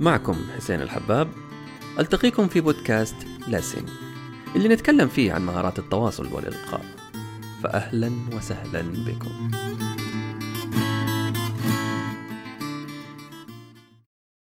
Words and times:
معكم 0.00 0.50
حسين 0.56 0.82
الحباب 0.82 1.28
ألتقيكم 1.98 2.48
في 2.48 2.60
بودكاست 2.60 3.16
لاسن 3.48 3.86
اللي 4.56 4.68
نتكلم 4.68 5.08
فيه 5.08 5.32
عن 5.32 5.46
مهارات 5.46 5.78
التواصل 5.78 6.32
والإلقاء. 6.32 6.84
فأهلا 7.62 8.12
وسهلا 8.36 8.82
بكم. 8.82 9.50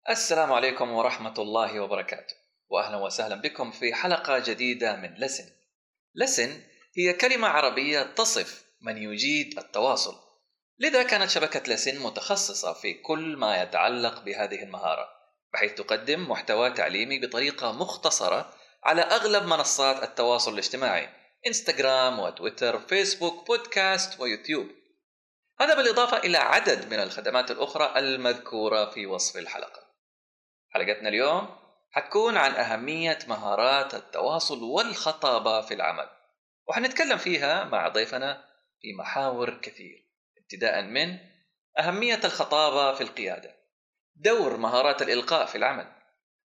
السلام 0.09 0.53
عليكم 0.53 0.91
ورحمة 0.91 1.33
الله 1.37 1.79
وبركاته 1.79 2.33
وأهلا 2.69 2.97
وسهلا 2.97 3.35
بكم 3.35 3.71
في 3.71 3.93
حلقة 3.93 4.39
جديدة 4.39 4.95
من 4.95 5.13
لسن 5.13 5.45
لسن 6.15 6.49
هي 6.97 7.13
كلمة 7.13 7.47
عربية 7.47 8.03
تصف 8.03 8.65
من 8.81 8.97
يجيد 8.97 9.59
التواصل. 9.59 10.15
لذا 10.79 11.03
كانت 11.03 11.29
شبكة 11.29 11.73
لسن 11.73 12.03
متخصصة 12.03 12.73
في 12.73 12.93
كل 12.93 13.37
ما 13.37 13.61
يتعلق 13.61 14.23
بهذه 14.23 14.63
المهارة. 14.63 15.22
بحيث 15.53 15.73
تقدم 15.73 16.29
محتوى 16.29 16.69
تعليمي 16.69 17.19
بطريقة 17.19 17.71
مختصرة 17.71 18.53
على 18.83 19.01
أغلب 19.01 19.43
منصات 19.43 20.03
التواصل 20.03 20.53
الاجتماعي 20.53 21.09
إنستغرام 21.47 22.19
وتويتر 22.19 22.79
فيسبوك 22.79 23.47
بودكاست 23.47 24.19
ويوتيوب. 24.19 24.67
هذا 25.59 25.75
بالإضافة 25.75 26.17
إلى 26.17 26.37
عدد 26.37 26.93
من 26.93 26.99
الخدمات 26.99 27.51
الأخرى 27.51 27.99
المذكورة 27.99 28.85
في 28.85 29.05
وصف 29.05 29.37
الحلقة. 29.37 29.83
حلقتنا 30.69 31.09
اليوم 31.09 31.63
حتكون 31.91 32.37
عن 32.37 32.51
أهمية 32.51 33.19
مهارات 33.27 33.93
التواصل 33.93 34.63
والخطابة 34.63 35.61
في 35.61 35.73
العمل 35.73 36.09
وحنتكلم 36.67 37.17
فيها 37.17 37.63
مع 37.63 37.87
ضيفنا 37.87 38.45
في 38.81 38.93
محاور 38.99 39.59
كثير 39.61 40.09
ابتداء 40.37 40.81
من 40.81 41.17
أهمية 41.79 42.19
الخطابة 42.23 42.97
في 42.97 43.01
القيادة. 43.01 43.62
دور 44.15 44.57
مهارات 44.57 45.01
الإلقاء 45.01 45.45
في 45.45 45.55
العمل 45.55 45.91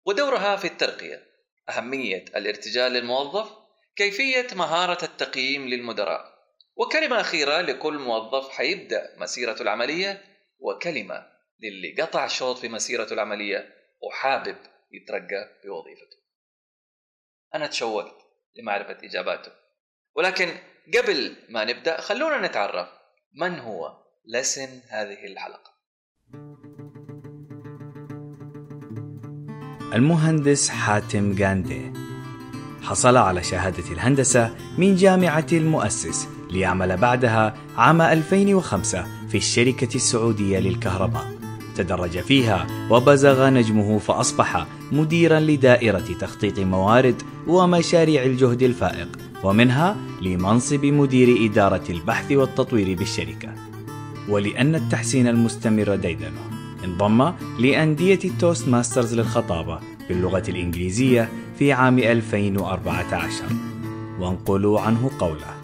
ودورها 0.06 0.56
في 0.56 0.64
الترقية. 0.64 1.28
أهمية 1.69 2.25
الارتجال 2.36 2.92
للموظف 2.92 3.52
كيفية 3.97 4.47
مهارة 4.52 5.05
التقييم 5.05 5.69
للمدراء. 5.69 6.38
وكلمة 6.77 7.20
أخيرة 7.20 7.60
لكل 7.60 7.98
موظف 7.98 8.50
حيبدأ 8.50 9.14
مسيرته 9.16 9.62
العملية 9.62 10.25
وكلمة 10.58 11.27
للي 11.60 12.02
قطع 12.02 12.27
شوط 12.27 12.58
في 12.58 12.69
مسيرته 12.69 13.12
العملية 13.12 13.75
وحابب 14.00 14.56
يترقى 14.92 15.60
بوظيفته 15.64 16.16
أنا 17.55 17.66
تشوقت 17.66 18.16
لمعرفة 18.56 18.98
إجاباته. 19.05 19.53
ولكن 20.14 20.56
قبل 20.98 21.36
ما 21.48 21.64
نبدأ 21.64 22.00
خلونا 22.00 22.47
نتعرف 22.47 22.88
من 23.34 23.58
هو 23.58 24.05
لسن 24.27 24.80
هذه 24.88 25.25
الحلقة. 25.27 25.78
المهندس 29.94 30.69
حاتم 30.69 31.34
جاندي 31.34 31.92
حصل 32.83 33.17
على 33.17 33.42
شهادة 33.42 33.92
الهندسة 33.92 34.55
من 34.78 34.97
جامعة 34.97 35.47
المؤسس 35.53 36.28
ليعمل 36.50 36.97
بعدها 36.97 37.55
عام 37.77 38.03
2005 38.03 39.05
في 39.28 39.36
الشركة 39.36 39.94
السعودية 39.94 40.59
للكهرباء. 40.59 41.27
تدرج 41.77 42.19
فيها 42.19 42.66
وبزغ 42.91 43.48
نجمه 43.48 43.98
فأصبح 43.98 44.66
مديرا 44.92 45.41
لدائرة 45.41 46.05
تخطيط 46.20 46.59
موارد 46.59 47.22
ومشاريع 47.47 48.22
الجهد 48.22 48.62
الفائق 48.62 49.09
ومنها 49.44 49.97
لمنصب 50.22 50.84
مدير 50.84 51.50
إدارة 51.50 51.84
البحث 51.91 52.33
والتطوير 52.33 52.98
بالشركة. 52.98 53.48
ولأن 54.28 54.75
التحسين 54.75 55.28
المستمر 55.28 55.97
ديدنه 55.97 56.58
انضم 56.84 57.33
لأندية 57.59 58.19
ال 58.25 58.69
Toastmasters 58.69 59.14
للخطابة 59.15 59.81
باللغة 60.09 60.43
الإنجليزية 60.48 61.29
في 61.59 61.72
عام 61.72 61.99
2014 61.99 63.44
وانقلوا 64.21 64.81
عنه 64.81 65.11
قوله. 65.19 65.59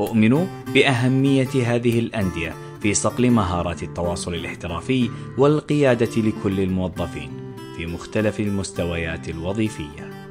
أؤمن 0.00 0.46
بأهمية 0.74 1.74
هذه 1.74 1.98
الأندية 1.98 2.54
في 2.80 2.94
صقل 2.94 3.30
مهارات 3.30 3.82
التواصل 3.82 4.34
الاحترافي 4.34 5.10
والقيادة 5.38 6.22
لكل 6.22 6.60
الموظفين 6.60 7.56
في 7.76 7.86
مختلف 7.86 8.40
المستويات 8.40 9.28
الوظيفية. 9.28 10.28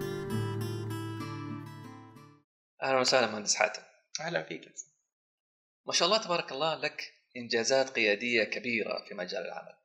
أهلا 2.84 3.00
وسهلا 3.00 3.32
مهندس 3.32 3.56
حاتم. 3.56 3.82
أهلا 4.22 4.44
فيك. 4.44 4.62
ما 5.88 5.94
شاء 5.94 6.08
الله 6.08 6.18
تبارك 6.18 6.52
الله 6.52 6.76
لك 6.76 7.14
إنجازات 7.38 7.90
قيادية 7.90 8.44
كبيرة 8.44 9.06
في 9.10 9.16
مجال 9.16 9.46
العمل. 9.46 9.83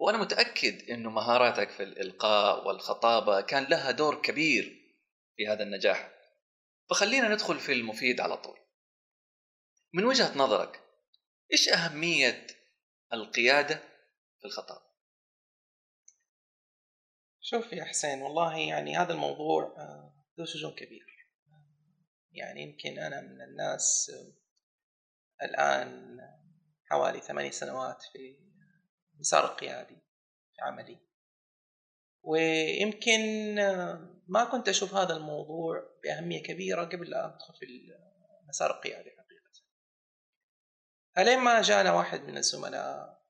وأنا 0.00 0.18
متأكد 0.18 0.90
أنه 0.90 1.10
مهاراتك 1.10 1.70
في 1.70 1.82
الإلقاء 1.82 2.66
والخطابة 2.66 3.40
كان 3.40 3.64
لها 3.64 3.90
دور 3.90 4.22
كبير 4.22 4.94
في 5.36 5.48
هذا 5.48 5.62
النجاح. 5.62 6.12
فخلينا 6.90 7.28
ندخل 7.28 7.60
في 7.60 7.72
المفيد 7.72 8.20
على 8.20 8.36
طول. 8.36 8.58
من 9.94 10.04
وجهة 10.04 10.38
نظرك 10.38 10.80
إيش 11.52 11.68
أهمية 11.68 12.46
القيادة 13.12 13.74
في 14.40 14.44
الخطابة؟ 14.44 14.90
شوف 17.40 17.72
يا 17.72 17.84
حسين 17.84 18.22
والله 18.22 18.56
يعني 18.58 18.96
هذا 18.96 19.12
الموضوع 19.12 19.64
آه، 19.64 20.14
ذو 20.38 20.44
شجون 20.44 20.74
كبير. 20.74 21.06
يعني 22.32 22.62
يمكن 22.62 22.98
أنا 22.98 23.20
من 23.20 23.42
الناس 23.42 24.10
آه، 24.14 25.44
الآن 25.44 26.18
حوالي 26.84 27.20
ثمانية 27.20 27.50
سنوات 27.50 28.02
في 28.12 28.49
مسار 29.20 29.44
القيادي 29.44 29.98
في 30.54 30.62
عملي. 30.62 30.98
ويمكن 32.22 33.54
ما 34.28 34.44
كنت 34.44 34.68
أشوف 34.68 34.94
هذا 34.94 35.16
الموضوع 35.16 35.98
بأهمية 36.02 36.42
كبيرة 36.42 36.84
قبل 36.84 37.10
لا 37.10 37.26
أدخل 37.26 37.54
في 37.54 37.66
المسار 38.42 38.70
القيادي 38.70 39.10
حقيقة. 39.10 39.50
ألين 41.18 41.38
ما 41.38 41.62
جانا 41.62 41.92
واحد 41.92 42.20
من 42.20 42.36
الزملاء 42.36 43.20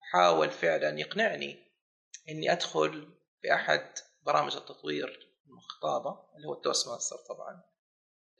حاول 0.00 0.50
فعلا 0.50 1.00
يقنعني 1.00 1.58
إني 2.28 2.52
أدخل 2.52 3.18
في 3.42 3.54
أحد 3.54 3.90
برامج 4.22 4.56
التطوير 4.56 5.30
الخطابة 5.46 6.30
اللي 6.36 6.48
هو 6.48 6.52
ال 6.52 6.88
Toastmaster 6.88 7.16
طبعا 7.16 7.62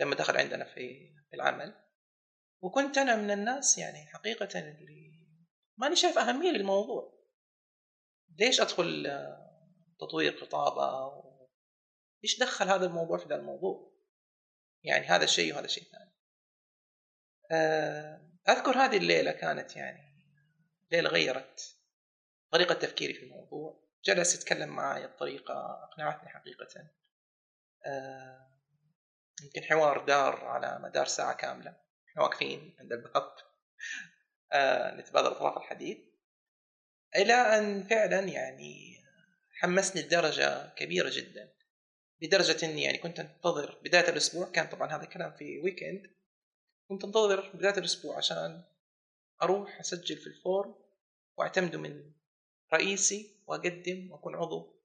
لما 0.00 0.14
دخل 0.14 0.36
عندنا 0.36 0.64
في 0.64 1.14
العمل. 1.34 1.74
وكنت 2.62 2.98
أنا 2.98 3.16
من 3.16 3.30
الناس 3.30 3.78
يعني 3.78 4.06
حقيقة 4.06 4.58
اللي 4.58 5.09
ماني 5.80 5.96
شايف 5.96 6.18
أهمية 6.18 6.50
للموضوع. 6.50 7.20
ليش 8.38 8.60
أدخل 8.60 9.06
تطوير 10.00 10.40
خطابة؟ 10.40 11.12
ليش 12.22 12.38
دخل 12.38 12.68
هذا 12.68 12.86
الموضوع 12.86 13.18
في 13.18 13.28
ذا 13.28 13.34
الموضوع؟ 13.34 13.92
يعني 14.82 15.06
هذا 15.06 15.24
الشيء 15.24 15.54
وهذا 15.54 15.66
شيء 15.66 15.84
ثاني 15.84 16.10
آه، 17.52 18.30
أذكر 18.48 18.70
هذه 18.70 18.96
الليلة 18.96 19.32
كانت 19.32 19.76
يعني 19.76 20.22
ليلة 20.92 21.10
غيرت 21.10 21.76
طريقة 22.52 22.74
تفكيري 22.74 23.14
في 23.14 23.22
الموضوع. 23.22 23.90
جلس 24.04 24.34
يتكلم 24.34 24.68
معي 24.68 25.06
بطريقة 25.06 25.84
أقنعتني 25.84 26.28
حقيقة. 26.28 26.90
آه، 27.86 28.50
يمكن 29.42 29.62
حوار 29.62 30.04
دار 30.04 30.44
على 30.44 30.78
مدار 30.82 31.06
ساعة 31.06 31.36
كاملة. 31.36 31.76
إحنا 32.08 32.22
واقفين 32.22 32.76
عند 32.80 32.92
الباب 32.92 33.34
نتبادل 34.96 35.26
اطراف 35.26 35.56
الحديث. 35.56 35.98
إلى 37.16 37.32
أن 37.32 37.84
فعلا 37.84 38.20
يعني 38.20 39.00
حمسني 39.50 40.02
لدرجة 40.02 40.74
كبيرة 40.74 41.10
جدا. 41.12 41.52
لدرجه 42.22 42.66
إني 42.66 42.82
يعني 42.82 42.98
كنت 42.98 43.20
أنتظر 43.20 43.78
بداية 43.84 44.08
الأسبوع 44.08 44.50
كان 44.50 44.66
طبعا 44.68 44.88
هذا 44.96 45.02
الكلام 45.02 45.32
في 45.32 45.58
weekend 45.58 46.10
كنت 46.88 47.04
أنتظر 47.04 47.50
بداية 47.54 47.78
الأسبوع 47.78 48.16
عشان 48.16 48.62
أروح 49.42 49.80
أسجل 49.80 50.16
في 50.16 50.26
ال 50.26 50.36
form 50.36 50.74
واعتمده 51.36 51.78
من 51.78 52.12
رئيسي 52.72 53.36
وأقدم 53.46 54.10
وأكون 54.10 54.34
عضو 54.34 54.80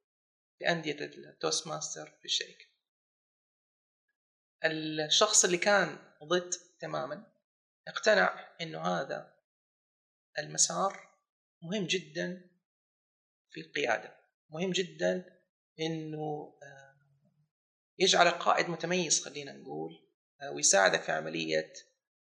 في 0.60 0.70
أندية 0.70 0.98
التوستماستر 1.00 2.06
في 2.20 2.26
الشركة. 2.26 2.66
الشخص 4.64 5.46
اللي 5.46 5.58
كان 5.58 5.98
ضد 6.24 6.54
تماما 6.80 7.32
اقتنع 7.88 8.56
إنه 8.62 8.82
هذا 8.82 9.35
المسار 10.40 11.10
مهم 11.62 11.86
جدا 11.86 12.50
في 13.52 13.62
القيادة. 13.62 14.16
مهم 14.50 14.72
جدا 14.72 15.26
إنه 15.80 16.54
آه، 16.64 16.96
يجعلك 18.00 18.34
قائد 18.34 18.70
متميز 18.70 19.26
خلينا 19.26 19.54
نقول 19.54 19.92
آه، 20.42 20.52
ويساعدك 20.52 21.02
في 21.02 21.12
عملية 21.12 21.74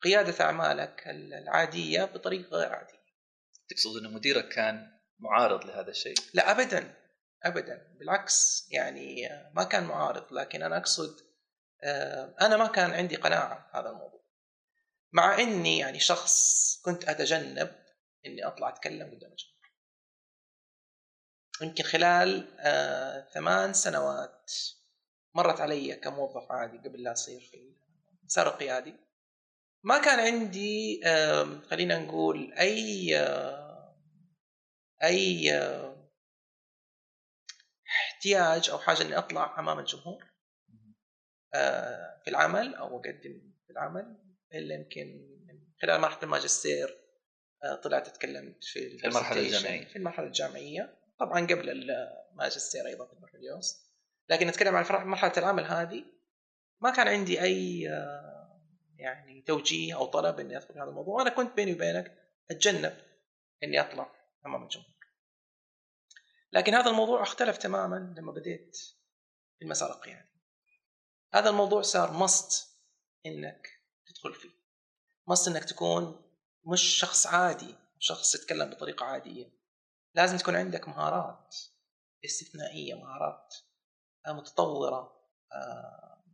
قيادة 0.02 0.44
أعمالك 0.44 1.02
العادية 1.08 2.04
بطريقة 2.04 2.56
غير 2.56 2.72
عادية. 2.72 3.06
تقصد 3.68 4.04
أن 4.04 4.12
مديرك 4.12 4.48
كان 4.48 4.92
معارض 5.18 5.64
لهذا 5.64 5.90
الشيء؟ 5.90 6.14
لا 6.34 6.50
أبدا 6.50 6.94
أبدا. 7.42 7.96
بالعكس 7.98 8.68
يعني 8.70 9.32
آه، 9.32 9.52
ما 9.54 9.64
كان 9.64 9.84
معارض 9.84 10.32
لكن 10.32 10.62
أنا 10.62 10.76
أقصد 10.76 11.26
أنا 12.40 12.56
ما 12.56 12.66
كان 12.66 12.90
عندي 12.90 13.16
قناعة 13.16 13.70
هذا 13.74 13.90
الموضوع. 13.90 14.24
مع 15.12 15.38
أني 15.38 15.78
يعني 15.78 16.00
شخص 16.00 16.80
كنت 16.84 17.08
أتجنب 17.08 17.85
إني 18.26 18.46
أطلع 18.46 18.68
أتكلم 18.68 19.06
قدام 19.06 19.30
الجمهور. 19.32 19.56
يمكن 21.62 21.84
خلال 21.84 22.56
آه 22.58 23.20
ثمان 23.34 23.72
سنوات 23.72 24.52
مرت 25.34 25.60
علي 25.60 25.96
كموظف 25.96 26.52
عادي 26.52 26.88
قبل 26.88 27.02
لا 27.02 27.12
اصير 27.12 27.40
في 27.40 27.74
المسار 28.20 28.46
القيادي 28.46 28.94
ما 29.84 29.98
كان 29.98 30.18
عندي 30.20 31.00
آه 31.06 31.60
خلينا 31.70 31.98
نقول 31.98 32.52
أي 32.52 33.18
آه 33.18 33.96
أي 35.02 35.54
آه 35.54 36.10
احتياج 37.88 38.70
أو 38.70 38.78
حاجة 38.78 39.02
إني 39.02 39.18
أطلع 39.18 39.58
أمام 39.58 39.78
الجمهور 39.78 40.24
آه 41.54 42.20
في 42.24 42.30
العمل 42.30 42.74
أو 42.74 42.96
أقدم 42.96 43.52
في 43.66 43.70
العمل 43.70 44.16
إلا 44.54 44.74
يمكن 44.74 45.36
خلال 45.82 46.00
مرحلة 46.00 46.22
الماجستير 46.22 47.05
طلعت 47.82 48.08
اتكلمت 48.08 48.64
في 48.64 48.98
في 48.98 49.06
المرحلة 49.06 49.38
ال 49.38 49.41
presentation 49.41 49.66
الجامعية. 49.66 49.88
في 49.88 49.96
المرحلة 49.96 50.26
الجامعية. 50.26 50.98
طبعا 51.18 51.46
قبل 51.46 51.90
الماجستير 51.90 52.86
أيضا 52.86 53.06
في 53.06 53.12
البكالوريوس. 53.12 53.86
لكن 54.28 54.46
نتكلم 54.46 54.76
عن 54.76 55.06
مرحلة 55.06 55.32
العمل 55.36 55.64
هذه. 55.64 56.04
ما 56.80 56.90
كان 56.90 57.08
عندي 57.08 57.42
أي 57.42 57.88
آه، 57.90 58.60
يعني 58.96 59.42
توجيه 59.42 59.94
أو 59.96 60.06
طلب 60.06 60.40
إني 60.40 60.56
أدخل 60.56 60.74
في 60.74 60.80
هذا 60.80 60.88
الموضوع. 60.88 61.14
وأنا 61.14 61.30
كنت 61.30 61.56
بيني 61.56 61.72
وبينك 61.72 62.18
أتجنب 62.50 62.96
إني 63.62 63.80
أطلع 63.80 64.12
أمام 64.46 64.62
الجمهور. 64.62 64.96
لكن 66.52 66.74
هذا 66.74 66.90
الموضوع 66.90 67.22
اختلف 67.22 67.56
تماما 67.56 68.14
لما 68.18 68.32
بديت 68.32 68.76
في 69.58 69.64
المسار 69.64 69.90
القيادي. 69.90 70.36
هذا 71.34 71.50
الموضوع 71.50 71.82
صار 71.82 72.12
مست 72.12 72.68
إنك 73.26 73.68
تدخل 74.06 74.34
فيه. 74.34 74.50
مست 75.26 75.48
إنك 75.48 75.64
تكون 75.64 76.25
مش 76.66 76.82
شخص 76.82 77.26
عادي 77.26 77.74
شخص 77.98 78.34
يتكلم 78.34 78.70
بطريقة 78.70 79.06
عادية. 79.06 79.50
لازم 80.14 80.36
تكون 80.36 80.56
عندك 80.56 80.88
مهارات 80.88 81.56
استثنائية 82.24 82.94
مهارات 82.94 83.54
آه، 84.26 84.32
متطورة 84.32 85.28
آه، 85.52 86.24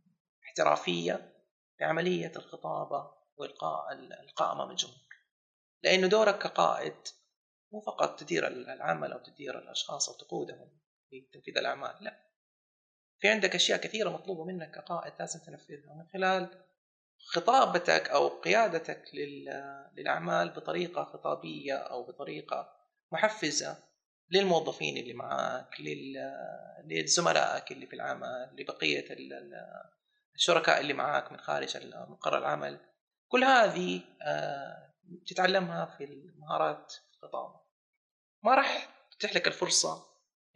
احترافية 0.43 1.33
في 1.77 1.83
عملية 1.83 2.31
الخطابة 2.35 3.11
وإلقاء 3.37 3.93
الالقاء 3.93 4.51
أمام 4.51 4.71
الجمهور. 4.71 5.13
لأنه 5.83 6.07
دورك 6.07 6.37
كقائد 6.37 6.95
مو 7.71 7.81
فقط 7.81 8.19
تدير 8.19 8.47
العمل 8.47 9.11
أو 9.11 9.19
تدير 9.19 9.59
الأشخاص 9.59 10.09
أو 10.09 10.15
تقودهم 10.15 10.79
في 11.09 11.21
تنفيذ 11.33 11.57
الأعمال 11.57 12.03
لا. 12.03 12.19
في 13.19 13.29
عندك 13.29 13.55
أشياء 13.55 13.81
كثيرة 13.81 14.09
مطلوبة 14.09 14.43
منك 14.43 14.71
كقائد 14.71 15.13
لازم 15.19 15.39
تنفذها. 15.39 15.93
من 15.93 16.07
خلال 16.13 16.63
خطابتك 17.25 18.09
أو 18.09 18.27
قيادتك 18.27 19.03
لل- 19.13 19.89
للأعمال 19.97 20.49
بطريقة 20.49 21.03
خطابية 21.03 21.73
أو 21.75 22.03
بطريقة 22.03 22.69
محفزة 23.11 23.77
للموظفين 24.31 24.97
اللي 24.97 25.13
لل- 25.79 26.31
لزملائك 26.85 27.71
اللي 27.71 27.87
في 27.87 27.95
العمل 27.95 28.49
لبقية 28.59 29.13
ال- 29.13 29.33
ال- 29.33 29.83
الشركاء 30.35 30.79
اللي 30.79 30.93
معك 30.93 31.31
من 31.31 31.39
خارج 31.39 31.77
مقر 32.09 32.37
العمل. 32.37 32.79
كل 33.27 33.43
هذه 33.43 34.01
آه، 34.21 34.93
تتعلمها 35.27 35.85
في 35.97 36.03
المهارات 36.03 36.93
الخطابة. 37.13 37.59
ما 38.43 38.55
راح 38.55 38.89
تتيح 39.11 39.35
لك 39.35 39.47
الفرصة 39.47 40.05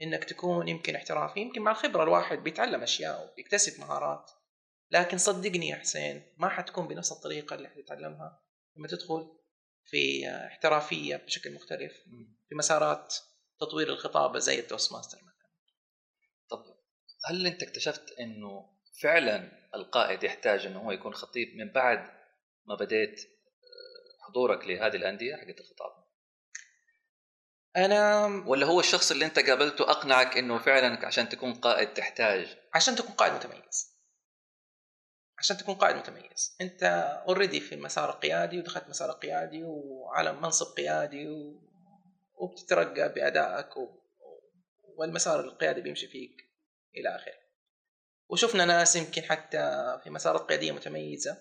إنك 0.02 0.24
تكون 0.24 0.68
يمكن 0.68 0.96
احترافي 0.96 1.40
يمكن 1.40 1.62
مع 1.62 1.72
الخبرة 1.72 2.04
الواحد 2.04 2.38
بيتعلم 2.38 2.84
أشياء 2.84 3.30
وبيكتسب 3.34 3.80
مهارات. 3.80 4.32
لكن 4.92 5.18
صدقني 5.18 5.68
يا 5.68 5.76
حسين 5.76 6.34
ما 6.38 6.50
حتكون 6.50 6.88
بنفس 6.88 7.12
الطريقة 7.12 7.54
اللي 7.56 7.70
حتتعلمها 7.70 8.42
لما 8.78 8.88
تدخل 8.88 9.38
في 9.86 10.30
احترافية 10.30 11.16
بشكل 11.16 11.54
مختلف 11.54 11.94
في 12.50 12.56
مسارات 12.56 13.16
تطوير 13.60 13.90
الخطابه 13.90 14.40
زي 14.40 14.60
التوست 14.60 14.94
ماستر 14.94 15.18
مثلا. 15.18 15.48
طب 16.50 16.78
هل 17.26 17.48
أنت 17.48 17.64
اكتشفت 17.64 18.12
إنه 18.20 18.78
فعلا 19.02 19.52
القائد 19.76 20.24
يحتاج 20.24 20.66
إنه 20.66 20.80
هو 20.80 20.92
يكون 20.92 21.14
خطيب 21.14 21.56
من 21.56 21.72
بعد 21.72 22.10
ما 22.66 22.76
بديت 22.76 23.22
آه، 23.22 24.28
حضورك 24.28 24.68
لهذه 24.68 24.96
الأندية 24.96 25.36
حقت 25.36 25.60
الخطابه 25.60 26.08
أنا 27.76 28.26
ولا 28.48 28.66
هو 28.66 28.80
الشخص 28.80 29.12
اللي 29.12 29.26
أنت 29.26 29.40
قابلته 29.40 29.90
أقنعك 29.92 30.38
إنه 30.38 30.60
فعلا 30.60 31.06
عشان 31.06 31.30
تكون 31.30 31.54
قائد 31.54 31.94
تحتاج؟ 31.94 32.58
عشان 32.74 32.96
تكون 32.96 33.12
قائد 33.12 33.34
متميز. 33.34 33.97
عشان 35.40 35.58
تكون 35.58 35.76
قائد 35.76 35.96
متميز. 35.96 36.58
أنت 36.62 36.84
اوريدي 37.28 37.60
في 37.60 37.76
المسار 37.76 38.10
القيادي 38.10 38.60
ودخلت 38.60 38.90
مسار 38.90 39.12
قيادي 39.12 39.64
وعلى 39.64 40.34
منصب 40.34 40.76
قيادي 40.78 41.28
و... 41.28 41.62
وبتترقى 42.36 43.14
بأدائك 43.14 43.78
و... 43.78 43.88
والمسار 44.98 45.40
القيادي 45.40 45.82
بيمشي 45.82 46.08
فيك 46.08 46.32
إلى 46.96 47.16
آخره. 47.16 47.34
وشفنا 48.30 48.66
ناس 48.66 48.96
يمكن 48.96 49.22
حتى 49.22 49.98
في 50.04 50.10
مسارات 50.10 50.42
قيادية 50.42 50.72
متميزة 50.72 51.38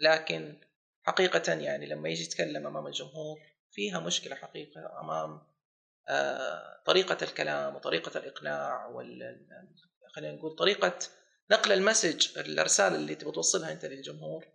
لكن 0.00 0.60
حقيقة 1.02 1.52
يعني 1.52 1.86
لما 1.86 2.08
يجي 2.08 2.22
يتكلم 2.22 2.66
أمام 2.66 2.86
الجمهور 2.86 3.38
فيها 3.70 4.00
مشكلة 4.00 4.36
حقيقة 4.36 5.00
أمام 5.00 5.40
آه، 6.08 6.82
طريقة 6.86 7.18
الكلام 7.24 7.76
وطريقة 7.76 8.18
الإقناع 8.18 8.86
وال 8.86 9.22
ال- 9.22 9.74
خلينا 10.14 10.36
نقول 10.36 10.56
طريقة 10.56 10.98
نقل 11.50 11.72
المسج 11.72 12.38
الرساله 12.38 12.96
اللي 12.96 13.14
تبغى 13.14 13.32
توصلها 13.32 13.72
أنت 13.72 13.84
للجمهور 13.84 14.46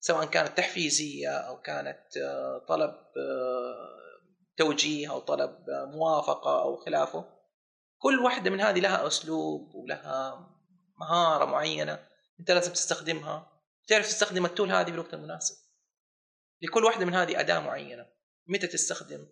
سواء 0.00 0.26
كانت 0.26 0.58
تحفيزية 0.58 1.28
أو 1.28 1.60
كانت 1.60 2.16
آه، 2.16 2.64
طلب 2.68 2.90
آه، 2.90 4.00
توجيه 4.56 5.10
أو 5.10 5.18
طلب 5.20 5.50
آه، 5.70 5.84
موافقة 5.84 6.62
أو 6.62 6.76
خلافه 6.76 7.24
كل 7.98 8.18
واحدة 8.18 8.50
من 8.50 8.60
هذه 8.60 8.80
لها 8.80 9.06
أسلوب 9.06 9.74
ولها 9.74 10.48
مهارة 11.00 11.44
معينة 11.44 12.10
أنت 12.40 12.50
لازم 12.50 12.72
تستخدمها. 12.72 13.52
تعرف 13.88 14.06
تستخدم 14.06 14.44
التول 14.44 14.72
هذه 14.72 14.90
بالوقت 14.90 15.14
المناسب. 15.14 15.54
لكل 16.62 16.84
واحدة 16.84 17.04
من 17.04 17.14
هذه 17.14 17.40
أداة 17.40 17.58
معينة. 17.58 18.06
متى 18.46 18.66
تستخدم 18.66 19.26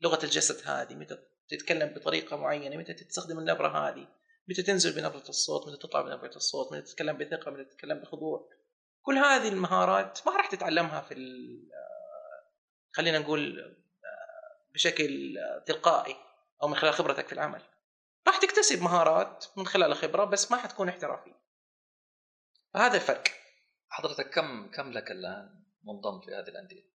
لغة 0.00 0.24
الجسد 0.24 0.68
هذه؟ 0.68 0.94
متى 0.94 1.18
تتكلم 1.48 1.94
بطريقة 1.94 2.36
معينة؟ 2.36 2.76
متى 2.76 2.94
تستخدم 2.94 3.38
النبرة 3.38 3.88
هذه؟ 3.88 4.08
متى 4.48 4.62
تنزل 4.62 4.94
بنبرة 4.94 5.28
الصوت 5.28 5.68
متى 5.68 5.76
تطلع 5.76 6.00
بنبرة 6.00 6.36
الصوت 6.36 6.72
متى 6.72 6.82
تتكلم 6.82 7.18
بثقة 7.18 7.50
متى 7.50 7.64
تتكلم 7.64 7.98
بخضوع. 7.98 8.48
كل 9.02 9.18
هذه 9.18 9.48
المهارات 9.48 10.26
ما 10.26 10.36
راح 10.36 10.50
تتعلمها 10.50 11.00
في 11.00 11.14
ال- 11.14 11.70
خلينا 12.92 13.18
نقول 13.18 13.60
آه، 13.60 13.76
بشكل 14.74 15.38
آه، 15.38 15.58
تلقائي 15.66 16.16
أو 16.62 16.68
من 16.68 16.74
خلال 16.76 16.92
خبرتك 16.94 17.26
في 17.26 17.32
العمل. 17.32 17.62
راح 18.26 18.36
تكتسب 18.38 18.82
مهارات 18.82 19.44
من 19.56 19.66
خلال 19.66 19.92
الخبرة 19.92 20.24
بس 20.24 20.50
ما 20.50 20.56
حتكون 20.56 20.88
احترافي 20.88 21.34
فهذا 22.74 22.94
الفرق. 22.94 23.24
حضرتك 23.88 24.30
كم 24.30 24.70
كم 24.70 24.92
لك 24.92 25.10
الآن 25.10 25.64
منضم 25.84 26.20
في 26.20 26.30
هذه 26.34 26.48
الأندية؟ 26.48 26.92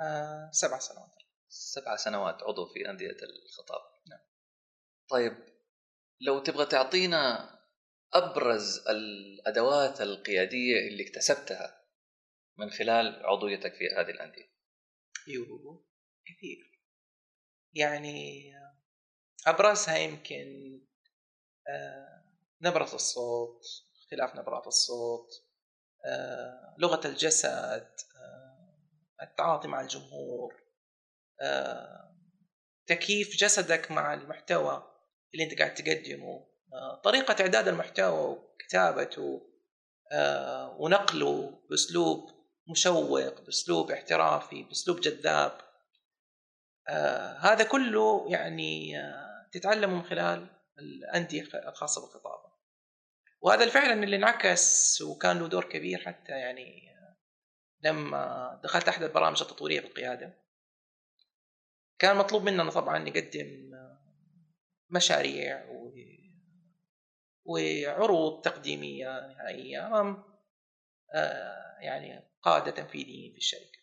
آه 0.00 0.50
سبع 0.52 0.78
سنوات. 0.78 1.14
سبع 1.48 1.96
سنوات 1.96 2.42
عضو 2.42 2.66
في 2.66 2.90
أندية 2.90 3.16
الخطابه 3.46 3.84
نعم. 4.10 4.20
طيب 5.10 5.51
لو 6.20 6.38
تبغى 6.38 6.66
تعطينا 6.66 7.52
أبرز 8.12 8.88
الأدوات 8.88 10.00
القيادية 10.00 10.88
اللي 10.88 11.02
اكتسبتها 11.02 11.82
من 12.58 12.70
خلال 12.70 13.26
عضويتك 13.26 13.74
في 13.74 13.84
هذه 13.98 14.10
الأندية. 14.10 14.52
يوه 15.26 15.86
كثير. 16.26 16.72
يعني 17.74 18.52
أبرزها 19.46 19.96
يمكن 19.96 20.80
آه، 21.68 22.24
نبرة 22.60 22.94
الصوت 22.94 23.62
اختلاف 24.02 24.36
نبرات 24.36 24.66
الصوت 24.66 25.28
آه، 26.06 26.74
لغة 26.78 27.06
الجسد 27.06 27.90
آه، 28.16 28.74
التعاطي 29.22 29.68
مع 29.68 29.80
الجمهور 29.80 30.62
آه، 31.40 32.16
تكييف 32.86 33.36
جسدك 33.36 33.90
مع 33.90 34.14
المحتوى. 34.14 34.91
اللي 35.34 35.44
انت 35.44 35.58
قاعد 35.58 35.74
تقدمه. 35.74 36.46
آه، 36.72 37.00
طريقة 37.04 37.42
إعداد 37.42 37.68
المحتوى 37.68 38.30
وكتابته 38.30 39.48
آه، 40.12 40.76
ونقله 40.78 41.60
بأسلوب 41.70 42.30
مشوق 42.68 43.40
بأسلوب 43.40 43.90
احترافي 43.90 44.62
بأسلوب 44.62 45.00
جذاب. 45.00 45.58
آه 46.88 47.38
هذا 47.38 47.64
كله 47.64 48.26
يعني 48.28 48.94
تتعلمه 49.52 49.94
من 49.94 50.02
خلال 50.02 50.46
الأندية 50.78 51.42
الخاصة 51.68 52.00
بالخطابة. 52.00 52.52
وهذا 53.40 53.68
فعلا 53.68 54.04
اللي 54.04 54.16
انعكس 54.16 55.02
وكان 55.02 55.38
له 55.38 55.48
دور 55.48 55.64
كبير 55.64 55.98
حتى 55.98 56.32
يعني 56.32 56.92
لما 57.82 58.60
دخلت 58.64 58.88
أحد 58.88 59.02
البرامج 59.02 59.42
التطويرية 59.42 59.80
في 59.80 59.86
القياده 59.86 60.38
كان 61.98 62.16
مطلوب 62.16 62.42
مننا 62.42 62.70
طبعا 62.70 62.98
نقدم 62.98 63.71
مشاريع 64.92 65.66
و- 65.70 65.92
وعروض 67.44 68.42
تقديمية 68.44 69.26
نهائية 69.26 69.86
امام 69.86 70.24
آه، 71.14 71.78
يعني 71.80 72.28
قادة 72.42 72.70
تنفيذيين 72.70 73.32
في 73.32 73.38
الشركة. 73.38 73.78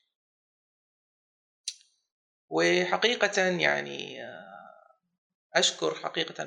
وحقيقة 2.50 3.42
يعني 3.48 4.24
آه، 4.26 5.00
أشكر 5.56 5.96
حقيقة 5.96 6.44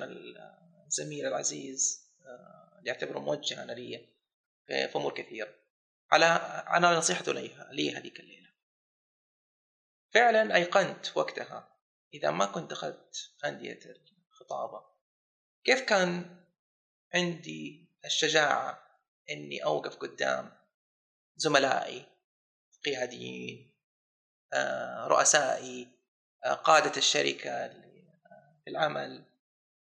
الزميل 0.87 1.27
العزيز 1.27 2.11
آه، 2.27 2.79
اللي 2.79 2.91
اعتبره 2.91 3.19
موجها 3.19 3.63
أنا 3.63 3.73
لي 3.73 4.09
في 4.67 4.97
أمور 4.99 5.15
كثيره 5.15 5.55
على 6.13 6.25
على 6.67 6.97
نصيحته 6.97 7.33
لي 7.33 7.95
هذيك 7.97 8.21
الليلة. 8.21 8.53
فعلا 10.15 10.55
أيقنت 10.55 11.17
وقتها 11.17 11.79
إذا 12.15 12.31
ما 12.31 12.47
كنت 12.47 12.71
دخلت 12.71 13.35
أندية 13.45 13.73
الخطابه 14.53 14.85
كيف 15.65 15.81
كان 15.81 16.37
عندي 17.15 17.89
الشجاعة 18.05 18.83
إني 19.31 19.65
أوقف 19.65 19.97
قدام 19.97 20.53
زملائي 21.37 22.07
قياديين 22.85 23.73
آه، 24.53 25.07
رؤسائي 25.07 25.89
آه، 26.45 26.55
قادة 26.55 26.93
الشركة 26.97 27.69
في 28.65 28.71
العمل 28.71 29.25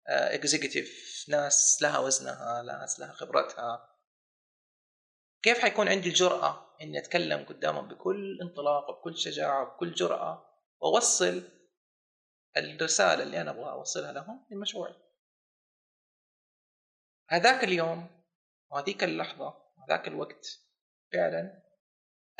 اكزيكتيف 0.08 1.26
ناس 1.30 1.80
لها 1.82 2.00
وزنها 2.00 2.62
ناس 2.62 3.00
لها 3.00 3.12
خبرتها. 3.12 3.96
كيف 5.42 5.60
حيكون 5.60 5.90
عندي 5.90 6.10
الجرأة 6.10 6.76
إني 6.82 7.00
أتكلم 7.00 7.46
قدامهم 7.46 7.88
بكل 7.88 8.40
انطلاق 8.42 8.90
وبكل 8.90 9.18
شجاعة 9.18 9.64
وبكل 9.64 9.94
جرأة 9.94 10.46
وأوصل 10.80 11.59
الرسالة 12.58 13.24
اللي 13.24 13.42
أنا 13.42 13.52
أبغى 13.52 13.72
أوصلها 13.72 14.12
لهم 14.12 14.46
من 14.52 14.60
مشروعي. 14.60 14.96
هذاك 17.30 17.64
اليوم 17.64 18.08
وهذيك 18.72 19.04
اللحظة 19.04 19.58
وهذاك 19.78 20.08
الوقت 20.08 20.60
فعلا 21.14 21.64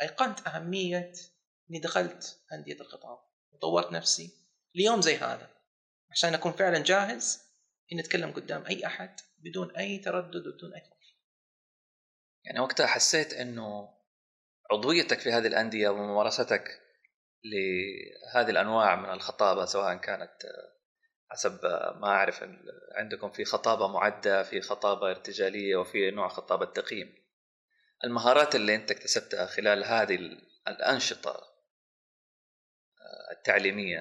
أيقنت 0.02 0.46
أهمية 0.46 1.12
إني 1.70 1.78
دخلت 1.78 2.40
أندية 2.52 2.80
الخطاب 2.80 3.18
وطورت 3.52 3.92
نفسي 3.92 4.30
ليوم 4.74 5.00
زي 5.00 5.16
هذا 5.16 5.50
عشان 6.10 6.34
أكون 6.34 6.52
فعلا 6.52 6.82
جاهز 6.82 7.40
إني 7.92 8.00
أتكلم 8.00 8.32
قدام 8.32 8.66
أي 8.66 8.86
أحد 8.86 9.20
بدون 9.38 9.76
أي 9.76 9.98
تردد 9.98 10.46
وبدون 10.46 10.74
أي 10.74 10.80
خوف 10.80 11.00
يعني 12.44 12.60
وقتها 12.60 12.86
حسيت 12.86 13.32
إنه 13.32 13.94
عضويتك 14.70 15.20
في 15.20 15.32
هذه 15.32 15.46
الأندية 15.46 15.88
وممارستك 15.88 16.79
لهذه 17.44 18.50
الأنواع 18.50 18.96
من 18.96 19.10
الخطابة 19.10 19.64
سواء 19.64 19.96
كانت 19.96 20.32
حسب 21.30 21.64
ما 22.00 22.06
أعرف 22.08 22.44
عندكم 22.94 23.30
في 23.30 23.44
خطابة 23.44 23.88
معدة 23.88 24.42
في 24.42 24.60
خطابة 24.60 25.10
ارتجالية 25.10 25.76
وفي 25.76 26.10
نوع 26.10 26.28
خطابة 26.28 26.64
تقييم. 26.64 27.14
المهارات 28.04 28.54
اللي 28.54 28.74
أنت 28.74 28.90
اكتسبتها 28.90 29.46
خلال 29.46 29.84
هذه 29.84 30.18
الأنشطة 30.68 31.30
آه، 33.00 33.32
التعليمية 33.32 34.00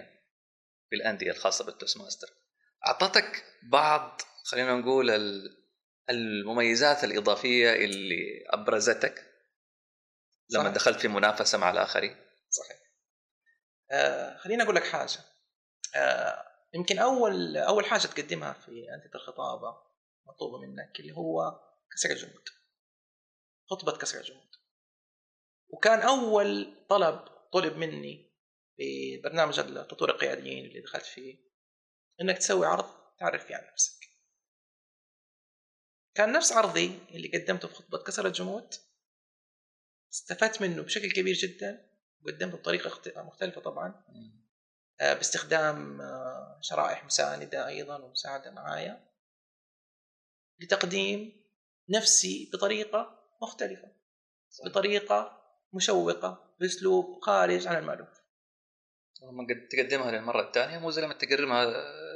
في 0.89 0.96
الأندية 0.96 1.31
الخاصة 1.31 1.65
بالتوست 1.65 1.98
ماستر 1.98 2.27
أعطتك 2.88 3.43
بعض 3.63 4.22
خلينا 4.46 4.75
نقول 4.75 5.10
المميزات 6.10 7.03
الإضافية 7.03 7.74
اللي 7.74 8.43
أبرزتك 8.48 9.25
لما 10.50 10.63
صحيح. 10.63 10.75
دخلت 10.75 11.00
في 11.00 11.08
منافسة 11.08 11.58
مع 11.58 11.72
الآخرين؟ 11.72 12.15
صحيح. 12.50 12.77
آه 13.91 14.38
خليني 14.38 14.63
أقول 14.63 14.75
لك 14.75 14.84
حاجة. 14.84 15.19
آه 15.96 16.46
يمكن 16.74 17.00
أول 17.00 17.58
أول 17.58 17.86
حاجة 17.86 18.01
تقدمها 18.01 18.53
في 18.53 18.86
انتة 18.93 19.15
الخطابة 19.15 19.77
مطلوبة 20.25 20.58
منك 20.58 21.00
اللي 21.00 21.13
هو 21.13 21.60
كسر 21.91 22.10
الجمود. 22.12 22.50
خطبة 23.69 23.98
كسر 23.98 24.19
الجمود. 24.19 24.50
وكان 25.69 26.00
أول 26.00 26.75
طلب 26.89 27.19
طلب 27.53 27.77
مني 27.77 28.29
في 28.77 29.17
برنامج 29.24 29.60
التطوير 29.60 30.12
القياديين 30.12 30.65
اللي 30.65 30.81
دخلت 30.81 31.05
فيه 31.05 31.38
إنك 32.22 32.38
تسوي 32.38 32.65
عرض 32.65 32.86
تعرف 33.19 33.46
فيه 33.46 33.55
عن 33.55 33.67
نفسك. 33.72 34.10
كان 36.15 36.31
نفس 36.31 36.51
عرضي 36.51 37.00
اللي 37.12 37.38
قدمته 37.38 37.67
في 37.67 37.74
خطبة 37.74 38.03
كسر 38.03 38.27
الجمود. 38.27 38.74
استفدت 40.13 40.62
منه 40.62 40.81
بشكل 40.84 41.12
كبير 41.12 41.36
جدا. 41.36 41.88
وقدمته 42.25 42.57
بطريقة 42.57 43.21
مختلفة 43.23 43.61
طبعا. 43.61 44.03
آه، 45.01 45.13
باستخدام 45.13 46.01
آه، 46.01 46.59
شرائح 46.61 47.05
مساندة 47.05 47.67
أيضا 47.67 47.97
ومساعدة 47.97 48.51
معايا. 48.51 49.09
لتقديم 50.59 51.43
نفسي 51.89 52.49
بطريقة 52.53 53.19
مختلفة 53.41 53.91
بطريقة 54.65 55.41
مشوقة 55.73 56.55
بأسلوب 56.59 57.19
خارج 57.21 57.67
عن 57.67 57.77
المألوف. 57.77 58.19
لما 59.23 59.47
تقدمها 59.71 60.11
للمرة 60.11 60.47
الثانية 60.47 60.77
مو 60.77 60.91
زي 60.91 61.01
لما 61.01 61.13
تقدمها 61.13 61.65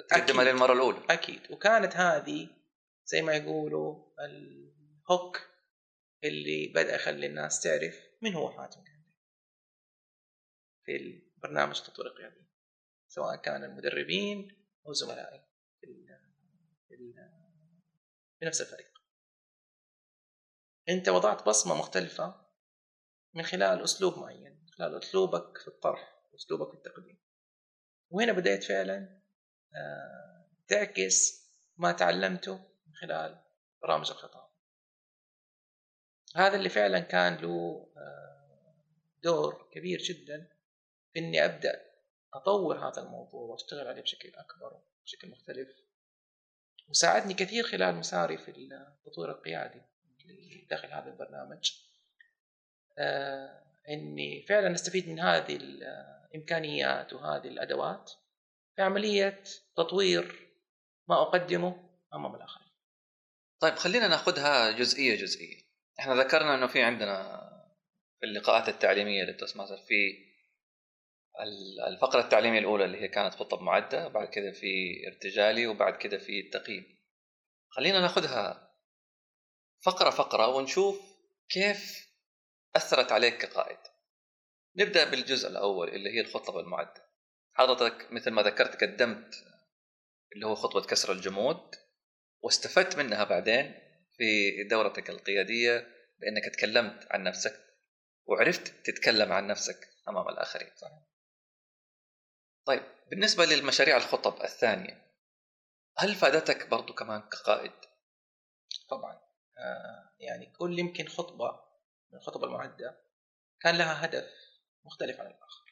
تقدمها 0.10 0.44
للمرة 0.44 0.74
الأولى. 0.74 1.00
أكيد. 1.10 1.42
وكانت 1.52 1.96
هذه 1.96 2.50
زي 3.06 3.22
ما 3.22 3.34
يقولوا 3.34 4.06
الهوك 4.20 5.42
اللي 6.24 6.72
بدأ 6.76 6.96
يخلي 6.96 7.28
الناس 7.28 7.60
تعرف 7.60 7.96
من 8.22 8.34
هو 8.34 8.52
حاتم. 8.52 8.93
في 10.86 10.96
البرنامج 10.96 11.78
التطوير 11.78 12.08
القيادي 12.08 12.44
سواء 13.08 13.36
كان 13.36 13.64
المدربين 13.64 14.66
أو 14.88 14.94
زملائي 14.94 15.44
في, 15.80 16.06
في 18.40 18.46
نفس 18.46 18.62
الفريق. 18.62 18.94
أنت 20.90 21.10
وضعت 21.10 21.46
بصمة 21.46 21.76
مختلفة 21.76 22.46
من 23.34 23.44
خلال 23.44 23.84
أسلوب 23.84 24.18
معين 24.18 24.52
من 24.52 24.72
خلال 24.72 24.98
أسلوبك 24.98 25.58
في 25.58 25.68
الطرح 25.68 26.22
أسلوبك 26.36 26.70
في 26.72 26.78
التقديم. 26.78 27.18
وهنا 28.10 28.32
بدأت 28.32 28.64
فعلا 28.64 29.22
آه، 29.76 30.50
تعكس 30.68 31.44
ما 31.78 31.92
تعلمته 31.92 32.58
من 32.88 32.94
خلال 32.96 33.44
برامج 33.82 34.12
الخطاب. 34.12 34.50
هذا 36.36 36.56
اللي 36.56 36.70
فعلا 36.70 37.00
كان 37.00 37.36
له 37.36 37.88
آه، 37.98 38.76
دور 39.24 39.70
كبير 39.72 40.00
جدا 40.00 40.50
في 40.50 40.63
إني 41.18 41.46
أبدأ 41.46 41.82
أطور 42.34 42.78
هذا 42.78 43.02
الموضوع 43.02 43.42
وأشتغل 43.42 43.88
عليه 43.88 44.02
بشكل 44.02 44.30
أكبر 44.36 44.82
بشكل 45.06 45.30
مختلف 45.30 45.70
وساعدني 46.90 47.34
كثير 47.34 47.64
خلال 47.64 47.96
مساري 47.96 48.38
في 48.38 48.52
التطوير 48.52 49.32
القيادي 49.32 49.82
داخل 50.70 50.88
هذا 50.88 51.10
البرنامج 51.10 51.72
آه 52.98 53.64
إني 53.90 54.46
فعلا 54.50 54.74
أستفيد 54.74 55.10
من 55.10 55.20
هذه 55.20 55.56
الإمكانيات 55.56 57.14
وهذه 57.14 57.48
الأدوات 57.48 58.12
في 58.76 58.82
عملية 58.82 59.44
تطوير 59.78 60.50
ما 61.08 61.22
أقدمه 61.22 61.90
أمام 62.14 62.36
الآخرين. 62.36 62.68
طيب 63.60 63.76
خلينا 63.76 64.08
ناخذها 64.08 64.72
جزئية 64.72 65.16
جزئية. 65.16 65.64
إحنا 66.00 66.16
ذكرنا 66.16 66.56
إنه 66.56 66.68
في 66.68 66.82
عندنا 66.82 67.40
في 68.20 68.26
اللقاءات 68.26 68.70
التعليمية 68.70 69.38
ماستر 69.56 69.78
في 69.78 70.33
الفقرة 71.88 72.22
التعليمية 72.22 72.60
الأولى 72.60 72.86
اللي 72.86 73.02
هي 73.02 73.08
كانت 73.08 73.36
خطب 73.36 73.62
معدة 73.62 74.08
بعد 74.08 74.28
كذا 74.28 74.52
في 74.52 75.04
ارتجالي 75.08 75.68
وبعد 75.68 75.94
كذا 75.94 76.18
في 76.18 76.40
التقييم 76.40 76.98
خلينا 77.70 78.00
ناخذها 78.00 78.74
فقرة 79.86 80.10
فقرة 80.10 80.48
ونشوف 80.48 81.02
كيف 81.50 82.08
أثرت 82.76 83.12
عليك 83.12 83.38
كقائد. 83.38 83.78
نبدأ 84.76 85.10
بالجزء 85.10 85.50
الأول 85.50 85.90
اللي 85.90 86.10
هي 86.10 86.22
الخطبة 86.22 86.60
المعدة 86.60 87.04
حضرتك 87.54 88.12
مثل 88.12 88.32
ما 88.32 88.42
ذكرت 88.42 88.84
قدمت 88.84 89.36
اللي 90.36 90.46
هو 90.46 90.56
خطبة 90.56 90.82
كسر 90.82 91.12
الجمود 91.12 91.76
واستفدت 92.42 92.98
منها 92.98 93.24
بعدين 93.24 93.74
في 94.18 94.64
دورتك 94.64 95.10
القيادية 95.10 95.88
بأنك 96.20 96.56
تكلمت 96.56 97.08
عن 97.12 97.24
نفسك 97.24 97.60
وعرفت 98.26 98.68
تتكلم 98.86 99.32
عن 99.32 99.48
نفسك 99.48 99.88
أمام 100.10 100.30
الآخرين 100.30 100.70
صحيح. 100.76 101.13
طيب 102.66 102.84
بالنسبة 103.10 103.46
للمشاريع 103.46 103.98
الخطب 103.98 104.42
الثانية 104.44 105.04
هل 105.98 106.16
فادتك 106.16 106.68
برضو 106.68 106.94
كمان 106.94 107.22
كقائد؟ 107.22 107.72
طبعا. 108.90 109.22
آه 109.58 110.14
يعني 110.20 110.46
كل 110.46 110.80
يمكن 110.80 111.08
خطبة 111.08 111.60
من 112.12 112.20
الخطب 112.20 112.44
المعدة 112.44 112.98
كان 113.62 113.78
لها 113.78 114.06
هدف 114.06 114.30
مختلف 114.86 115.20
عن 115.20 115.28
الآخر. 115.28 115.64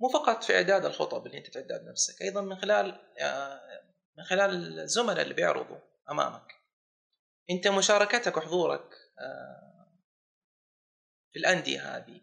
مو 0.00 0.08
فقط 0.08 0.44
في 0.44 0.56
إعداد 0.56 0.84
الخطب 0.84 1.26
اللي 1.26 1.38
أنت 1.38 1.50
تعدها 1.50 1.78
بنفسك 1.78 2.22
أيضا 2.22 2.40
من 2.40 2.56
خلال 2.56 3.16
آه 3.20 3.94
من 4.18 4.24
خلال 4.24 4.80
الزملاء 4.80 5.22
اللي 5.22 5.34
بيعرضوا 5.34 5.78
أمامك. 6.10 6.54
أنت 7.50 7.68
مشاركتك 7.68 8.36
وحضورك 8.36 8.94
آه 9.18 9.98
في 11.32 11.38
الأندية 11.38 11.96
هذه 11.96 12.20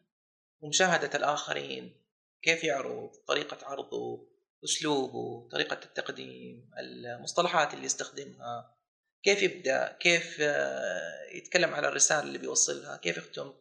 ومشاهدة 0.62 1.18
الآخرين 1.18 2.05
كيف 2.46 2.64
يعرض 2.64 3.12
طريقة 3.28 3.58
عرضه 3.68 4.28
أسلوبه 4.64 5.50
طريقة 5.52 5.80
التقديم 5.86 6.70
المصطلحات 6.80 7.74
اللي 7.74 7.86
يستخدمها 7.86 8.78
كيف 9.24 9.44
يبدأ 9.44 9.98
كيف 10.00 10.38
آه، 10.42 11.24
يتكلم 11.34 11.74
على 11.74 11.88
الرسالة 11.88 12.20
اللي 12.20 12.38
بيوصلها 12.38 12.98
كيف 12.98 13.18
يختم 13.18 13.54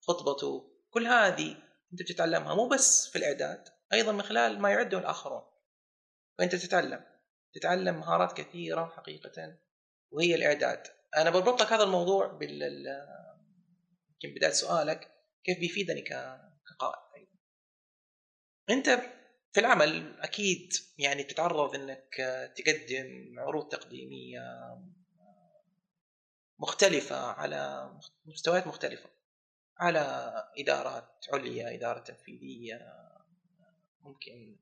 خطبته. 0.00 0.72
كل 0.90 1.06
هذه 1.06 1.56
أنت 1.92 2.02
بتتعلمها 2.02 2.54
مو 2.54 2.68
بس 2.68 3.08
في 3.08 3.16
الإعداد 3.18 3.68
أيضا 3.92 4.12
من 4.12 4.22
خلال 4.22 4.58
ما 4.60 4.70
يعده 4.70 4.98
الآخرون. 4.98 5.42
فأنت 6.38 6.54
تتعلم 6.54 7.04
تتعلم 7.54 8.00
مهارات 8.00 8.40
كثيرة 8.40 8.92
حقيقة 8.96 9.58
وهي 10.10 10.34
الإعداد. 10.34 10.82
أنا 11.16 11.30
بربط 11.30 11.62
لك 11.62 11.72
هذا 11.72 11.82
الموضوع 11.84 12.26
بال 12.26 12.62
يمكن 14.24 14.36
بداية 14.36 14.52
سؤالك 14.52 15.10
كيف 15.44 15.58
بيفيدني 15.58 16.02
كقائد؟ 16.02 17.31
انت 18.70 18.88
في 19.52 19.60
العمل 19.60 20.20
أكيد 20.20 20.72
يعني 20.98 21.22
تتعرض 21.22 21.74
انك 21.74 22.14
تقدم 22.56 23.34
عروض 23.38 23.68
تقديمية 23.68 24.78
مختلفة 26.58 27.16
على 27.16 27.92
مستويات 28.24 28.66
مختلفة 28.66 29.10
على 29.78 30.32
إدارات 30.58 31.26
عليا 31.32 31.74
إدارة 31.74 31.98
تنفيذية 31.98 32.78
ممكن 34.00 34.56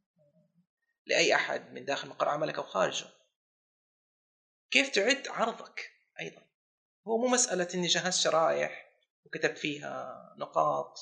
لأي 1.07 1.35
أحد 1.35 1.73
من 1.73 1.85
داخل 1.85 2.09
مقر 2.09 2.28
عملك 2.28 2.57
أو 2.57 2.62
خارجه. 2.62 3.07
كيف 4.71 4.88
تعد 4.88 5.28
عرضك 5.28 5.90
أيضا؟ 6.21 6.42
هو 7.07 7.19
مو 7.19 7.28
مسألة 7.28 7.69
إني 7.75 7.87
جهزت 7.87 8.21
شرائح 8.21 8.92
وكتبت 9.25 9.59
فيها 9.59 10.35
نقاط 10.38 10.99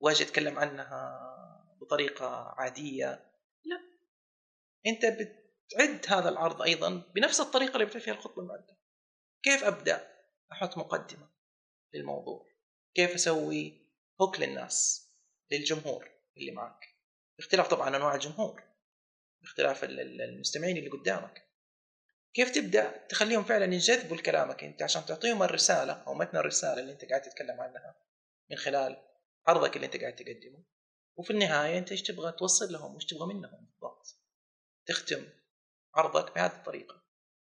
واجي 0.00 0.24
أتكلم 0.24 0.58
عنها 0.58 1.55
بطريقة 1.80 2.54
عادية 2.58 3.32
لا. 3.64 3.80
أنت 4.86 5.06
بتعد 5.06 6.06
هذا 6.08 6.28
العرض 6.28 6.62
أيضا 6.62 7.02
بنفس 7.14 7.40
الطريقة 7.40 7.74
اللي 7.74 7.84
بتعد 7.84 8.02
فيها 8.02 8.14
الخطبة 8.14 8.42
المعدة. 8.42 8.76
كيف 9.42 9.64
أبدأ؟ 9.64 10.16
أحط 10.52 10.78
مقدمة 10.78 11.28
للموضوع. 11.94 12.46
كيف 12.94 13.14
أسوي 13.14 13.86
هوك 14.20 14.40
للناس 14.40 15.10
للجمهور 15.50 16.10
اللي 16.36 16.52
معك؟ 16.52 16.80
باختلاف 17.38 17.68
طبعا 17.68 17.96
أنواع 17.96 18.14
الجمهور 18.14 18.62
باختلاف 19.40 19.84
المستمعين 19.84 20.76
اللي 20.76 20.90
قدامك. 20.90 21.46
كيف 22.34 22.50
تبدأ؟ 22.50 23.06
تخليهم 23.06 23.44
فعلا 23.44 23.64
ينجذبوا 23.64 24.16
لكلامك 24.16 24.64
أنت 24.64 24.82
عشان 24.82 25.06
تعطيهم 25.06 25.42
الرسالة 25.42 25.92
أو 25.92 26.14
متن 26.14 26.36
الرسالة 26.36 26.80
اللي 26.80 26.92
أنت 26.92 27.04
قاعد 27.04 27.22
تتكلم 27.22 27.60
عنها 27.60 27.94
من 28.50 28.56
خلال 28.56 28.96
عرضك 29.46 29.76
اللي 29.76 29.86
أنت 29.86 29.96
قاعد 29.96 30.16
تقدمه. 30.16 30.64
وفي 31.16 31.30
النهاية 31.30 31.78
أنت 31.78 31.90
إيش 31.90 32.02
تبغى 32.02 32.32
توصل 32.32 32.72
لهم 32.72 32.92
وإيش 32.92 33.04
تبغى 33.04 33.34
منهم؟ 33.34 33.66
بالضبط 33.66 34.16
تختم 34.86 35.24
عرضك 35.94 36.34
بهذه 36.34 36.52
الطريقة. 36.56 37.02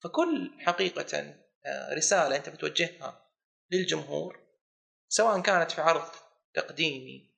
فكل 0.00 0.50
حقيقة 0.58 1.34
آه، 1.66 1.94
رسالة 1.94 2.36
أنت 2.36 2.48
بتوجهها 2.48 3.30
للجمهور 3.70 4.40
سواء 5.08 5.40
كانت 5.40 5.70
في 5.70 5.80
عرض 5.80 6.08
تقديمي 6.54 7.30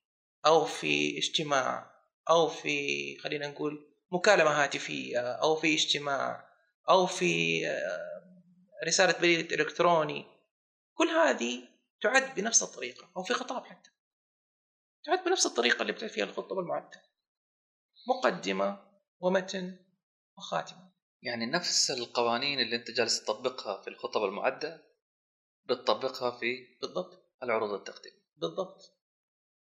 أو 0.46 0.64
في 0.64 1.18
اجتماع 1.18 1.90
أو 2.30 2.48
في 2.48 3.18
خلينا 3.18 3.46
نقول 3.46 3.86
مكالمة 4.10 4.50
هاتفية 4.50 5.18
أو 5.18 5.56
في 5.56 5.74
اجتماع 5.74 6.50
أو 6.88 7.06
في 7.06 7.66
آه، 7.68 8.10
رسالة 8.86 9.18
بريد 9.18 9.52
إلكتروني 9.52 10.24
كل 10.94 11.08
هذه 11.08 11.62
تعد 12.02 12.34
بنفس 12.34 12.62
الطريقة 12.62 13.10
أو 13.16 13.22
في 13.22 13.34
خطاب 13.34 13.64
حتى. 13.64 13.90
تعد 15.04 15.24
بنفس 15.24 15.46
الطريقة 15.46 15.82
اللي 15.82 15.92
بتعد 15.92 16.10
فيها 16.10 16.24
الخطبه 16.24 16.60
المعده 16.60 17.02
مقدمة 18.08 18.78
ومتن 19.20 19.76
وخاتمة. 20.38 20.90
يعني 21.22 21.46
نفس 21.46 21.90
القوانين 21.90 22.60
اللي 22.60 22.76
انت 22.76 22.90
جالس 22.90 23.24
تطبقها 23.24 23.82
في 23.82 23.90
الخطب 23.90 24.24
المعده 24.24 24.82
بتطبقها 25.64 26.30
في 26.30 26.66
بالضبط. 26.82 27.36
العروض 27.42 27.72
التقديم 27.72 28.12
بالضبط. 28.36 28.96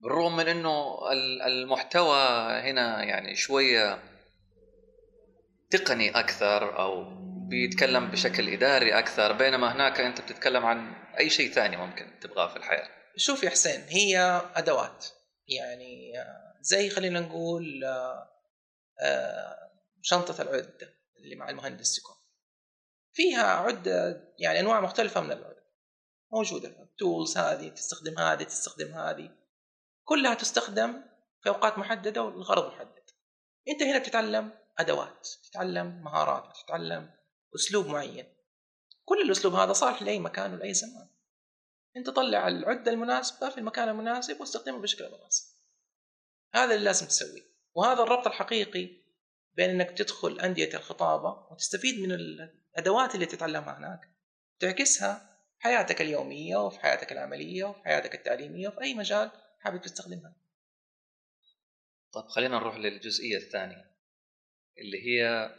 بالرغم 0.00 0.36
من 0.36 0.48
إنه 0.48 0.98
المحتوى 1.46 2.18
هنا 2.60 3.02
يعني 3.04 3.36
شوية 3.36 4.02
تقني 5.70 6.10
أكثر 6.10 6.78
أو 6.78 7.04
بيتكلم 7.48 8.10
بشكل 8.10 8.48
إداري 8.48 8.98
أكثر 8.98 9.32
بينما 9.32 9.72
هناك 9.72 10.00
أنت 10.00 10.20
بتتكلم 10.20 10.66
عن 10.66 10.94
أي 11.18 11.30
شيء 11.30 11.50
ثاني 11.52 11.76
ممكن 11.76 12.18
تبغاه 12.20 12.48
في 12.48 12.56
الحياة. 12.56 12.88
شوف 13.16 13.42
يا 13.42 13.50
حسين 13.50 13.80
هي 13.88 14.42
أدوات. 14.54 15.06
يعني 15.48 16.12
زي 16.60 16.90
خلينا 16.90 17.20
نقول 17.20 17.84
آه، 19.02 19.72
شنطة 20.02 20.42
العده 20.42 20.94
اللي 21.16 21.36
مع 21.36 21.50
المهندس 21.50 21.96
تكون 21.96 22.16
فيها 23.12 23.44
عدة 23.44 24.24
يعني 24.38 24.60
أنواع 24.60 24.80
مختلفة 24.80 25.20
من 25.20 25.32
العده 25.32 25.62
موجودة. 26.32 26.68
التولز 26.68 27.38
هذه 27.38 27.68
تستخدم 27.68 28.18
هذه 28.18 28.42
تستخدم 28.42 28.94
هذه. 28.94 29.30
كلها 30.04 30.34
تستخدم 30.34 31.02
في 31.42 31.48
أوقات 31.48 31.78
محددة 31.78 32.22
والغرض 32.22 32.74
محدد. 32.74 33.02
أنت 33.68 33.82
هنا 33.82 33.98
بتتعلم 33.98 34.50
أدوات 34.78 35.28
تتعلم 35.50 36.02
مهارات 36.02 36.56
تتعلم 36.64 37.10
أسلوب 37.54 37.86
معين. 37.86 38.34
كل 39.04 39.22
الأسلوب 39.22 39.54
هذا 39.54 39.72
صالح 39.72 40.02
لأي 40.02 40.18
مكان 40.18 40.54
ولأي 40.54 40.74
زمان. 40.74 41.08
انت 41.96 42.10
طلع 42.10 42.48
العدة 42.48 42.92
المناسبة 42.92 43.50
في 43.50 43.58
المكان 43.58 43.88
المناسب 43.88 44.40
واستخدمها 44.40 44.78
بشكل 44.78 45.04
مناسب 45.04 45.52
هذا 46.54 46.74
اللي 46.74 46.84
لازم 46.84 47.06
تسويه. 47.06 47.42
وهذا 47.74 48.02
الربط 48.02 48.26
الحقيقي 48.26 48.88
بين 49.54 49.70
إنك 49.70 49.98
تدخل 49.98 50.40
أندية 50.40 50.74
الخطابة 50.74 51.52
وتستفيد 51.52 52.00
من 52.00 52.12
الأدوات 52.12 53.14
اللي 53.14 53.26
تتعلمها 53.26 53.78
هناك. 53.78 54.08
تعكسها 54.58 55.38
في 55.58 55.62
حياتك 55.62 56.00
اليومية 56.00 56.56
وفي 56.56 56.80
حياتك 56.80 57.12
العملية 57.12 57.64
وفي 57.64 57.80
حياتك 57.84 58.14
التعليمية 58.14 58.68
وفي 58.68 58.80
أي 58.82 58.94
مجال 58.94 59.30
حابب 59.60 59.80
تستخدمها. 59.80 60.36
طيب 62.12 62.24
خلينا 62.24 62.58
نروح 62.58 62.76
للجزئية 62.76 63.36
الثانية 63.36 63.90
اللي 64.78 65.06
هي 65.06 65.50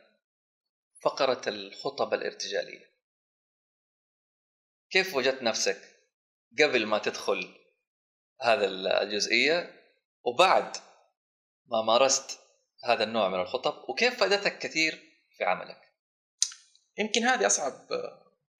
فقرة 1.01 1.41
الخطب 1.47 2.13
الارتجالية. 2.13 2.93
كيف 4.89 5.15
وجدت 5.15 5.43
نفسك 5.43 5.92
قبل 6.61 6.85
ما 6.85 6.97
تدخل 6.97 7.55
هذا 8.41 8.65
الجزئية 9.01 9.83
وبعد 10.23 10.77
ما 11.65 11.81
مارست 11.81 12.39
هذا 12.83 13.03
النوع 13.03 13.29
من 13.29 13.39
الخطب 13.39 13.89
وكيف 13.89 14.19
فادتك 14.19 14.59
كثير 14.59 15.03
في 15.37 15.43
عملك؟ 15.43 15.81
يمكن 16.97 17.23
هذه 17.23 17.45
أصعب 17.45 17.73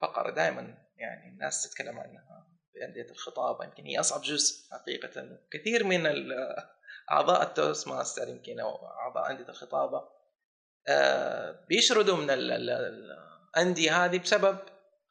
فقرة 0.02 0.32
دائما 0.32 0.78
يعني 0.96 1.30
الناس 1.30 1.64
تتكلم 1.64 2.00
عنها 2.00 2.48
في 2.74 2.86
أندية 2.86 3.12
الخطابة 3.12 3.66
يمكن 3.66 3.86
هي 3.86 4.00
أصعب 4.00 4.22
جزء 4.22 4.72
حقيقة. 4.72 5.40
كثير 5.52 5.84
من 5.84 6.08
أعضاء 7.12 7.44
التوست 7.44 7.88
ماستر 7.88 8.28
يمكن 8.28 8.60
أو 8.60 8.88
أعضاء 8.88 9.32
أندية 9.32 9.50
الخطابة 9.50 10.10
آه، 10.88 11.66
بيشردوا 11.70 12.18
من 12.18 12.30
الأندية 12.30 14.06
هذه 14.06 14.20
بسبب 14.20 14.58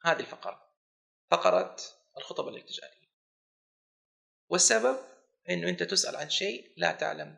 هذه 0.03 0.19
الفقرة. 0.19 0.63
فقرة 1.31 1.75
الخطب 2.17 2.47
الارتجالية 2.47 3.13
والسبب 4.49 4.99
إنه 5.49 5.69
أنت 5.69 5.83
تسأل 5.83 6.15
عن 6.15 6.29
شيء 6.29 6.73
لا 6.77 6.91
تعلم 6.91 7.35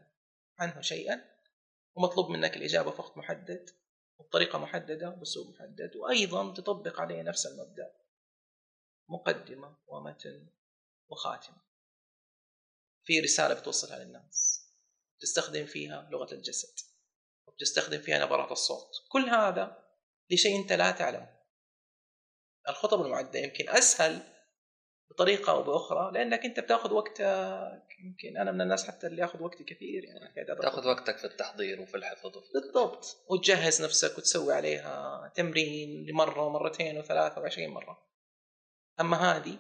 عنه 0.60 0.82
شيئا 0.82 1.36
ومطلوب 1.96 2.30
منك 2.30 2.58
الإجابة 2.58 2.92
في 2.92 3.02
وقت 3.02 3.18
محدد 3.18 3.70
وبطريقة 4.18 4.60
محددة 4.60 5.10
وبأسلوب 5.10 5.56
محدد 5.56 5.96
وأيضا 5.96 6.54
تطبق 6.54 7.02
عليه 7.02 7.22
نفس 7.22 7.46
المبدأ. 7.46 7.96
مقدمة 9.10 9.78
ومتن 9.88 10.48
وخاتمة. 11.10 11.62
في 13.04 13.20
رسالة 13.20 13.54
بتوصلها 13.54 14.00
للناس. 14.00 14.66
تستخدم 15.20 15.66
فيها 15.66 16.10
لغة 16.12 16.34
الجسد. 16.34 16.80
وبتستخدم 17.48 18.02
فيها 18.02 18.26
نبرات 18.26 18.52
الصوت. 18.52 18.92
كل 19.10 19.30
هذا 19.30 19.86
لشيء 20.32 20.62
أنت 20.62 20.72
لا 20.74 20.92
تعلمه. 20.92 21.36
الخطب 22.70 23.02
المعدة 23.02 23.40
يمكن 23.40 23.70
أسهل 23.70 24.35
بطريقة 25.10 25.52
أو 25.52 25.64
بأخرى 25.64 26.12
لأنك 26.12 26.46
أنت 26.46 26.60
بتأخذ 26.60 26.94
وقتك 26.94 28.00
يمكن 28.00 28.38
أنا 28.38 28.52
من 28.52 28.62
الناس 28.62 28.88
حتى 28.88 29.08
اللي 29.08 29.22
يأخذ 29.22 29.44
وقتي 29.44 29.64
كثير 29.64 30.04
يعني 30.04 30.46
تأخذ 30.46 30.88
وقتك 30.88 31.18
في 31.18 31.26
التحضير 31.26 31.82
وفي 31.82 31.98
الحفظ 31.98 32.38
وفي 32.38 32.54
بالضبط. 32.54 33.26
وتجهز 33.30 33.82
نفسك 33.82 34.18
وتسوي 34.18 34.54
عليها 34.54 35.32
تمرين 35.36 36.06
لمرة 36.06 36.42
ومرتين 36.42 36.98
وثلاثة 36.98 37.42
وعشرين 37.42 37.70
مرة. 37.70 38.08
أما 39.00 39.18
هذه 39.18 39.58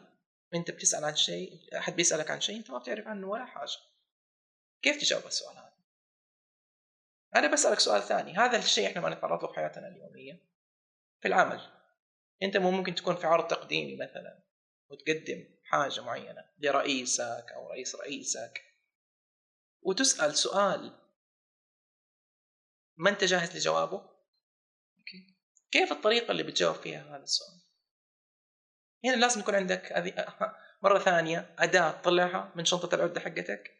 أنت 0.53 0.71
بتسأل 0.71 1.03
عن 1.03 1.15
شيء 1.15 1.59
أحد 1.77 1.95
بيسألك 1.95 2.31
عن 2.31 2.41
شيء 2.41 2.57
أنت 2.57 2.71
ما 2.71 2.77
بتعرف 2.77 3.07
عنه 3.07 3.27
ولا 3.27 3.45
حاجة. 3.45 3.77
كيف 4.81 5.01
تجاوب 5.01 5.25
السؤال 5.25 5.57
هذا؟ 5.57 5.73
أنا 7.35 7.47
بسألك 7.47 7.79
سؤال 7.79 8.01
ثاني. 8.01 8.37
هذا 8.37 8.57
الشيء 8.57 8.87
إحنا 8.87 9.01
ما 9.01 9.09
نتعرض 9.09 9.41
له 9.41 9.47
في 9.47 9.55
حياتنا 9.55 9.87
اليومية. 9.87 10.39
في 11.21 11.27
العمل. 11.27 11.61
أنت 12.43 12.57
مو 12.57 12.71
ممكن 12.71 12.95
تكون 12.95 13.15
في 13.15 13.27
عرض 13.27 13.47
تقديمي 13.47 13.95
مثلا. 13.95 14.44
وتقدم 14.89 15.45
حاجة 15.63 16.01
معينة 16.01 16.45
لرئيسك 16.57 17.45
أو 17.55 17.69
رئيس 17.69 17.95
رئيسك. 17.95 18.61
وتسأل 19.81 20.35
سؤال. 20.35 20.99
ما 22.97 23.09
أنت 23.09 23.23
جاهز 23.23 23.57
لجوابه؟ 23.57 24.09
كيف 25.71 25.91
الطريقة 25.91 26.31
اللي 26.31 26.43
بتجاوب 26.43 26.75
فيها 26.75 27.15
هذا 27.15 27.23
السؤال؟ 27.23 27.61
هنا 29.05 29.15
لازم 29.15 29.39
يكون 29.39 29.55
عندك 29.55 29.93
مرة 30.83 30.99
ثانية 30.99 31.55
أداة 31.59 31.91
تطلعها 31.91 32.53
من 32.55 32.65
شنطة 32.65 32.95
العده 32.95 33.19
حقتك. 33.19 33.75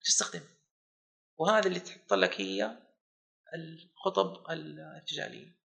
وتستخدمها 0.00 0.58
وهذا 1.38 1.66
اللي 1.66 1.80
تحط 1.80 2.12
لك 2.12 2.40
هي 2.40 2.78
الخطب 3.54 4.50
الارتجاليه 4.50 5.58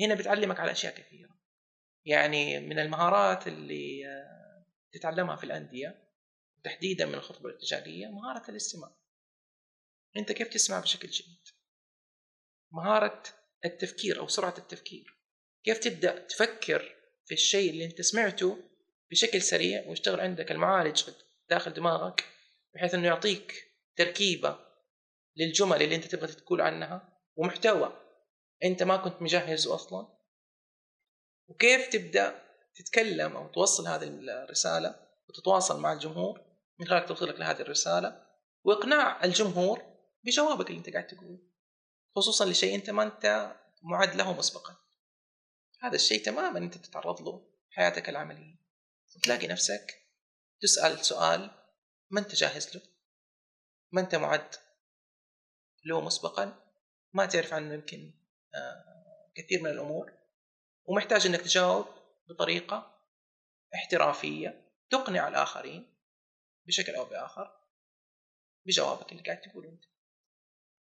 هنا 0.00 0.14
بتعلمك 0.14 0.60
على 0.60 0.72
أشياء 0.72 0.94
كثيرة. 0.94 1.41
يعني 2.04 2.60
من 2.60 2.78
المهارات 2.78 3.46
اللي 3.46 4.06
آه، 4.06 4.66
تتعلمها 4.92 5.36
في 5.36 5.44
الأندية 5.44 6.08
تحديدا 6.64 7.06
من 7.06 7.14
الخطبه 7.14 7.48
الارتجاليه 7.48 8.06
مهارة 8.06 8.50
الاستماع. 8.50 8.96
أنت 10.16 10.32
كيف 10.32 10.48
تسمع 10.48 10.80
بشكل 10.80 11.08
جيد؟ 11.08 11.48
مهارة 12.72 13.22
التفكير 13.64 14.20
أو 14.20 14.28
سرعة 14.28 14.54
التفكير. 14.58 15.18
كيف 15.64 15.78
تبدأ 15.78 16.18
تفكر 16.18 16.96
في 17.26 17.34
الشيء 17.34 17.70
اللي 17.70 17.84
أنت 17.84 18.00
سمعته 18.00 18.58
بشكل 19.10 19.42
سريع 19.42 19.88
ويشتغل 19.88 20.20
عندك 20.20 20.50
المعالج 20.50 21.02
داخل 21.50 21.72
دماغك 21.72 22.24
بحيث 22.74 22.94
إنه 22.94 23.06
يعطيك 23.06 23.72
تركيبة 23.96 24.58
للجمل 25.36 25.82
اللي 25.82 25.96
أنت 25.96 26.04
تبغى 26.04 26.26
تقول 26.26 26.60
عنها 26.60 27.18
ومحتوى 27.36 28.00
أنت 28.64 28.82
ما 28.82 28.96
كنت 28.96 29.22
مجهزه 29.22 29.74
أصلا؟ 29.74 30.21
وكيف 31.52 31.88
تبدأ 31.88 32.42
تتكلم 32.74 33.36
أو 33.36 33.48
توصل 33.48 33.86
هذه 33.86 34.08
الرسالة 34.08 34.94
وتتواصل 35.28 35.80
مع 35.80 35.92
الجمهور؟ 35.92 36.40
من 36.78 36.86
خلال 36.86 37.06
توصيلك 37.06 37.40
لهذه 37.40 37.60
الرسالة. 37.60 38.26
وإقناع 38.64 39.24
الجمهور 39.24 39.82
بجوابك 40.24 40.70
اللي 40.70 40.78
أنت 40.78 40.90
قاعد 40.90 41.06
تقوله. 41.06 41.38
خصوصا 42.16 42.44
لشيء 42.44 42.74
أنت 42.74 42.90
ما 42.90 43.02
أنت 43.02 43.56
معد 43.82 44.14
له 44.14 44.32
مسبقا. 44.32 44.76
هذا 45.80 45.94
الشيء 45.94 46.24
تماما 46.24 46.58
أنت 46.58 46.74
تتعرض 46.74 47.22
له 47.22 47.38
في 47.68 47.74
حياتك 47.76 48.08
العملية. 48.08 48.56
تلاقي 49.22 49.46
نفسك 49.46 49.94
تسأل 50.60 51.04
سؤال 51.04 51.50
ما 52.10 52.20
أنت 52.20 52.34
جاهز 52.34 52.76
له. 52.76 52.82
ما 53.92 54.00
أنت 54.00 54.14
معد 54.14 54.54
له 55.84 56.00
مسبقا. 56.00 56.72
ما 57.12 57.26
تعرف 57.26 57.52
عنه 57.52 57.74
يمكن 57.74 58.12
آه، 58.54 59.32
كثير 59.34 59.62
من 59.62 59.70
الأمور. 59.70 60.21
ومحتاج 60.84 61.26
إنك 61.26 61.40
تجاوب 61.40 61.86
بطريقة 62.28 62.98
احترافية 63.74 64.72
تقنع 64.90 65.28
الآخرين 65.28 65.86
بشكل 66.66 66.94
أو 66.94 67.04
بآخر 67.04 67.56
بجوابك 68.66 69.12
اللي 69.12 69.22
قاعد 69.22 69.40
تقوله 69.40 69.68
أنت. 69.68 69.84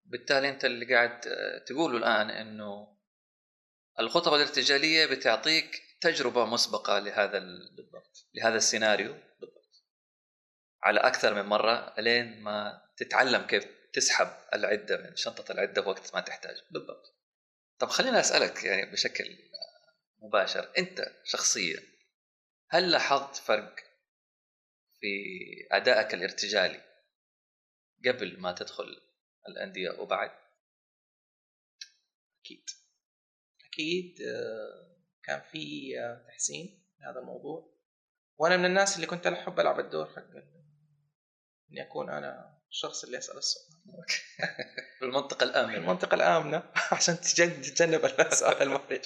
بالتالي 0.05 0.49
أنت 0.49 0.65
اللي 0.65 0.95
قاعد 0.95 1.19
تقوله 1.65 1.97
الآن 1.97 2.29
إنه 2.29 2.97
الخطب 3.99 4.33
الارتجالية 4.33 5.05
بتعطيك 5.05 5.81
تجربة 6.01 6.45
مسبقة 6.45 6.99
لهذا 6.99 7.39
بالضبط 7.39 8.27
لهذا 8.33 8.57
السيناريو 8.57 9.13
بالضبط. 9.39 9.83
على 10.83 10.99
أكثر 10.99 11.33
من 11.33 11.45
مرة 11.45 11.93
لين 11.97 12.41
ما 12.41 12.81
تتعلم 12.97 13.41
كيف 13.41 13.65
تسحب 13.93 14.27
العدة 14.53 14.97
من 14.97 15.15
شنطة 15.15 15.51
العدة 15.51 15.81
وقت 15.81 16.15
ما 16.15 16.21
تحتاج 16.21 16.63
بالضبط. 16.71 17.13
طب 17.79 17.87
خليني 17.87 18.19
أسألك 18.19 18.63
يعني 18.63 18.91
بشكل 18.91 19.37
مباشر. 20.23 20.71
أنت 20.77 21.11
شخصيا 21.23 21.79
هل 22.69 22.91
لاحظت 22.91 23.35
فرق 23.35 23.75
في 24.99 25.07
أدائك 25.71 26.13
الارتجالي 26.13 26.81
قبل 28.05 28.39
ما 28.39 28.51
تدخل 28.51 29.01
الأندية 29.47 29.89
وبعد؟ 29.89 30.31
أكيد. 32.41 32.63
أكيد 33.65 34.21
آه، 34.21 34.97
كان 35.23 35.41
في 35.51 35.93
آه، 35.99 36.25
تحسين 36.27 36.83
هذا 37.09 37.19
الموضوع. 37.19 37.73
وأنا 38.37 38.57
من 38.57 38.65
الناس 38.65 38.95
اللي 38.95 39.07
كنت 39.07 39.27
أحب 39.27 39.59
ألعب 39.59 39.79
الدور 39.79 40.05
حق 40.05 40.21
إني 41.71 41.81
أكون 41.81 42.09
أنا 42.09 42.61
الشخص 42.69 43.03
اللي 43.03 43.17
اسال 43.17 43.37
السؤال. 43.37 43.65
في 44.99 45.05
المنطقة 45.05 45.43
الآمنة. 45.43 45.71
في 45.71 45.77
المنطقة 45.77 46.15
الآمنة 46.15 46.71
عشان 46.91 47.21
تتجنب 47.21 48.05
السؤال 48.05 48.61
المحرج 48.61 49.05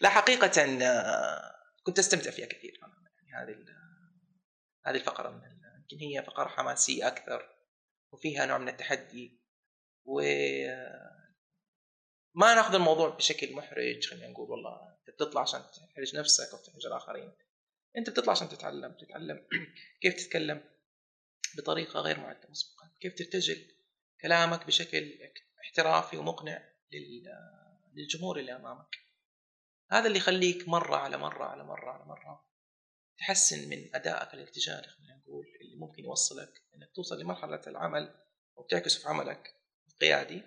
لا 0.00 0.08
حقيقة 0.08 0.62
آه، 0.82 1.54
كنت 1.82 1.98
أستمتع 1.98 2.30
فيها 2.30 2.46
كثير. 2.46 2.80
يعني 3.28 3.52
هذه 3.52 3.64
هذه 4.86 4.96
الفقرة 4.96 5.28
من 5.30 5.58
يمكن 5.78 6.06
هي 6.06 6.22
فقرة 6.22 6.48
حماسية 6.48 7.06
أكثر 7.06 7.48
وفيها 8.12 8.46
نوع 8.46 8.58
من 8.58 8.68
التحدي 8.68 9.40
و 10.04 10.20
ما 12.34 12.54
ناخذ 12.54 12.74
الموضوع 12.74 13.08
بشكل 13.08 13.52
محرج 13.52 14.06
خلينا 14.06 14.28
نقول 14.28 14.50
والله 14.50 14.96
أنت 14.98 15.10
بتطلع 15.10 15.40
عشان 15.40 15.60
تحرج 15.60 16.16
نفسك 16.16 16.52
أو 16.52 16.58
تحرج 16.58 16.86
الآخرين. 16.86 17.32
أنت 17.96 18.10
بتطلع 18.10 18.32
عشان 18.32 18.48
تتعلم 18.48 18.92
تتعلم 18.92 19.46
كيف 20.02 20.14
تتكلم 20.14 20.64
بطريقة 21.56 22.00
غير 22.00 22.20
معدة 22.20 22.48
مسبقا. 22.48 22.90
كيف 23.00 23.14
ترتجل 23.14 23.74
كلامك 24.20 24.66
بشكل 24.66 25.18
احترافي 25.64 26.16
ومقنع 26.16 26.72
للجمهور 27.94 28.38
اللي 28.38 28.56
أمامك. 28.56 29.07
هذا 29.90 30.06
اللي 30.06 30.18
يخليك 30.18 30.68
مرة 30.68 30.96
على 30.96 31.16
مرة 31.18 31.44
على 31.44 31.64
مرة 31.64 31.90
على 31.90 32.04
مرة 32.04 32.48
تحسن 33.18 33.68
من 33.68 33.94
أدائك 33.94 34.34
الارتجالي 34.34 34.88
خلينا 34.88 35.16
نقول 35.16 35.46
اللي 35.60 35.76
ممكن 35.76 36.04
يوصلك 36.04 36.52
إنك 36.74 36.90
توصل 36.94 37.20
لمرحلة 37.20 37.62
العمل 37.66 38.14
وبتعكسه 38.56 39.00
في 39.00 39.08
عملك 39.08 39.54
القيادي 39.88 40.42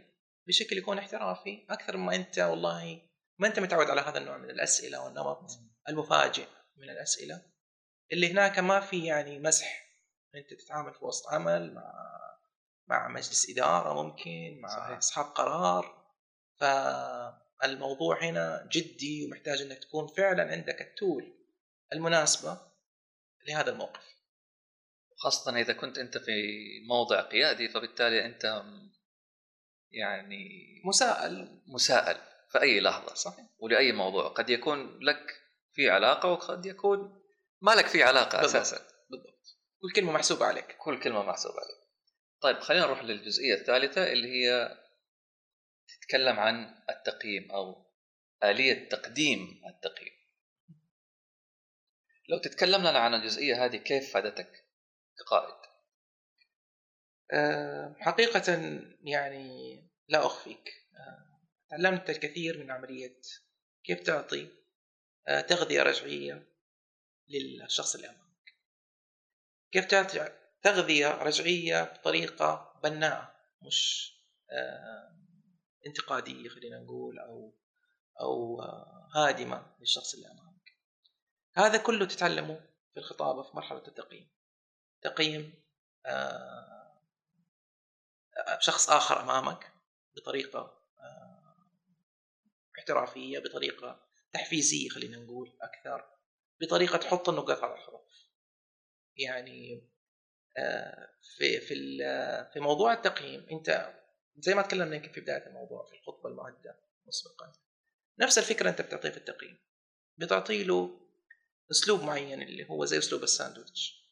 بشكل 0.47 0.77
يكون 0.77 0.97
احترافي 0.97 1.65
أكثر 1.69 1.97
ما 1.97 2.15
أنت 2.15 2.39
والله 2.39 3.01
ما 3.39 3.47
أنت 3.47 3.60
متعود 3.60 3.89
على 3.89 4.01
هذا 4.01 4.17
النوع 4.17 4.38
من 4.38 4.49
الأسئلة 4.49 5.04
والنمط 5.04 5.49
المفاجئ 5.89 6.47
من 6.77 6.89
الأسئلة. 6.89 7.41
اللي 8.12 8.32
هناك 8.32 8.60
ما 8.60 8.80
في 8.80 9.06
يعني 9.06 9.39
مسح 9.39 9.86
أنت 10.36 10.54
تتعامل 10.54 10.93
في 10.93 11.06
وسط 11.06 11.27
عمل 11.27 11.73
مع 11.73 11.93
مع 12.88 13.08
مجلس 13.08 13.49
إدارة 13.49 14.04
ممكن 14.04 14.60
مع. 14.62 14.97
أصحاب 14.97 15.25
قرار. 15.25 16.01
فالموضوع 17.62 18.24
هنا 18.24 18.69
جدي 18.71 19.26
ومحتاج 19.26 19.62
إنك 19.62 19.78
تكون 19.78 20.08
فعلا 20.08 20.52
عندك 20.52 20.82
التول 20.82 21.34
المناسبة 21.93 22.58
لهذا 23.47 23.71
الموقف. 23.71 24.12
خاصة 25.17 25.60
إذا 25.60 25.74
كنت 25.74 25.97
أنت 25.97 26.17
في 26.17 26.32
موضع 26.88 27.21
قيادي 27.21 27.69
فبالتالي 27.69 28.26
أنت 28.26 28.63
يعني 29.91 30.45
مساءل. 30.86 31.62
مساءل 31.67 32.17
في 32.52 32.62
أي 32.62 32.80
لحظة 32.80 33.13
صحيح. 33.13 33.45
ولأي 33.60 33.91
موضوع. 33.91 34.28
قد 34.28 34.50
يكون 34.50 35.00
لك 35.02 35.41
في 35.74 35.89
علاقة 35.89 36.30
وقد 36.30 36.65
يكون 36.65 37.21
ما 37.62 37.71
لك 37.71 37.88
في 37.88 38.04
علاقة 38.04 38.41
بالضبط. 38.41 38.56
أساسا. 38.56 38.86
بالضبط. 39.10 39.58
كل 39.82 39.91
كلمة 39.95 40.12
محسوبة 40.12 40.45
عليك. 40.45 40.76
كل 40.78 41.00
كلمة 41.00 41.24
محسوبة 41.24 41.56
عليك. 41.56 41.82
طيب 42.41 42.60
خلينا 42.60 42.86
نروح 42.86 43.04
للجزئية 43.04 43.54
الثالثة 43.54 44.12
اللي 44.12 44.28
هي 44.28 44.78
تتكلم 46.01 46.39
عن 46.39 46.84
التقييم 46.89 47.51
أو 47.51 47.86
آلية 48.43 48.89
تقديم 48.89 49.62
التقييم. 49.67 50.13
لو 52.30 52.38
تتكلم 52.38 52.82
لنا 52.82 52.99
عن 52.99 53.13
الجزئية 53.13 53.65
هذه 53.65 53.77
كيف 53.77 54.13
فادتك 54.13 54.65
كقائد؟ 55.19 55.71
أه 57.32 57.95
حقيقة 57.99 58.54
يعني 59.01 59.77
لا 60.08 60.25
أخفيك. 60.25 60.88
أه 60.95 61.41
تعلمت 61.69 62.10
الكثير 62.10 62.58
من 62.58 62.71
عملية 62.71 63.21
كيف 63.84 63.99
تعطي 63.99 64.47
أه 65.27 65.41
تغذية 65.41 65.84
رجعية 65.84 66.47
للشخص 67.30 67.95
اللي 67.95 68.08
أمامك. 68.08 68.56
كيف 69.71 69.86
تعطي 69.86 70.32
تغذية 70.62 71.08
رجعية 71.08 71.84
بطريقة 71.84 72.80
بناءة 72.84 73.36
مش 73.62 74.12
انتقادية 75.88 76.50
خلينا 76.50 76.80
نقول 76.80 77.20
أو 77.20 77.54
أو 78.22 78.62
هادمة 79.15 79.65
للشخص 79.80 80.13
اللي 80.13 80.28
أمامك. 80.28 80.78
هذا 81.56 81.78
كله 81.78 82.06
تتعلمه 82.06 82.60
في 82.94 83.00
الخطابة 83.00 83.44
في 83.44 83.56
مرحلة 83.56 83.88
التقييم. 83.88 84.30
تقييم 85.02 85.54
آه، 86.06 87.00
شخص 88.60 88.89
آخر 88.89 89.22
أمامك 89.22 89.72
بطريقة 90.15 90.60
آه، 91.00 91.56
احترافية 92.80 93.39
بطريقة 93.39 94.00
تحفيزية 94.34 94.89
خلينا 94.89 95.17
نقول 95.17 95.58
أكثر 95.62 96.06
بطريقة 96.62 96.98
تحط 96.98 97.30
النقاط 97.30 97.63
على 97.63 97.74
الحروف. 97.74 98.12
يعني 99.17 99.89
آه، 100.58 101.10
في 101.38 101.60
في 101.60 101.98
في 102.54 102.60
موضوع 102.60 102.94
التقييم 102.94 103.46
أنت 103.52 104.01
زي 104.38 104.56
ما 104.56 104.62
تكلمنا 104.62 104.96
يمكن 104.96 105.12
في 105.12 105.22
بداية 105.22 105.48
الموضوع 105.48 105.86
في 105.86 105.94
الخطبة 105.94 106.30
المعدة 106.30 106.80
مسبقا. 107.08 107.54
نفس 108.20 108.38
الفكرة 108.38 108.70
أنت 108.70 108.82
بتعطيه 108.82 109.10
في 109.10 109.17
التقييم. 109.17 109.58
بتعطي 110.17 110.63
له 110.63 111.00
أسلوب 111.72 112.04
معين 112.04 112.41
اللي 112.41 112.70
هو 112.70 112.86
زي 112.86 112.98
أسلوب 112.98 113.24
الساندويتش. 113.24 114.12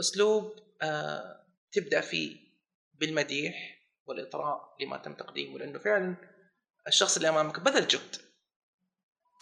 أسلوب 0.00 0.58
آه 0.82 1.46
تبدأ 1.72 2.00
فيه 2.00 2.36
بالمديح 2.94 3.82
والإطراء 4.06 4.76
لما 4.80 4.96
تم 4.96 5.14
تقديمه 5.14 5.58
لأنه 5.58 5.78
فعلا 5.78 6.16
الشخص 6.86 7.16
اللي 7.16 7.28
أمامك 7.28 7.60
بذل 7.60 7.88
جهد. 7.88 8.16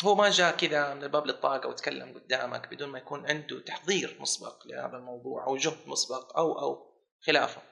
هو 0.04 0.14
ما 0.14 0.30
جاء 0.30 0.56
كذا 0.56 0.94
من 0.94 1.02
الباب 1.02 1.26
للطاقة 1.26 1.68
وتكلم 1.68 2.18
قدامك 2.18 2.68
بدون 2.68 2.88
ما 2.88 2.98
يكون 2.98 3.26
عنده 3.26 3.60
تحضير 3.60 4.16
مسبق 4.20 4.66
لهذا 4.66 4.96
الموضوع 4.96 5.46
أو 5.46 5.56
جهد 5.56 5.88
مسبق 5.88 6.36
أو 6.36 6.58
أو 6.60 6.94
خلافه. 7.20 7.62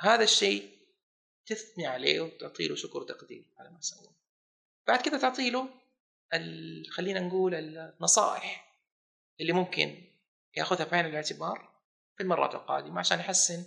هذا 0.00 0.22
الشيء 0.24 0.77
تثني 1.48 1.86
عليه 1.86 2.20
وتعطي 2.20 2.68
له 2.68 2.74
شكر 2.74 2.98
وتقدير 2.98 3.44
على 3.58 3.70
ما 3.70 3.80
سوى 3.80 4.08
بعد 4.86 5.02
كده 5.02 5.18
تعطي 5.18 5.50
له. 5.50 5.68
خلينا 6.90 7.20
نقول 7.20 7.54
النصائح 7.54 8.78
اللي 9.40 9.52
ممكن 9.52 10.12
ياخذها 10.56 10.84
في 10.84 10.96
عين 10.96 11.06
الاعتبار 11.06 11.82
في 12.16 12.22
المرات 12.22 12.54
القادمة 12.54 12.98
عشان 12.98 13.18
يحسن 13.18 13.64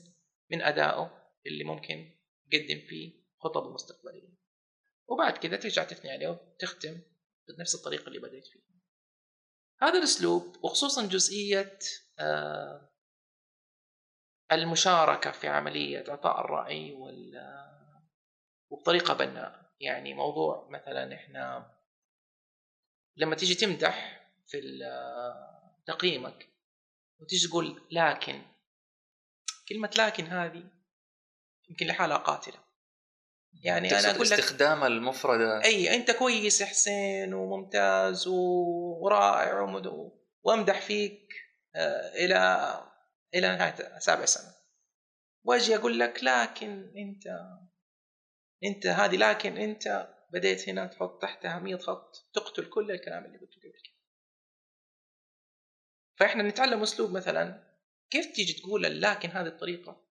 من 0.52 0.62
أدائه 0.62 1.32
اللي 1.46 1.64
ممكن 1.64 2.12
يقدم 2.52 2.88
فيه 2.88 3.22
خطب 3.40 3.68
المستقبليه 3.68 4.38
وبعد 5.08 5.38
كده 5.38 5.58
ترجع 5.58 5.84
تثني 5.84 6.12
عليه 6.12 6.28
وتختم 6.28 7.02
بنفس 7.48 7.76
الطريقة 7.76 8.08
اللي 8.08 8.20
بديت 8.20 8.48
فيها 8.48 8.62
هذا 9.82 9.98
الأسلوب 9.98 10.56
وخصوصا 10.64 11.06
جزئية 11.08 11.80
آه، 12.20 12.91
المشاركة 14.52 15.32
في 15.32 15.48
عملية 15.48 16.04
إعطاء 16.10 16.42
الرأي 16.42 16.92
وال 16.92 17.52
وبطريقة 18.70 19.14
بناءة. 19.14 19.62
يعني 19.80 20.14
موضوع 20.14 20.68
مثلا 20.70 21.16
إحنا 21.16 21.72
لما 23.18 23.36
تيجي 23.36 23.56
تمدح 23.56 24.28
في 24.48 24.62
تقييمك 25.86 26.48
وتيجي 27.20 27.48
تقول 27.48 27.82
لكن 27.92 28.42
كلمة 29.70 29.90
لكن 29.98 30.26
هذه 30.26 30.64
يمكن 31.70 31.88
لحالها 31.88 32.18
قاتلة. 32.18 32.58
يعني 33.64 34.00
أنا 34.00 34.12
أقول 34.12 34.30
لك 34.30 34.40
استخدام 34.40 34.84
المفردة. 34.84 35.64
أي 35.64 35.96
أنت 35.96 36.12
كويس 36.12 36.62
يا 36.62 36.66
حسين 36.66 37.34
وممتاز 37.34 38.28
ورائع 38.28 39.82
وأمدح 40.44 40.82
فيك 40.82 41.34
آه، 41.76 42.26
إلى 43.36 43.48
نهاية 43.48 44.00
سابع 44.00 44.26
سنة. 44.26 44.56
وأجي 45.44 45.76
أقول 45.76 46.00
لك 46.00 46.24
لكن 46.24 46.94
أنت 46.98 47.28
أنت 48.64 48.88
هذه 48.88 49.18
لكن 49.18 49.58
أنت 49.58 50.16
بديت 50.34 50.70
هنا 50.70 50.88
تحط 50.88 51.22
تحتها 51.22 51.60
100 51.60 51.76
خط 51.76 52.30
تقتل 52.34 52.70
كل 52.70 52.92
الكلام 52.92 53.26
اللي 53.26 53.38
قلته 53.38 53.60
قبل 53.62 53.72
كده. 53.72 53.96
فإحنا 56.20 56.44
نتعلم 56.44 56.82
أسلوب 56.82 57.12
مثلا 57.12 57.72
كيف 58.10 58.26
تيجي 58.26 58.54
تقول 58.54 59.02
لكن 59.02 59.30
هذه 59.30 59.48
الطريقة 59.48 60.06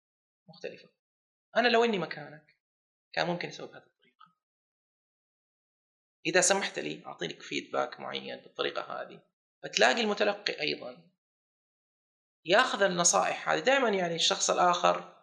مختلفة. 0.49 0.89
أنا 1.57 1.69
لو 1.69 1.85
إني 1.85 1.99
مكانك 1.99 2.57
كان 3.13 3.27
ممكن 3.27 3.49
أسوي 3.49 3.69
بهذه 3.69 3.83
الطريقة. 3.87 4.27
إذا 6.27 6.41
سمحت 6.41 6.79
لي 6.79 7.07
أعطيك 7.07 7.43
فيدباك 7.43 8.01
معين 8.01 8.37
بالطريقة 8.37 8.83
هذه 8.83 9.23
فتلاقي 9.63 10.01
المتلقي 10.01 10.61
أيضا 10.61 11.11
ياخذ 12.47 12.83
النصائح 12.83 13.49
هذه. 13.49 13.59
دائما 13.59 13.89
يعني 13.89 14.15
الشخص 14.15 14.51
الآخر 14.51 15.17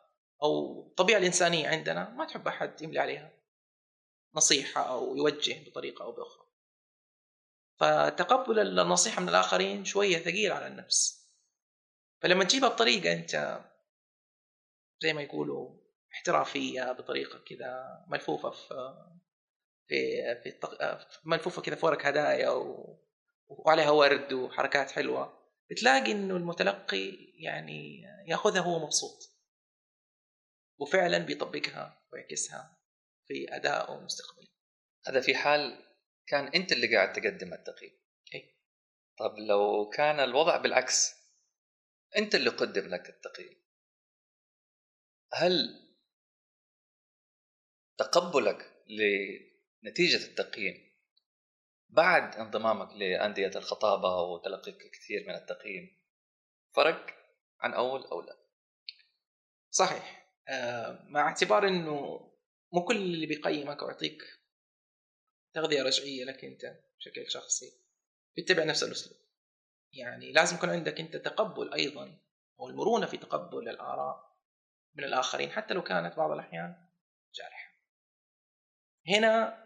أو 0.43 0.81
الطبيعة 0.87 1.17
الإنسانية 1.17 1.67
عندنا 1.67 2.09
ما 2.09 2.25
تحب 2.25 2.47
أحد 2.47 2.81
يملي 2.81 2.99
عليها 2.99 3.33
نصيحة 4.35 4.81
أو 4.81 5.15
يوجه 5.15 5.69
بطريقة 5.69 6.03
أو 6.03 6.11
بأخرى. 6.11 6.47
فتقبل 7.79 8.79
النصيحة 8.79 9.21
من 9.21 9.29
الآخرين 9.29 9.85
شوية 9.85 10.17
ثقيل 10.17 10.51
على 10.51 10.67
النفس. 10.67 11.29
فلما 12.21 12.43
تجيبها 12.43 12.69
بطريقة 12.69 13.13
أنت 13.13 13.61
زي 15.01 15.13
ما 15.13 15.21
يقولوا 15.21 15.83
احترافية 16.13 16.91
بطريقة 16.91 17.39
كذا 17.39 18.05
ملفوفة 18.07 18.49
في 18.49 18.95
في 20.43 20.59
ملفوفة 21.25 21.61
كذا 21.61 21.75
فورك 21.75 22.05
هدايا 22.05 22.49
و... 22.49 22.97
وعليها 23.47 23.89
ورد 23.89 24.33
وحركات 24.33 24.91
حلوة. 24.91 25.42
بتلاقي 25.71 26.11
إنه 26.11 26.37
المتلقي 26.37 27.33
يعني 27.39 28.01
يأخذها 28.27 28.61
هو 28.61 28.79
مبسوط. 28.85 29.33
وفعلا 30.79 31.17
بيطبقها 31.17 32.07
ويعكسها 32.13 32.77
في 33.27 33.55
أدائه 33.55 33.97
المستقبلي. 33.97 34.47
هذا 35.07 35.21
في 35.21 35.35
حال 35.35 35.85
كان 36.27 36.47
أنت 36.47 36.71
اللي 36.71 36.95
قاعد 36.95 37.13
تقدم 37.13 37.53
التقييم. 37.53 37.99
إي. 38.35 38.55
طب 39.19 39.35
لو 39.37 39.89
كان 39.89 40.19
الوضع 40.19 40.57
بالعكس 40.57 41.13
أنت 42.17 42.35
اللي 42.35 42.49
قدم 42.49 42.89
لك 42.89 43.09
التقييم. 43.09 43.63
هل 45.33 45.83
تقبلك 47.97 48.73
لنتيجة 49.83 50.25
التقييم 50.25 50.92
بعد 51.93 52.35
انضمامك 52.35 52.93
لأندية 52.93 53.51
الخطابة 53.55 54.21
وتلقيك 54.21 54.77
كثير 54.77 55.27
من 55.27 55.35
التقييم 55.35 55.97
فرق 56.75 57.15
عن 57.59 57.73
أول 57.73 58.03
أو 58.03 58.21
لا؟ 58.21 58.37
صحيح. 59.71 60.29
آه، 60.47 61.05
مع 61.09 61.21
اعتبار 61.21 61.67
إنه 61.67 62.19
مو 62.73 62.85
كل 62.85 62.95
اللي 62.95 63.25
بيقيمك 63.25 63.83
أو 63.83 63.89
يعطيك 63.89 64.23
تغذية 65.53 65.83
رجعية 65.83 66.25
لك 66.25 66.45
أنت 66.45 66.79
بشكل 66.99 67.31
شخصي 67.31 67.71
بيتبع 68.35 68.63
نفس 68.63 68.83
الأسلوب. 68.83 69.17
يعني 69.93 70.31
لازم 70.31 70.57
يكون 70.57 70.69
عندك 70.69 70.99
أنت 70.99 71.15
تقبل 71.15 71.73
أيضا 71.73 72.19
أو 72.59 72.69
المرونة 72.69 73.05
في 73.05 73.17
تقبل 73.17 73.69
الآراء 73.69 74.37
من 74.95 75.03
الآخرين 75.03 75.51
حتى 75.51 75.73
لو 75.73 75.83
كانت 75.83 76.17
بعض 76.17 76.31
الأحيان 76.31 76.87
جارحة. 77.35 77.73
هنا 79.07 79.62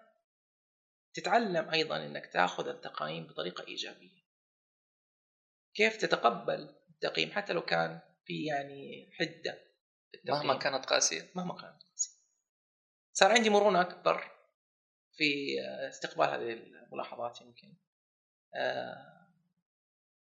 تتعلم 1.17 1.69
أيضا 1.69 2.05
إنك 2.05 2.25
تأخذ 2.25 2.67
التقييم 2.67 3.27
بطريقة 3.27 3.67
إيجابية. 3.67 4.27
كيف 5.73 5.97
تتقبل 5.97 6.75
التقييم 6.89 7.31
حتى 7.31 7.53
لو 7.53 7.61
كان 7.61 7.99
في 8.25 8.45
يعني 8.45 9.11
حدة 9.19 9.59
مهما 10.25 10.57
كانت 10.57 10.85
قاسية. 10.85 11.31
مهما 11.35 11.53
كانت 11.53 11.83
قاسية. 11.83 12.17
صار 13.13 13.31
عندي 13.31 13.49
مرونة 13.49 13.81
أكبر 13.81 14.31
في 15.13 15.59
استقبال 15.89 16.25
هذه 16.25 16.53
الملاحظات 16.53 17.41
يمكن. 17.41 17.73
آه، 18.55 19.27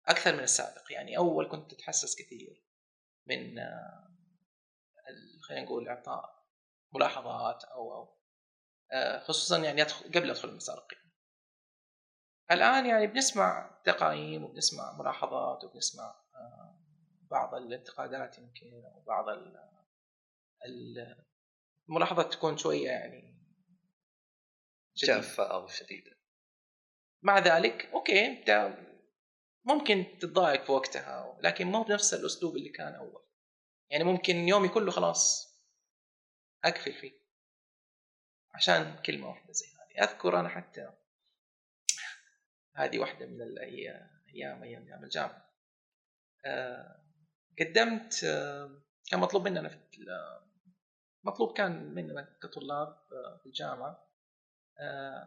أكثر 0.07 0.33
من 0.33 0.43
السابق. 0.43 0.93
يعني 0.93 1.17
أول 1.17 1.49
كنت 1.49 1.73
أتحسس 1.73 2.17
كثير 2.17 2.65
من 3.27 3.59
آه، 3.59 4.15
خلينا 5.43 5.65
نقول 5.65 5.89
إعطاء 5.89 6.45
ملاحظات 6.95 7.65
أو 7.65 7.93
آه، 7.93 8.24
خصوصا 9.21 9.59
يعني 9.59 9.83
أدخل 9.83 10.05
قبل 10.09 10.31
أدخل 10.31 10.49
المسار 10.49 10.79
القيمي. 10.79 11.13
الآن 12.51 12.87
يعني 12.87 13.07
بنسمع 13.07 13.81
تقايم 13.85 14.45
وبنسمع 14.45 14.93
ملاحظات 14.99 15.65
وبنسمع 15.65 16.15
بعض 17.31 17.55
الانتقادات 17.55 18.39
يمكن 18.39 18.85
أو 18.85 19.01
بعض 19.01 19.25
الملاحظات 21.89 22.33
تكون 22.33 22.57
شوية 22.57 22.89
يعني 22.89 23.35
جافه 24.97 25.45
أو 25.45 25.69
شديدة. 25.69 26.19
مع 27.23 27.39
ذلك 27.39 27.87
أوكي 27.87 28.27
أنت 28.27 28.79
ممكن 29.65 30.19
تتضايق 30.21 30.65
في 30.65 30.73
وقتها 30.73 31.39
لكن 31.41 31.67
مو 31.67 31.83
بنفس 31.83 32.15
الأسلوب 32.15 32.57
اللي 32.57 32.69
كان 32.69 32.95
أول. 32.95 33.25
يعني 33.91 34.05
ممكن 34.05 34.37
يومي 34.37 34.69
كله 34.69 34.91
خلاص 34.91 35.55
أقفل 36.65 36.93
فيه. 36.93 37.24
عشان 38.55 38.97
كلمة 39.07 39.29
واحدة 39.29 39.53
زي 39.53 39.67
هذه. 39.67 40.05
أذكر 40.05 40.41
أنا 40.41 40.49
حتى 40.49 40.91
هذه 42.75 42.99
واحدة 42.99 43.27
من 43.27 43.43
الأيام 43.43 44.11
أيام 44.35 44.63
أيام 44.63 45.05
الجامعة. 45.05 45.51
آه، 46.45 47.01
قدمت 47.61 48.25
آه، 48.25 48.83
كان 49.11 49.21
مطلوب 49.21 49.49
مننا 49.49 49.69
في 49.69 49.79
مطلوب 51.25 51.57
كان 51.57 51.95
مننا 51.95 52.39
كطلاب 52.43 52.89
آه، 53.13 53.41
في 53.43 53.47
الجامعة 53.47 54.05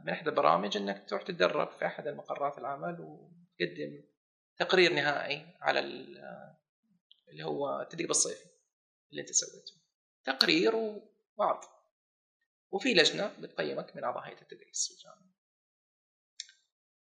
من 0.04 0.10
إحدى 0.10 0.30
البرامج 0.30 0.78
إنك 0.78 1.10
تروح 1.10 1.22
تتدرب 1.22 1.72
في 1.72 1.86
أحد 1.86 2.08
المقرات 2.08 2.58
العمل 2.58 3.00
وتقدم 3.00 4.04
تقرير 4.58 4.94
نهائي 4.94 5.56
على 5.62 5.80
اللي 7.30 7.44
هو 7.44 7.82
التدريب 7.82 8.10
الصيفي 8.10 8.46
اللي 9.12 9.22
أنت 9.22 9.32
سويته. 9.32 9.74
تقرير 10.24 10.76
وعرض. 11.38 11.77
وفي 12.72 12.94
لجنة 12.94 13.34
بتقيمك 13.40 13.96
من 13.96 14.04
أعضاء 14.04 14.24
هيئة 14.24 14.42
التدريس 14.42 14.88
في 14.88 14.94
الجامعة. 14.94 15.38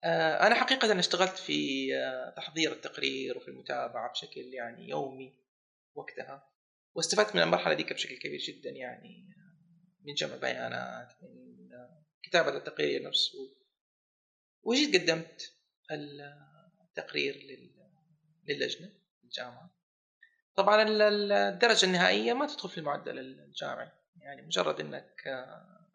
آه، 0.04 0.48
أنا 0.48 0.56
حقيقة 0.56 1.00
اشتغلت 1.00 1.38
في 1.38 1.90
تحضير 2.38 2.72
التقرير 2.72 3.38
وفي 3.38 3.48
المتابعة 3.48 4.12
بشكل 4.12 4.54
يعني 4.54 4.90
يومي 4.90 5.34
وقتها 5.96 6.50
واستفدت 6.96 7.36
من 7.36 7.42
المرحلة 7.42 7.74
ذيك 7.74 7.94
بشكل 7.94 8.18
كبير 8.18 8.40
جدا 8.40 8.70
يعني 8.70 9.36
من 10.02 10.14
جمع 10.14 10.36
بيانات 10.36 11.14
من 11.22 11.70
كتابة 12.24 12.58
التقرير 12.58 13.04
نفسه. 13.04 13.58
وجيت 14.64 15.02
قدمت 15.02 15.54
التقرير 15.92 17.36
للجنة 18.48 18.92
الجامعة 19.24 19.76
طبعا 20.56 20.86
الدرجة 20.90 21.86
النهائية 21.86 22.34
ما 22.34 22.48
تدخل 22.48 22.70
في 22.70 22.78
المعدل 22.78 23.20
الجامعي. 23.20 23.92
يعني 24.16 24.42
مجرد 24.42 24.80
إنك 24.80 25.24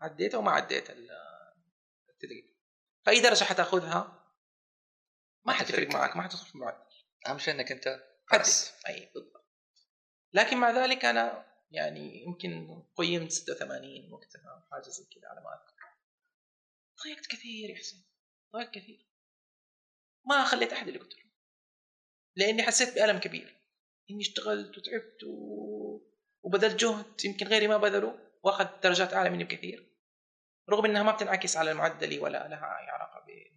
عديت 0.01 0.35
أو 0.35 0.43
ما 0.43 0.51
عديت 0.51 0.91
التدريب. 0.91 2.57
فاي 3.07 3.21
درجة 3.21 3.45
حتاخذها 3.45 4.21
ما 5.45 5.53
حتفرق 5.53 5.95
معك 5.95 6.17
ما 6.17 6.23
حتدخل 6.23 6.47
في 6.47 6.55
المعدل 6.55 6.87
أهم 7.27 7.39
شيء 7.39 7.55
إنك 7.55 7.73
أنت 7.73 8.07
عديت 8.33 8.73
اي 8.89 9.11
بالضبط. 9.15 9.47
لكن 10.33 10.57
مع 10.57 10.71
ذلك 10.71 11.05
أنا 11.05 11.47
يعني 11.71 12.23
يمكن 12.23 12.83
قيمت 12.97 13.33
86 13.33 14.13
وقتها 14.13 14.69
حاجة 14.71 14.89
زي 14.89 15.05
كذا 15.05 15.29
على 15.29 15.41
ما 15.41 15.55
أذكر. 15.55 15.75
ضايقت 17.05 17.27
كثير 17.27 17.71
يا 17.71 17.77
حسين 17.77 18.05
ضايقت 18.53 18.75
كثير. 18.75 19.07
ما 20.27 20.45
خليت 20.45 20.73
أحد 20.73 20.89
اللي 20.89 21.01
قلت 21.01 21.15
له 21.15 21.31
لأني 22.37 22.63
حسيت 22.63 22.95
بألم 22.95 23.19
كبير. 23.19 23.61
إني 24.11 24.21
اشتغلت 24.21 24.79
وتعبت 24.79 25.25
و... 25.25 25.80
وبذلت 26.43 26.81
جهد 26.81 27.25
يمكن 27.25 27.47
غيري 27.47 27.69
ما 27.69 27.77
بذله 27.77 28.19
وأخذ 28.43 28.67
درجات 28.83 29.15
أعلى 29.15 29.31
مني 29.31 29.45
بكثير. 29.45 29.91
رغم 30.71 30.85
إنها 30.85 31.03
ما 31.03 31.13
بتنعكس 31.13 31.57
على 31.57 31.75
معدلي 31.75 32.19
ولا 32.19 32.49
لها 32.49 32.79
أي 32.79 32.91
علاقة 32.91 33.21
ب 33.27 33.51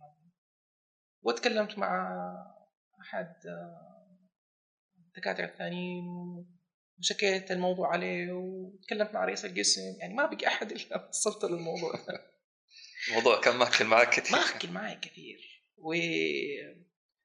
وتكلمت 1.24 1.78
مع 1.78 2.18
أحد 3.02 3.34
الدكاترة 4.98 5.46
الثانيين 5.46 6.06
وشكيت 7.00 7.52
الموضوع 7.52 7.92
عليه 7.92 8.32
وتكلمت 8.32 9.14
مع 9.14 9.26
رئيس 9.26 9.46
القسم 9.46 9.82
يعني 10.00 10.14
ما 10.14 10.26
بقي 10.26 10.48
أحد 10.48 10.72
إلا 10.72 11.06
وصلت 11.10 11.44
للموضوع 11.44 11.94
الموضوع. 13.10 13.42
كان 13.42 13.56
ماكل 13.56 13.86
معك 13.86 14.10
كثير. 14.10 14.38
ماكل 14.38 14.72
معي 14.72 14.96
كثير. 14.96 15.64
و... 15.78 15.94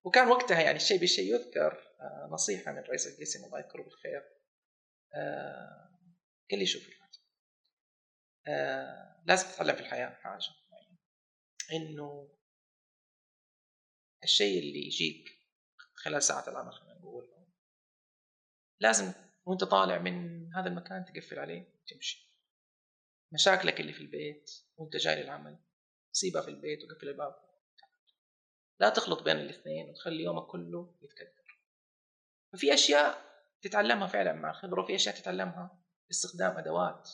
وكان 0.04 0.28
وقتها 0.28 0.60
يعني 0.60 0.76
الشيء 0.76 1.00
بالشيء 1.00 1.34
يذكر 1.34 1.72
آه، 2.00 2.28
نصيحة 2.32 2.72
من 2.72 2.78
رئيس 2.78 3.06
القسم 3.06 3.44
الله 3.44 3.58
يذكره 3.58 3.82
بالخير. 3.82 4.22
آه، 5.14 5.90
قال 6.50 6.58
لي 6.58 6.66
شوف 6.66 6.98
آه، 8.48 9.22
لازم 9.26 9.48
تتعلم 9.48 9.74
في 9.74 9.80
الحياة 9.80 10.14
حاجة 10.14 10.42
إنه 11.72 12.38
الشيء 14.24 14.58
اللي 14.58 14.86
يجيك 14.86 15.28
خلال 15.94 16.22
ساعة 16.22 16.48
العمل 16.48 16.72
خلينا 16.72 16.98
نقول 16.98 17.38
لازم 18.80 19.12
وأنت 19.46 19.64
طالع 19.64 19.98
من 19.98 20.48
هذا 20.54 20.68
المكان 20.68 21.04
تقفل 21.04 21.38
عليه 21.38 21.74
وتمشي. 21.82 22.28
مشاكلك 23.32 23.80
اللي 23.80 23.92
في 23.92 24.00
البيت 24.00 24.50
وأنت 24.76 24.96
جاي 24.96 25.22
للعمل 25.22 25.58
سيبها 26.12 26.42
في 26.42 26.48
البيت 26.48 26.84
وقفل 26.84 27.08
الباب. 27.08 27.34
لا 28.80 28.88
تخلط 28.88 29.22
بين 29.22 29.36
الاثنين 29.36 29.90
وتخلي 29.90 30.22
يومك 30.22 30.46
كله 30.46 30.98
يتكدر. 31.02 31.60
ففي 32.52 32.74
أشياء 32.74 33.27
تتعلمها 33.62 34.06
فعلا 34.06 34.32
مع 34.32 34.50
الخبره 34.50 34.82
وفي 34.82 34.94
أشياء 34.94 35.14
تتعلمها. 35.14 35.84
باستخدام 36.08 36.58
أدوات 36.58 37.10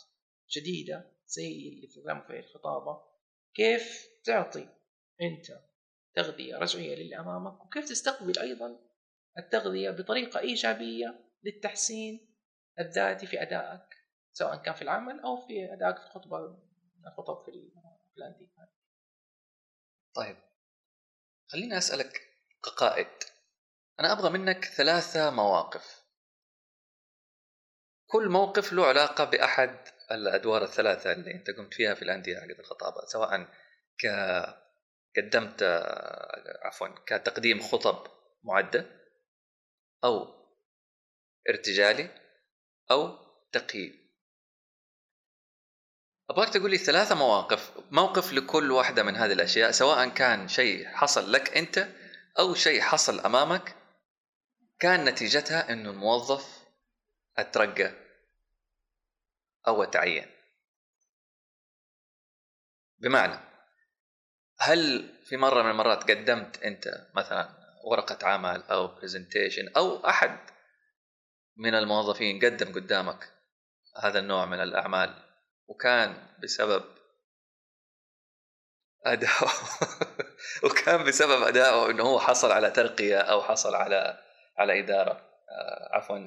جديدة 0.57 1.13
زي 1.27 1.69
اللي 1.69 1.87
تتعلمها 1.87 2.27
في 2.27 2.39
الخطابة. 2.39 3.03
كيف 3.55 4.07
تعطي 4.25 4.69
أنت 5.21 5.47
تغذية 6.15 6.57
رجعية 6.57 6.95
للي 6.95 7.19
امامك 7.19 7.65
وكيف 7.65 7.85
تستقبل 7.85 8.39
أيضا 8.39 8.81
التغذية 9.39 9.91
بطريقة 9.91 10.41
إيجابية 10.41 11.31
للتحسين 11.45 12.37
الذاتي 12.79 13.27
في 13.27 13.43
أدائك 13.43 13.89
سواء 14.33 14.57
كان 14.63 14.75
في 14.75 14.83
العمل 14.83 15.21
أو 15.21 15.47
في 15.47 15.73
أدائك 15.73 15.99
في 15.99 16.07
الخطبه 16.07 16.39
الخطب 17.07 17.45
في 17.45 17.51
الانديه 18.19 18.55
طيب 20.15 20.37
خليني 21.49 21.79
أسألك 21.79 22.21
كقائد. 22.65 23.07
أنا 24.01 24.13
أبغى 24.13 24.31
منك 24.31 24.65
ثلاثة 24.65 25.31
مواقف. 25.31 26.04
كل 28.15 28.29
موقف 28.29 28.73
له 28.73 28.87
علاقة 28.87 29.25
بأحد 29.25 29.77
الأدوار 30.11 30.65
الثلاثة 30.65 31.13
اللي 31.13 31.35
أنت 31.35 31.51
قمت 31.51 31.75
فيها 31.75 31.95
في 31.95 32.03
الأندية 32.03 32.41
حقت 32.41 32.61
الخطابة 32.61 33.07
سواء 33.07 33.47
ك 33.99 34.07
قدمت 35.17 35.63
عفوا 36.63 36.89
كتقديم 37.07 37.61
خطب 37.61 38.07
معدة 38.45 38.87
أو 40.05 40.27
ارتجالي 41.49 42.09
أو 42.91 43.19
تقييم. 43.53 44.11
أبغاك 46.31 46.49
تقول 46.49 46.71
لي 46.71 46.79
ثلاثة 46.79 47.15
مواقف 47.15 47.73
موقف 47.91 48.33
لكل 48.33 48.71
واحدة 48.73 49.03
من 49.03 49.17
هذه 49.17 49.33
الأشياء 49.33 49.71
سواء 49.71 50.09
كان 50.09 50.49
شيء 50.49 50.87
حصل 50.87 51.33
لك 51.33 51.57
أنت 51.57 51.89
أو 52.39 52.55
شيء 52.55 52.81
حصل 52.81 53.21
أمامك 53.21 53.75
كان 54.79 55.05
نتيجتها 55.05 55.73
إنه 55.73 55.91
الموظف 55.91 56.65
أترقى 57.39 58.04
أو 59.69 59.83
اتعين 59.83 60.27
بمعنى 62.99 63.39
هل 64.59 65.11
في 65.25 65.37
مرة 65.37 65.63
من 65.63 65.71
المرات 65.71 66.11
قدمت 66.11 66.63
أنت 66.63 67.07
مثلا 67.15 67.49
ورقة 67.85 68.29
عمل 68.29 68.63
أو 68.63 68.87
برزنتيشن 68.87 69.69
أو 69.77 70.07
أحد 70.07 70.39
من 71.57 71.75
الموظفين 71.75 72.45
قدم 72.45 72.73
قدامك 72.73 73.33
هذا 74.03 74.19
النوع 74.19 74.45
من 74.45 74.61
الأعمال 74.61 75.15
وكان 75.69 76.27
بسبب 76.43 76.85
اداؤه 79.07 79.51
وكان 80.65 81.05
بسبب 81.05 81.43
اداؤه 81.43 81.91
إنه 81.91 82.03
هو 82.03 82.21
حصل 82.21 82.53
على 82.53 82.71
ترقية 82.71 83.19
أو 83.19 83.43
حصل 83.43 83.75
على 83.75 84.19
على 84.59 84.81
إدارة 84.81 85.35
آه، 85.51 85.97
عفوا 85.97 86.19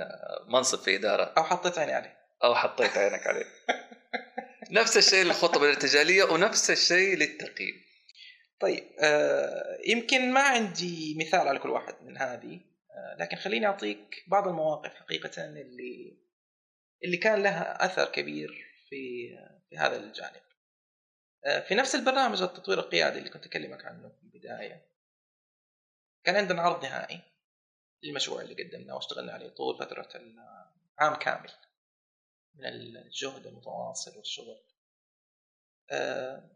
منصب 0.47 0.79
في 0.79 0.95
إدارة. 0.95 1.33
أو 1.37 1.43
حطيت 1.43 1.79
عيني 1.79 1.93
عليه. 1.93 2.16
أو 2.43 2.55
حطيت 2.55 2.97
عينك 2.97 3.27
عليه. 3.27 3.45
نفس 4.71 4.97
الشيء 4.97 5.25
للخطب 5.25 5.63
الارتجالية 5.63 6.23
ونفس 6.23 6.71
الشيء 6.71 7.17
للتقييم 7.17 7.87
طيب 8.59 8.83
آه 8.99 9.77
يمكن 9.87 10.33
ما 10.33 10.41
عندي 10.41 11.15
مثال 11.19 11.47
على 11.47 11.59
كل 11.59 11.69
واحد 11.69 11.95
من 12.01 12.17
هذه 12.17 12.59
آه 12.91 13.15
لكن 13.19 13.37
خليني 13.37 13.65
أعطيك 13.65 14.23
بعض 14.27 14.47
المواقف 14.47 14.93
حقيقة 14.93 15.45
اللي 15.45 16.17
اللي 17.03 17.17
كان 17.17 17.43
لها 17.43 17.85
أثر 17.85 18.05
كبير 18.05 18.65
في 18.89 19.29
في 19.69 19.77
هذا 19.77 19.97
الجانب. 19.97 20.41
آه 21.45 21.59
في 21.59 21.75
نفس 21.75 21.95
البرنامج 21.95 22.41
التطوير 22.41 22.79
القيادي 22.79 23.17
اللي 23.19 23.29
كنت 23.29 23.45
أكلمك 23.45 23.85
عنه 23.85 24.09
في 24.09 24.23
البداية 24.23 24.87
كان 26.23 26.35
عندنا 26.35 26.61
عرض 26.61 26.83
نهائي 26.83 27.21
للمشروع 28.03 28.41
اللي 28.41 28.63
قدمناه 28.63 28.95
واشتغلنا 28.95 29.33
عليه 29.33 29.49
طول 29.49 29.77
فترة 29.77 30.09
عام 30.99 31.15
كامل. 31.15 31.51
من 32.57 32.65
الجهد 32.65 33.47
المتواصل 33.47 34.17
والشغل. 34.17 34.63
آه، 35.91 36.49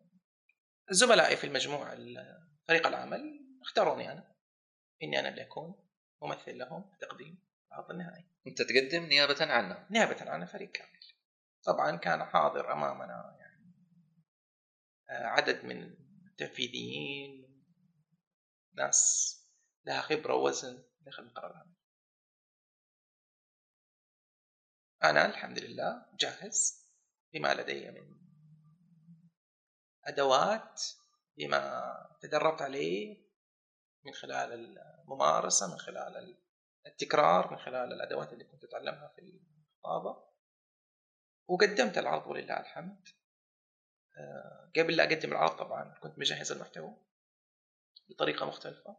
زملائي 0.89 1.35
في 1.35 1.43
المجموعة 1.43 1.95
فريق 2.67 2.87
العمل 2.87 3.47
اختاروني 3.61 4.11
أنا. 4.11 4.35
إني 5.03 5.19
أنا 5.19 5.29
اللي 5.29 5.41
أكون 5.41 5.89
ممثل 6.21 6.57
لهم 6.57 6.89
في 6.89 6.97
تقديم 7.05 7.43
العرض 7.67 7.91
النهائي. 7.91 8.25
أنت 8.47 8.61
تقدم 8.61 9.03
نيابة 9.03 9.37
عنه. 9.39 9.87
نيابة 9.91 10.31
عن 10.31 10.45
فريق 10.45 10.71
كامل. 10.71 10.99
طبعا 11.63 11.95
كان 11.95 12.23
حاضر 12.23 12.73
أمامنا 12.73 13.37
يعني 13.39 13.51
آه، 15.09 15.25
عدد 15.25 15.65
من 15.65 15.95
التنفيذيين 16.27 17.63
ناس 18.73 19.31
لها 19.85 20.01
خبرة 20.01 20.35
ووزن 20.35 20.83
داخل 21.01 21.25
مقر 21.25 21.51
العمل 21.51 21.75
أنا 25.03 25.25
الحمد 25.25 25.59
لله 25.59 26.05
جاهز 26.19 26.85
بما 27.33 27.53
لدي 27.53 27.91
من 27.91 28.17
أدوات 30.05 30.81
بما 31.37 31.93
تدربت 32.21 32.61
عليه 32.61 33.17
من 34.05 34.13
خلال 34.13 34.77
الممارسة 34.77 35.71
من 35.71 35.77
خلال 35.77 36.37
التكرار 36.87 37.51
من 37.51 37.57
خلال 37.57 37.93
الأدوات 37.93 38.33
اللي 38.33 38.43
كنت 38.43 38.63
أتعلمها 38.63 39.07
في 39.15 39.21
الخطابة 39.21 40.23
وقدمت 41.47 41.97
العرض 41.97 42.27
ولله 42.27 42.59
الحمد. 42.59 43.07
آه، 44.17 44.71
قبل 44.75 44.95
لا 44.95 45.03
أقدم 45.03 45.31
العرض 45.31 45.57
طبعا 45.57 45.99
كنت 46.03 46.19
مجهز 46.19 46.51
المحتوى 46.51 46.97
بطريقة 48.09 48.45
مختلفة 48.45 48.97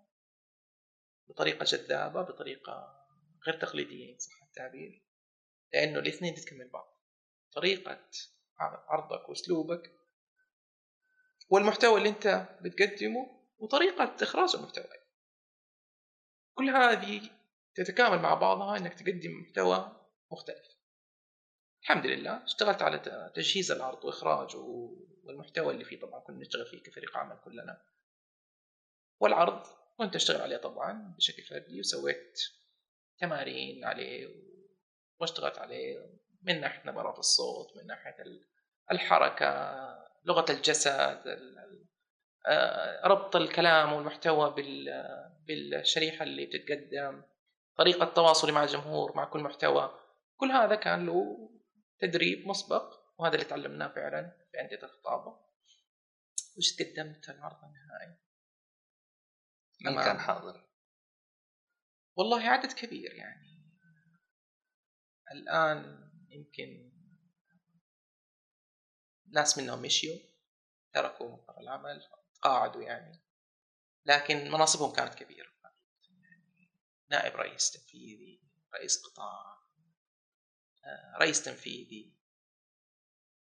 بطريقة 1.28 1.64
جذابة 1.64 2.22
بطريقة 2.22 3.06
غير 3.46 3.60
تقليدية 3.60 4.18
صح 4.18 4.42
التعبير؟ 4.42 5.11
لأنه 5.72 5.98
الاثنين 5.98 6.34
تكمل 6.34 6.68
بعض. 6.68 7.02
طريقة 7.52 8.08
عرضك 8.58 9.28
وأسلوبك 9.28 9.92
والمحتوى 11.48 11.98
اللي 11.98 12.08
أنت 12.08 12.48
بتقدمه 12.60 13.42
وطريقة 13.58 14.16
إخراج 14.22 14.56
المحتوى. 14.56 14.84
كل 16.54 16.70
هذه 16.70 17.30
تتكامل 17.74 18.18
مع 18.18 18.34
بعضها 18.34 18.76
أنك 18.76 18.94
تقدم 18.94 19.40
محتوى 19.40 20.06
مختلف. 20.32 20.76
الحمد 21.82 22.06
لله 22.06 22.44
اشتغلت 22.44 22.82
على 22.82 23.30
تجهيز 23.34 23.70
العرض 23.72 24.04
وإخراجه 24.04 24.56
والمحتوى 25.24 25.72
اللي 25.72 25.84
فيه 25.84 26.00
طبعا 26.00 26.20
كنا 26.20 26.38
نشتغل 26.38 26.66
فيه 26.66 26.82
كفريق 26.82 27.16
عمل 27.16 27.38
كلنا. 27.44 27.82
والعرض 29.20 29.66
كنت 29.98 30.14
أشتغل 30.14 30.40
عليه 30.40 30.56
طبعا 30.56 31.14
بشكل 31.16 31.42
فردي 31.42 31.80
وسويت 31.80 32.42
تمارين 33.18 33.84
عليه 33.84 34.51
واشتغلت 35.22 35.58
عليه 35.58 35.98
من 36.42 36.60
ناحية 36.60 36.90
نبرات 36.90 37.18
الصوت 37.18 37.76
من 37.76 37.86
ناحية 37.86 38.16
الحركة 38.90 39.72
لغة 40.24 40.52
الجسد 40.52 41.38
آه، 42.46 43.06
ربط 43.06 43.36
الكلام 43.36 43.92
والمحتوى 43.92 44.54
بالشريحة 45.46 46.22
اللي 46.22 46.46
بتتقدم 46.46 47.22
طريقة 47.76 48.04
تواصلي 48.04 48.52
مع 48.52 48.64
الجمهور 48.64 49.16
مع 49.16 49.24
كل 49.24 49.40
محتوى 49.40 49.98
كل 50.36 50.50
هذا 50.50 50.74
كان 50.74 51.06
له 51.06 51.50
تدريب 51.98 52.48
مسبق 52.48 53.02
وهذا 53.18 53.34
اللي 53.34 53.44
تعلمناه 53.44 53.88
فعلا 53.88 54.36
في 54.52 54.60
أندية 54.60 54.82
الخطابة 54.82 55.38
وش 56.58 56.82
قدمت 56.82 57.30
العرض 57.30 57.64
النهائي 57.64 58.18
من. 59.84 60.04
كان 60.04 60.18
حاضر؟ 60.18 60.64
والله 62.16 62.48
عدد 62.48 62.72
كبير 62.72 63.14
يعني 63.14 63.51
الآن 65.32 66.10
يمكن 66.28 66.92
ناس 69.32 69.58
منهم 69.58 69.82
مشيوا 69.82 70.18
تركوا 70.92 71.32
مقر 71.32 71.60
العمل 71.60 72.08
تقاعدوا 72.34 72.82
يعني. 72.82 73.22
لكن 74.04 74.50
مناصبهم 74.50 74.92
كانت 74.92 75.14
كبيرة. 75.14 75.52
نائب 77.10 77.36
رئيس 77.36 77.70
تنفيذي 77.70 78.42
رئيس 78.74 79.06
قطاع 79.06 79.62
آه، 80.84 81.16
رئيس 81.18 81.44
تنفيذي. 81.44 82.16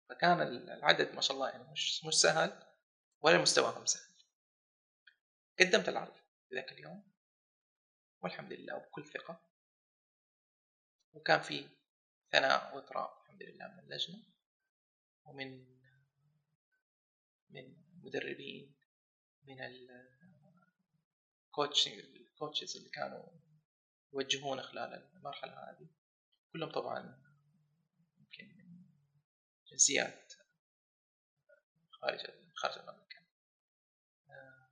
فكان 0.10 0.42
العدد 0.42 1.16
ما 1.16 1.22
شاء 1.22 1.36
الله 1.36 1.50
يعني 1.50 1.72
مش 1.72 2.06
مش 2.06 2.14
سهل 2.14 2.64
ولا 3.22 3.38
مستواهم 3.38 3.86
سهل. 3.86 4.14
قدمت 5.60 5.90
العرض 5.90 6.16
ذاك 6.54 6.72
اليوم 6.72 7.14
والحمد 8.22 8.54
لله 8.54 8.76
وبكل 8.76 9.06
ثقة. 9.06 9.53
وكان 11.14 11.42
في 11.42 11.70
ثناء 12.32 12.76
وإطراء 12.76 13.22
الحمد 13.22 13.44
لله 13.44 13.68
من 13.68 13.80
اللجنة 13.80 14.24
ومن 15.26 15.74
من 17.50 17.76
مدربين 18.04 18.76
من 19.44 19.62
الكوتشز 21.62 22.78
اللي 22.78 22.90
كانوا 22.90 23.24
يوجهونا 24.14 24.62
خلال 24.62 25.10
المرحلة 25.16 25.54
هذه. 25.54 25.88
كلهم 26.54 26.72
طبعا 26.72 27.24
يمكن 28.18 28.58
من 28.58 28.86
جنسيات 29.68 30.34
خارج 31.92 32.20
خارج 32.56 32.78
المملكة. 32.78 33.18
آه، 34.30 34.68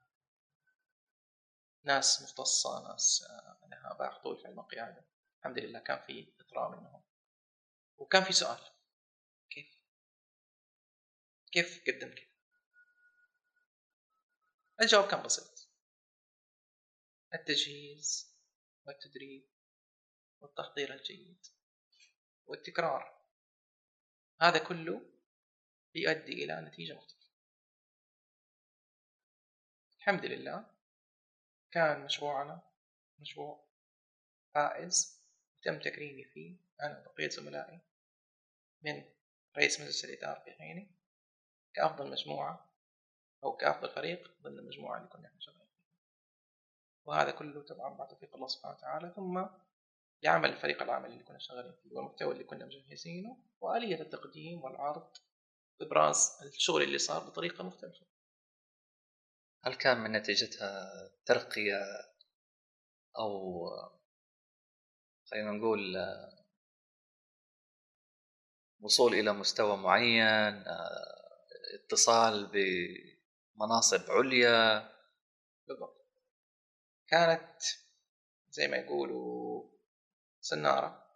ناس 1.84 2.22
مختصة 2.22 2.92
ناس 2.92 3.24
آه، 3.30 3.68
لها 3.68 3.94
باع 3.94 4.18
طول 4.18 4.38
في 4.38 4.48
علم 4.48 4.60
القيادة 4.60 5.11
الحمد 5.42 5.60
لله 5.60 5.80
كان 5.80 6.00
في 6.00 6.34
إطراء 6.40 6.70
منهم. 6.70 7.04
وكان 7.98 8.24
في 8.24 8.34
سؤال. 8.34 8.60
كيف؟ 9.50 9.82
كيف 11.52 11.84
قدمت 11.88 12.16
كذا 12.16 12.30
الجواب 14.82 15.12
كان 15.12 15.24
بسيط. 15.24 15.70
التجهيز 17.34 18.38
والتدريب 18.86 19.50
والتحضير 20.40 20.94
الجيد 20.94 21.46
والتكرار. 22.46 23.26
هذا 24.42 24.68
كله 24.68 25.02
يؤدي 25.96 26.44
إلى 26.44 26.62
نتيجة 26.62 26.94
مختلفة. 26.94 27.32
الحمد 29.98 30.26
لله 30.26 30.66
كان 31.72 32.06
مشروعنا 32.06 32.62
مشروع 33.20 33.68
فائز 34.54 35.21
تم 35.64 35.80
تكريمي 35.80 36.24
فيه. 36.24 36.56
أنا 36.82 37.08
وبقية 37.08 37.30
زملائي 37.30 37.80
من 38.82 39.04
رئيس 39.58 39.82
مجلس 39.82 40.06
الإدارة 40.06 40.40
في 40.40 40.52
حيني 40.52 40.92
كأفضل 41.74 42.12
مجموعة 42.12 42.72
أو 43.44 43.58
كأفضل 43.58 43.90
فريق 43.90 44.32
ضمن 44.42 44.60
المجموعة 44.60 44.98
اللي 44.98 45.10
كنا 45.10 45.28
إحنا 45.28 45.40
شغالين 45.40 45.66
فيها. 45.66 45.86
وهذا 47.06 47.32
كله 47.32 47.62
طبعا 47.62 47.94
بعد 47.98 48.08
توفيق 48.08 48.36
الله 48.36 48.48
سبحانه 48.48 48.76
وتعالى 48.76 49.14
ثم 49.16 49.46
لعمل 50.24 50.50
الفريق 50.50 50.82
العمل 50.82 51.12
اللي 51.12 51.24
كنا 51.24 51.40
شغالين 51.40 51.74
فيه 51.84 51.92
والمحتوى 51.96 52.34
اللي 52.34 52.44
كنا 52.44 52.66
مجهزينه 52.66 53.38
وآلية 53.62 54.02
التقديم 54.02 54.64
والعرض 54.64 55.18
وإبراز 55.80 56.38
الشغل 56.44 56.82
اللي 56.84 56.98
صار 56.98 57.24
بطريقة 57.24 57.64
مختلفة. 57.64 58.06
هل 59.64 59.76
كان 59.76 59.98
من 59.98 60.12
نتيجتها 60.12 60.92
ترقية 61.26 61.80
أو 63.18 63.68
خلينا 65.32 65.52
نقول 65.52 65.98
وصول 68.80 69.14
إلى 69.14 69.34
مستوى 69.34 69.78
معين 69.78 70.64
اتصال 71.74 72.52
بمناصب 72.54 74.12
عليا. 74.12 74.92
بالضبط. 75.68 76.06
كانت 77.08 77.62
زي 78.50 78.68
ما 78.68 78.78
يقولوا 78.78 79.70
سنارة. 80.42 81.08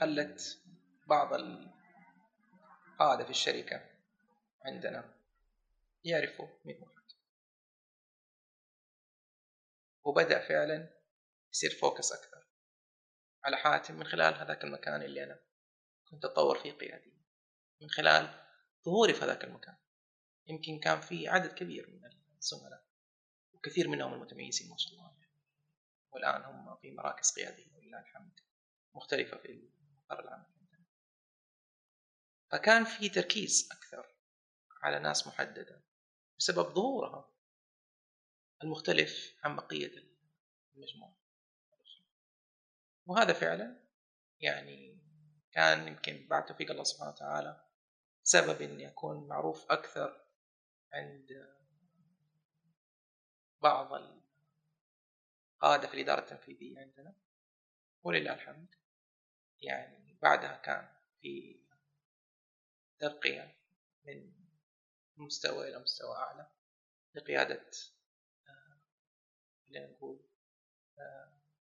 خلت 0.00 0.62
بعض 1.06 1.34
القادة 1.34 3.24
في 3.24 3.30
الشركة 3.30 3.90
عندنا 4.64 5.14
يعرفوا 6.04 6.48
مين 6.64 6.76
حاتم 6.76 7.16
وبدأ 10.04 10.48
فعلا 10.48 11.01
يصير 11.52 11.70
فوكس 11.70 12.12
أكثر. 12.12 12.46
على 13.44 13.56
حاتم 13.56 13.94
من 13.94 14.04
خلال 14.04 14.34
هذاك 14.34 14.64
المكان 14.64 15.02
اللي 15.02 15.24
أنا 15.24 15.40
كنت 16.10 16.24
أتطور 16.24 16.58
فيه 16.58 16.72
قياديا 16.72 17.22
من 17.82 17.90
خلال 17.90 18.46
ظهوري 18.84 19.14
في 19.14 19.24
هذاك 19.24 19.44
المكان. 19.44 19.76
يمكن 20.46 20.80
كان 20.80 21.00
في 21.00 21.28
عدد 21.28 21.52
كبير 21.52 21.90
من 21.90 22.10
الزملاء 22.38 22.86
وكثير 23.52 23.88
منهم 23.88 24.14
المتميزين 24.14 24.70
ما 24.70 24.76
شاء 24.78 24.92
الله. 24.92 25.16
والآن 26.12 26.42
هم 26.42 26.76
في 26.76 26.90
مراكز 26.90 27.30
قيادية 27.30 27.74
ولله 27.74 28.00
الحمد. 28.00 28.40
مختلفة 28.94 29.36
في 29.36 29.70
مقر 30.10 30.20
العمل. 30.20 30.52
فكان 32.52 32.84
في 32.84 33.08
تركيز 33.08 33.68
أكثر 33.72 34.14
على 34.82 34.98
ناس 34.98 35.26
محددة 35.26 35.82
بسبب 36.38 36.74
ظهورها 36.74 37.32
المختلف 38.62 39.34
عن 39.44 39.56
بقية 39.56 39.92
المجموعة. 40.74 41.21
وهذا 43.06 43.32
فعلا 43.32 43.76
يعني 44.40 44.98
كان 45.52 45.88
يمكن 45.88 46.26
بعد 46.28 46.46
توفيق 46.46 46.70
الله 46.70 46.84
سبحانه 46.84 47.10
وتعالى 47.10 47.64
سبب 48.22 48.62
اني 48.62 48.88
اكون 48.88 49.28
معروف 49.28 49.72
أكثر 49.72 50.24
عند 50.92 51.52
بعض 53.62 53.92
القادة 55.62 55.88
في 55.88 55.94
الإدارة 55.94 56.20
التنفيذية 56.20 56.80
عندنا. 56.80 57.14
ولله 58.02 58.34
الحمد. 58.34 58.74
يعني 59.60 60.18
بعدها 60.22 60.56
كان 60.56 60.88
في 61.20 61.60
ترقية 62.98 63.56
من 64.04 64.32
مستوى 65.16 65.68
إلى 65.68 65.78
مستوى 65.78 66.16
أعلى 66.16 66.50
لقيادة 67.14 67.70
خلينا 69.68 69.86
نقول 69.86 70.20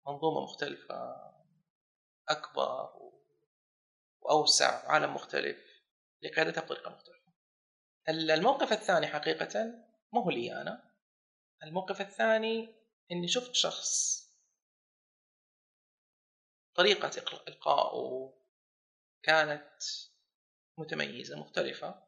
منظومة 0.07 0.41
مختلفة 0.41 1.31
أكبر 2.29 2.89
وأوسع 4.21 4.85
وعالم 4.85 5.13
مختلف 5.13 5.57
لقيادتها 6.21 6.61
بطريقة 6.61 6.89
مختلفة. 6.89 7.33
الموقف 8.09 8.71
الثاني 8.71 9.07
حقيقة 9.07 9.85
مو 10.13 10.21
هو 10.21 10.29
لي 10.29 10.61
أنا. 10.61 10.91
الموقف 11.63 12.01
الثاني 12.01 12.75
إني 13.11 13.27
شفت 13.27 13.55
شخص 13.55 14.21
طريقة 16.75 17.11
إلقائه 17.47 18.33
كانت 19.23 19.83
متميزة 20.77 21.39
مختلفة. 21.39 22.07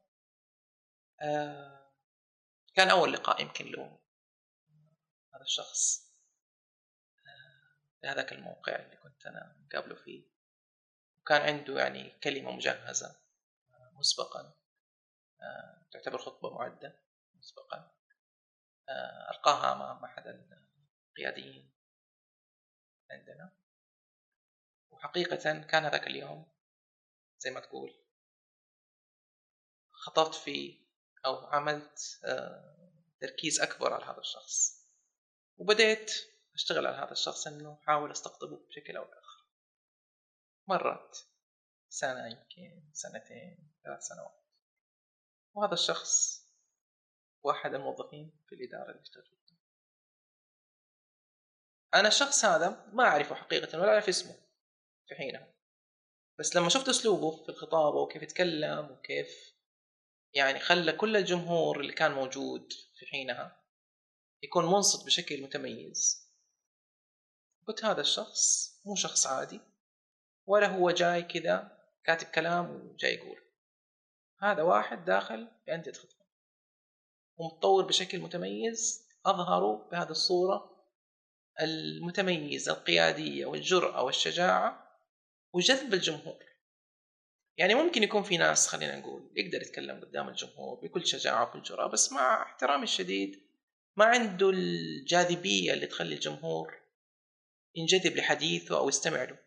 آه، 1.21 1.91
كان 2.75 2.89
أول 2.89 3.13
لقاء 3.13 3.41
يمكن 3.41 3.65
له 3.65 3.99
هذا 5.33 5.43
الشخص. 5.43 6.06
في 8.07 8.13
هذاك 8.13 8.33
الموقع 8.33 8.75
اللي 8.75 8.95
كنت 8.95 9.25
أنا 9.25 9.55
مقابله 9.65 9.95
فيه. 9.95 10.23
وكان 11.19 11.41
عنده 11.41 11.79
يعني 11.79 12.09
كلمة 12.09 12.51
مجهزة 12.51 13.19
مسبقا 13.93 14.53
آه، 15.41 15.87
تعتبر 15.91 16.17
خطبة 16.17 16.53
معدة 16.53 16.99
مسبقا 17.35 17.91
آه، 18.89 19.31
ألقاها 19.31 19.73
أمام 19.73 20.03
أحد 20.03 20.47
القياديين 21.09 21.73
عندنا. 23.11 23.57
وحقيقة 24.91 25.61
كان 25.61 25.85
هذاك 25.85 26.07
اليوم 26.07 26.51
زي 27.39 27.51
ما 27.51 27.59
تقول 27.59 27.95
خطرت 29.91 30.35
فيه 30.35 30.87
أو 31.25 31.35
عملت 31.35 32.19
آه، 32.23 32.91
تركيز 33.19 33.59
أكبر 33.61 33.93
على 33.93 34.05
هذا 34.05 34.19
الشخص. 34.19 34.87
وبديت 35.57 36.36
أشتغل 36.57 36.87
على 36.87 36.97
هذا 36.97 37.11
الشخص 37.11 37.47
إنه 37.47 37.79
أحاول 37.83 38.11
أستقطبه 38.11 38.67
بشكل 38.67 38.97
أو 38.97 39.05
بآخر. 39.05 39.45
مرت 40.67 41.27
سنة 41.89 42.27
يمكن 42.27 42.89
سنتين 42.93 43.73
ثلاث 43.83 44.03
سنوات. 44.03 44.43
وهذا 45.53 45.73
الشخص 45.73 46.43
واحد 47.43 47.73
الموظفين 47.73 48.39
في 48.47 48.55
الإدارة 48.55 48.91
اللي 48.91 49.01
اشتغل 49.01 49.23
فيها 49.23 49.57
أنا 51.93 52.07
الشخص 52.07 52.45
هذا 52.45 52.89
ما 52.93 53.03
أعرفه 53.03 53.35
حقيقة 53.35 53.79
ولا 53.79 53.93
أعرف 53.93 54.09
اسمه 54.09 54.35
في 55.07 55.15
حينها. 55.15 55.53
بس 56.39 56.55
لما 56.55 56.69
شفت 56.69 56.89
أسلوبه 56.89 57.43
في 57.43 57.49
الخطابة 57.49 57.97
وكيف 57.97 58.23
يتكلم 58.23 58.91
وكيف 58.91 59.53
يعني 60.33 60.59
خلى 60.59 60.91
كل 60.91 61.17
الجمهور 61.17 61.79
اللي 61.79 61.93
كان 61.93 62.11
موجود 62.11 62.73
في 62.99 63.05
حينها 63.05 63.63
يكون 64.43 64.65
منصت 64.65 65.05
بشكل 65.05 65.43
متميز 65.43 66.26
قلت 67.67 67.85
هذا 67.85 68.01
الشخص 68.01 68.71
مو 68.85 68.95
شخص 68.95 69.27
عادي. 69.27 69.61
ولا 70.45 70.67
هو 70.67 70.91
جاي 70.91 71.21
كذا 71.23 71.77
كاتب 72.03 72.27
كلام 72.27 72.71
وجاي 72.71 73.13
يقول. 73.13 73.41
هذا 74.41 74.61
واحد 74.61 75.05
داخل 75.05 75.47
في 75.65 75.75
أندية 75.75 75.91
خطبة. 75.91 76.25
ومتطور 77.37 77.85
بشكل 77.85 78.19
متميز. 78.19 79.07
أظهروا 79.25 79.89
بهذه 79.91 80.09
الصورة 80.09 80.77
المتميزة 81.61 82.71
القيادية 82.71 83.45
والجرأة 83.45 84.03
والشجاعة 84.03 84.99
وجذب 85.53 85.93
الجمهور. 85.93 86.47
يعني 87.57 87.75
ممكن 87.75 88.03
يكون 88.03 88.23
في 88.23 88.37
ناس 88.37 88.67
خلينا 88.67 88.99
نقول 88.99 89.31
يقدر 89.35 89.61
يتكلم 89.61 90.01
قدام 90.01 90.29
الجمهور 90.29 90.79
بكل 90.79 91.07
شجاعة 91.07 91.43
وكل 91.43 91.61
جرأة 91.61 91.87
بس 91.87 92.11
مع 92.11 92.43
احترامي 92.43 92.83
الشديد 92.83 93.47
ما 93.95 94.05
عنده 94.05 94.49
الجاذبية 94.49 95.73
اللي 95.73 95.85
تخلي 95.85 96.15
الجمهور 96.15 96.86
ينجذب 97.77 98.15
لحديثه 98.17 98.77
أو 98.77 98.89
يستمع 98.89 99.23
له. 99.23 99.37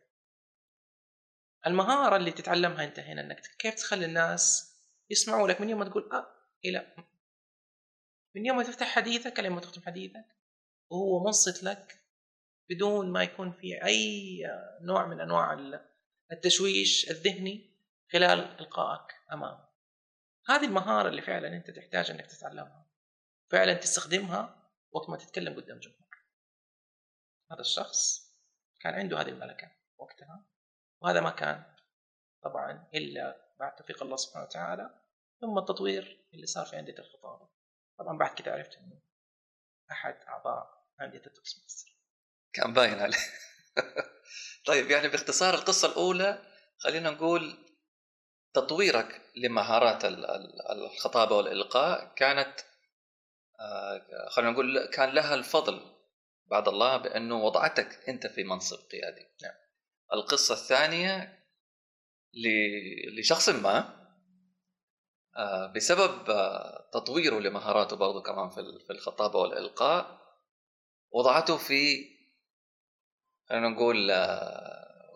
المهارة 1.66 2.16
اللي 2.16 2.30
تتعلمها 2.30 2.84
أنت 2.84 2.98
هنا 2.98 3.20
أنك 3.20 3.40
كيف 3.58 3.74
تخلي 3.74 4.04
الناس 4.04 4.74
يسمعوا 5.10 5.48
لك؟ 5.48 5.60
من 5.60 5.70
يوم 5.70 5.78
ما 5.78 5.84
تقول 5.84 6.12
أه 6.12 6.26
إلى 6.64 6.94
من 8.34 8.46
يوم 8.46 8.56
ما 8.56 8.62
تفتح 8.62 8.86
حديثك 8.86 9.40
لين 9.40 9.52
ما 9.52 9.60
تختم 9.60 9.82
حديثك 9.82 10.26
وهو 10.90 11.24
منصت 11.24 11.62
لك 11.62 12.00
بدون 12.70 13.12
ما 13.12 13.22
يكون 13.22 13.52
في 13.52 13.84
أي 13.84 14.42
نوع 14.82 15.06
من 15.06 15.20
أنواع 15.20 15.52
التشويش 16.32 17.10
الذهني 17.10 17.70
خلال 18.12 18.38
إلقائك 18.60 19.14
أمامه 19.32 19.70
هذه 20.48 20.64
المهارة 20.64 21.08
اللي 21.08 21.22
فعلا 21.22 21.56
أنت 21.56 21.70
تحتاج 21.70 22.10
أنك 22.10 22.26
تتعلمها. 22.26 22.86
فعلا 23.50 23.74
تستخدمها 23.74 24.70
وقت 24.92 25.10
ما 25.10 25.16
تتكلم 25.16 25.54
قدام 25.54 25.78
جمهور 25.78 26.09
هذا 27.52 27.60
الشخص 27.60 28.30
كان 28.80 28.94
عنده 28.94 29.20
هذه 29.20 29.28
الملكة 29.28 29.70
وقتها 29.98 30.44
وهذا 31.02 31.20
ما 31.20 31.30
كان 31.30 31.64
طبعا 32.42 32.88
إلا 32.94 33.50
بعد 33.58 33.76
توفيق 33.76 34.02
الله 34.02 34.16
سبحانه 34.16 34.44
وتعالى 34.44 35.00
ثم 35.40 35.58
التطوير 35.58 36.26
اللي 36.34 36.46
صار 36.46 36.66
في 36.66 36.78
أندية 36.78 36.98
الخطابة. 36.98 37.48
طبعا 37.98 38.18
بعد 38.18 38.34
كده 38.34 38.52
عرفت 38.52 38.76
أنه 38.76 39.00
أحد 39.92 40.14
أعضاء 40.28 40.86
أندية 41.00 41.22
التوست 41.26 41.62
ماستر 41.62 41.96
كان 42.52 42.72
باين 42.72 42.98
عليه. 42.98 43.16
طيب 44.66 44.90
يعني 44.90 45.08
باختصار 45.08 45.54
القصة 45.54 45.88
الأولى 45.88 46.42
خلينا 46.78 47.10
نقول 47.10 47.58
تطويرك 48.54 49.22
لمهارات 49.36 50.04
الخطابة 50.70 51.36
والإلقاء 51.36 52.14
كانت 52.14 52.60
آه، 53.60 54.28
خلينا 54.28 54.50
نقول 54.50 54.86
كان 54.86 55.08
لها 55.10 55.34
الفضل 55.34 55.89
بعد 56.50 56.68
الله 56.68 56.96
بأنه 56.96 57.44
وضعتك 57.44 58.08
أنت 58.08 58.26
في 58.26 58.44
منصب 58.44 58.78
قيادي 58.90 59.26
نعم. 59.42 59.54
القصة 60.12 60.54
الثانية 60.54 61.40
لشخص 63.18 63.48
ما 63.48 64.00
آه، 65.36 65.72
بسبب 65.76 66.30
آه، 66.30 66.90
تطويره 66.92 67.38
لمهاراته 67.38 67.96
برضو 67.96 68.22
كمان 68.22 68.50
في 68.50 68.90
الخطابة 68.90 69.38
والإلقاء 69.38 70.20
وضعته 71.10 71.56
في 71.56 72.06
خلينا 73.48 73.68
نقول 73.68 74.12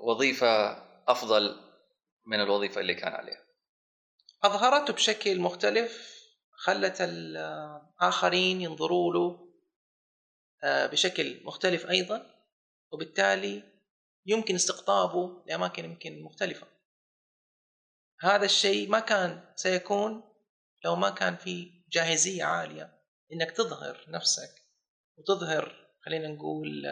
وظيفة 0.00 0.84
أفضل 1.08 1.60
من 2.26 2.40
الوظيفة 2.40 2.80
اللي 2.80 2.94
كان 2.94 3.12
عليها 3.12 3.44
أظهرته 4.42 4.92
بشكل 4.92 5.40
مختلف 5.40 6.14
خلت 6.50 7.00
الآخرين 7.00 8.60
ينظروا 8.60 9.14
له 9.14 9.20
آه، 9.20 9.53
بشكل 10.64 11.40
مختلف 11.44 11.86
أيضا 11.86 12.34
وبالتالي 12.92 13.62
يمكن 14.26 14.54
استقطابه 14.54 15.44
لأماكن 15.46 15.84
يمكن 15.84 16.22
مختلفة. 16.22 16.66
هذا 18.20 18.44
الشيء 18.44 18.88
ما 18.88 19.00
كان 19.00 19.52
سيكون 19.56 20.22
لو 20.84 20.96
ما 20.96 21.10
كان 21.10 21.36
في 21.36 21.84
جاهزية 21.88 22.44
عالية 22.44 23.02
إنك 23.32 23.50
تظهر 23.50 24.04
نفسك 24.08 24.50
وتظهر 25.16 25.90
خلينا 26.04 26.28
نقول 26.28 26.86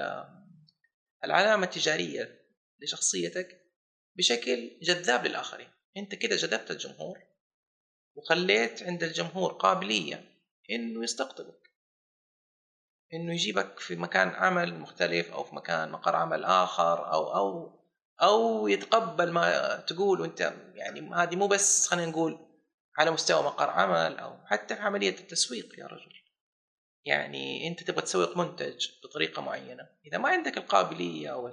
العلامة 1.24 1.64
التجارية 1.64 2.42
لشخصيتك 2.80 3.62
بشكل 4.16 4.78
جذاب 4.82 5.26
للآخرين. 5.26 5.70
أنت 5.96 6.14
كده 6.14 6.36
جذبت 6.36 6.70
الجمهور 6.70 7.18
وخليت 8.14 8.82
عند 8.82 9.02
الجمهور 9.02 9.52
قابلية 9.52 10.42
إنه 10.70 11.04
يستقطبك 11.04 11.61
إنه 13.14 13.32
يجيبك 13.32 13.78
في 13.78 13.96
مكان 13.96 14.28
عمل 14.28 14.78
مختلف 14.78 15.32
أو 15.32 15.44
في 15.44 15.54
مكان 15.54 15.90
مقر 15.90 16.16
عمل 16.16 16.44
آخر 16.44 17.12
أو 17.12 17.34
أو 17.34 17.78
أو 18.22 18.68
يتقبل 18.68 19.30
ما 19.32 19.76
تقول 19.76 20.20
وأنت 20.20 20.54
يعني 20.74 21.14
هذه 21.14 21.36
مو 21.36 21.46
بس 21.46 21.88
خلينا 21.88 22.10
نقول 22.10 22.38
على 22.98 23.10
مستوى 23.10 23.42
مقر 23.42 23.70
عمل 23.70 24.18
أو 24.18 24.46
حتى 24.46 24.76
في 24.76 24.82
عملية 24.82 25.18
التسويق 25.18 25.78
يا 25.78 25.86
رجل. 25.86 26.12
يعني 27.04 27.68
أنت 27.68 27.82
تبغى 27.82 28.02
تسوق 28.02 28.36
منتج 28.36 28.88
بطريقة 29.04 29.42
معينة 29.42 29.88
إذا 30.06 30.18
ما 30.18 30.28
عندك 30.28 30.56
القابلية 30.56 31.52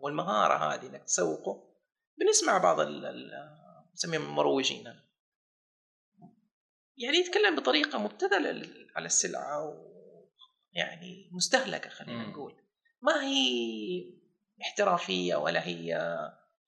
والمهارة 0.00 0.54
هذه 0.54 0.86
إنك 0.86 1.04
تسوقه 1.04 1.74
بنسمع 2.18 2.58
بعض 2.58 2.80
نسميهم 3.94 4.22
المروجين. 4.22 4.84
يعني 6.96 7.16
يتكلم 7.16 7.56
بطريقة 7.56 7.98
مبتذلة 7.98 8.68
على 8.96 9.06
السلعة 9.06 9.93
يعني 10.74 11.30
مستهلكة 11.32 11.90
خلينا 11.90 12.26
نقول. 12.26 12.54
ما 13.02 13.22
هي 13.24 14.04
احترافية 14.62 15.36
ولا 15.36 15.66
هي 15.66 16.18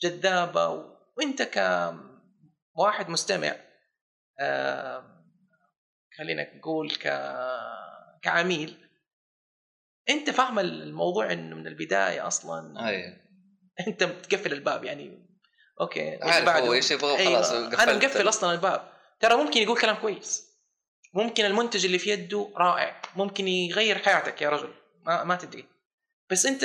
جذابة 0.02 0.68
وانت 1.16 1.42
كواحد 2.74 3.08
مستمع 3.08 3.56
خلينا 6.18 6.56
نقول 6.56 6.90
ك 6.90 7.02
كعميل 8.22 8.76
انت 10.08 10.30
فاهم 10.30 10.58
الموضوع 10.58 11.32
إنه 11.32 11.56
من 11.56 11.66
البداية 11.66 12.26
أصلا. 12.26 12.88
أيه. 12.88 13.26
انت 13.86 14.04
بتقفل 14.04 14.52
الباب 14.52 14.84
يعني. 14.84 15.26
okay 15.80 16.18
عارف 16.22 16.48
هو 16.48 16.72
إيش 16.72 16.90
يبغى 16.90 17.24
خلاص 17.24 17.52
أيوة. 17.52 17.82
أنا 17.82 17.92
مقفل 17.92 18.28
أصلا 18.28 18.52
الباب. 18.52 18.92
ترى 19.20 19.36
ممكن 19.36 19.60
يقول 19.60 19.80
كلام 19.80 19.96
كويس. 19.96 20.45
ممكن 21.16 21.44
المنتج 21.44 21.84
اللي 21.84 21.98
في 21.98 22.10
يده 22.10 22.52
رائع. 22.56 23.02
ممكن 23.16 23.48
يغير 23.48 23.98
حياتك 23.98 24.42
يا 24.42 24.48
رجل. 24.48 24.74
ما, 25.02 25.24
ما 25.24 25.36
تدري. 25.36 25.64
بس 26.30 26.46
انت 26.46 26.64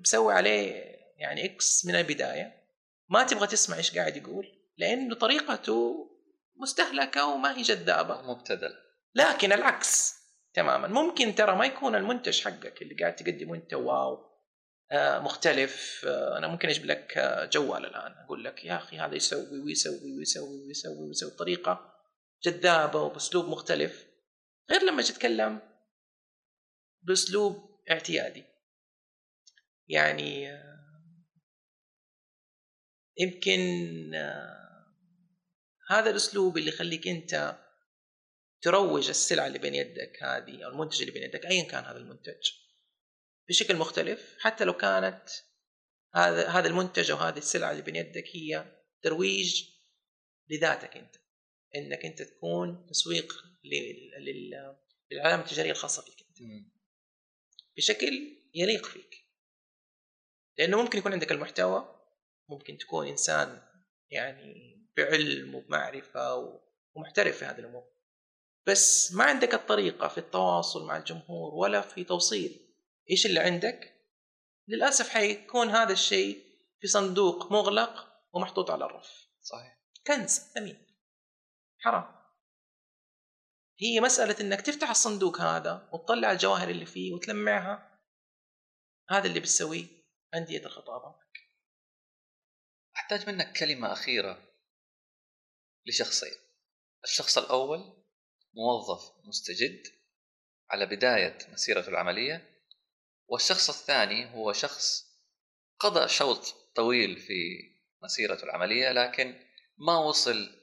مسوي 0.00 0.34
عليه 0.34 0.84
يعني 1.16 1.44
X 1.44 1.86
من 1.86 1.96
البداية. 1.96 2.60
ما 3.08 3.22
تبغى 3.22 3.46
تسمع 3.46 3.76
إيش 3.76 3.98
قاعد 3.98 4.16
يقول 4.16 4.46
لأنه 4.78 5.14
طريقته 5.14 6.10
مستهلكة 6.56 7.26
وما 7.26 7.56
هي 7.56 7.62
جذابة. 7.62 8.22
مبتذل. 8.22 8.74
لكن 9.14 9.52
العكس 9.52 10.14
تماما. 10.54 10.88
ممكن 10.88 11.34
ترى 11.34 11.56
ما 11.56 11.66
يكون 11.66 11.94
المنتج 11.94 12.44
حقك 12.44 12.82
اللي 12.82 12.94
قاعد 12.94 13.16
تقدمه 13.16 13.54
أنت 13.54 13.74
واو 13.74 14.30
آه 14.92 15.18
مختلف 15.18 16.04
آه 16.08 16.38
أنا 16.38 16.48
ممكن 16.48 16.68
أجيب 16.68 16.86
لك 16.86 17.18
آه 17.18 17.44
جوال 17.44 17.86
الآن. 17.86 18.12
أقول 18.24 18.44
لك 18.44 18.64
يا 18.64 18.76
أخي 18.76 18.98
هذا 18.98 19.14
يسوي 19.14 19.60
ويسوي 19.60 20.16
ويسوي 20.18 20.66
ويسوي 20.66 21.06
ويسوي 21.08 21.30
بطريقه 21.30 21.99
جذابة 22.42 23.00
وبأسلوب 23.00 23.44
مختلف 23.44 24.06
غير 24.70 24.82
لما 24.82 25.02
تتكلم 25.02 25.60
بأسلوب 27.02 27.80
اعتيادي. 27.90 28.44
يعني 29.88 30.60
يمكن 33.18 33.60
هذا 35.88 36.10
الأسلوب 36.10 36.58
اللي 36.58 36.68
يخليك 36.68 37.08
أنت 37.08 37.58
تروج 38.62 39.08
السلعه 39.08 39.46
اللي 39.46 39.58
بين 39.58 39.74
يدك 39.74 40.22
هذه 40.22 40.64
أو 40.64 40.70
المنتج 40.70 41.00
اللي 41.00 41.12
بين 41.12 41.22
يدك 41.22 41.46
ايا 41.46 41.64
كان 41.64 41.84
هذا 41.84 41.98
المنتج 41.98 42.50
بشكل 43.48 43.76
مختلف. 43.76 44.36
حتى 44.40 44.64
لو 44.64 44.72
كانت 44.72 45.28
هذا 46.14 46.48
هذا 46.48 46.68
المنتج 46.68 47.10
أو 47.10 47.16
هذه 47.16 47.38
السلعه 47.38 47.70
اللي 47.70 47.82
بين 47.82 47.96
يدك 47.96 48.24
هي 48.34 48.80
ترويج 49.02 49.64
لذاتك 50.50 50.96
أنت. 50.96 51.16
إنك 51.76 52.04
أنت 52.04 52.22
تكون 52.22 52.86
تسويق 52.86 53.44
للعلامة 55.10 55.42
التجارية 55.42 55.70
الخاصة 55.70 56.02
فيك. 56.02 56.26
انت 56.40 56.66
بشكل 57.76 58.36
يليق 58.54 58.86
فيك. 58.86 59.24
لأنه 60.58 60.82
ممكن 60.82 60.98
يكون 60.98 61.12
عندك 61.12 61.32
المحتوى 61.32 62.00
ممكن 62.48 62.78
تكون 62.78 63.06
إنسان 63.06 63.62
يعني 64.10 64.86
بعلم 64.96 65.54
وبمعرفة 65.54 66.60
ومحترف 66.94 67.38
في 67.38 67.44
هذه 67.44 67.58
الأمور. 67.58 67.90
بس 68.66 69.12
ما 69.12 69.24
عندك 69.24 69.54
الطريقة 69.54 70.08
في 70.08 70.18
التواصل 70.18 70.86
مع 70.86 70.96
الجمهور 70.96 71.54
ولا 71.54 71.80
في 71.80 72.04
توصيل. 72.04 72.74
إيش 73.10 73.26
اللي 73.26 73.40
عندك؟ 73.40 73.96
للأسف 74.68 75.08
حيكون 75.08 75.68
هذا 75.68 75.92
الشيء 75.92 76.44
في 76.80 76.86
صندوق 76.86 77.52
مغلق 77.52 78.12
ومحطوط 78.32 78.70
على 78.70 78.84
الرف. 78.84 79.28
صحيح. 79.42 79.78
كنز 80.06 80.38
ثمين 80.38 80.89
حرام. 81.80 82.20
هي 83.80 84.00
مسألة 84.00 84.36
إنك 84.40 84.60
تفتح 84.60 84.90
الصندوق 84.90 85.40
هذا 85.40 85.88
وتطلع 85.92 86.32
الجواهر 86.32 86.68
اللي 86.68 86.86
فيه 86.86 87.12
وتلمعها. 87.12 88.00
هذا 89.10 89.26
اللي 89.26 89.40
بتسويه 89.40 89.86
انديه 90.34 90.66
الخطابة. 90.66 91.14
أحتاج 92.96 93.28
منك 93.28 93.58
كلمة 93.58 93.92
أخيرة 93.92 94.52
لشخصين. 95.86 96.34
الشخص 97.04 97.38
الأول 97.38 98.04
موظف 98.54 99.12
مستجد 99.24 99.82
على 100.70 100.86
بداية 100.86 101.38
مسيرته 101.52 101.88
العملية 101.88 102.62
والشخص 103.28 103.68
الثاني 103.70 104.34
هو 104.34 104.52
شخص 104.52 105.10
قضى 105.78 106.08
شوط 106.08 106.54
طويل 106.74 107.16
في 107.16 107.60
مسيرته 108.02 108.44
العملية 108.44 108.92
لكن 108.92 109.46
ما 109.78 109.98
وصل 109.98 110.59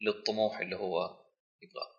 للطموح 0.00 0.58
اللي 0.58 0.76
هو 0.76 1.24
يبغاه. 1.62 1.98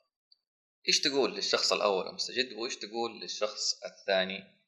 إيش 0.88 1.02
تقول 1.02 1.36
للشخص 1.36 1.74
الأول 1.74 2.08
المستجد 2.08 2.54
وإيش 2.54 2.78
تقول 2.78 3.20
للشخص 3.22 3.84
الثاني 3.84 4.60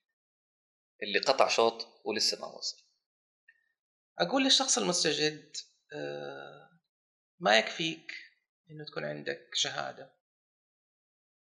اللي 1.03 1.19
قطع 1.19 1.47
شوط 1.47 1.87
ولسه 2.05 2.41
ما 2.41 2.47
وصل؟ 2.47 2.83
أقول 4.19 4.43
للشخص 4.43 4.77
المستجد 4.77 5.57
آه، 5.93 6.69
ما 7.39 7.57
يكفيك 7.57 8.11
إنه 8.71 8.85
تكون 8.85 9.05
عندك 9.05 9.49
شهادة 9.53 10.13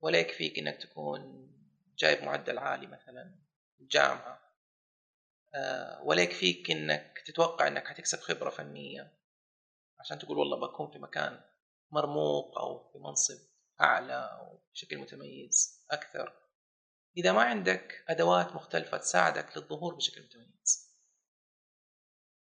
ولا 0.01 0.19
يكفيك 0.19 0.59
إنك 0.59 0.81
تكون 0.81 1.49
جايب 1.97 2.23
معدل 2.23 2.57
عالي 2.57 2.87
مثلا 2.87 3.35
جامعة 3.79 4.49
آه، 5.55 6.01
ولا 6.03 6.21
يكفيك 6.21 6.71
إنك 6.71 7.23
تتوقع 7.25 7.67
إنك 7.67 7.87
حتكسب 7.87 8.19
خبرة 8.19 8.49
فنية 8.49 9.13
عشان 9.99 10.19
تقول 10.19 10.37
والله 10.37 10.59
بكون 10.59 10.91
في 10.91 10.99
مكان 10.99 11.48
مرموق 11.91 12.57
أو 12.57 12.91
في 12.91 12.97
منصب 12.97 13.39
أعلى 13.81 14.39
أو 14.39 14.61
بشكل 14.73 14.97
متميز 14.97 15.85
أكثر. 15.91 16.33
إذا 17.17 17.31
ما 17.31 17.43
عندك 17.43 18.05
أدوات 18.09 18.55
مختلفة 18.55 18.97
تساعدك 18.97 19.57
للظهور 19.57 19.95
بشكل 19.95 20.21
متميز. 20.21 20.89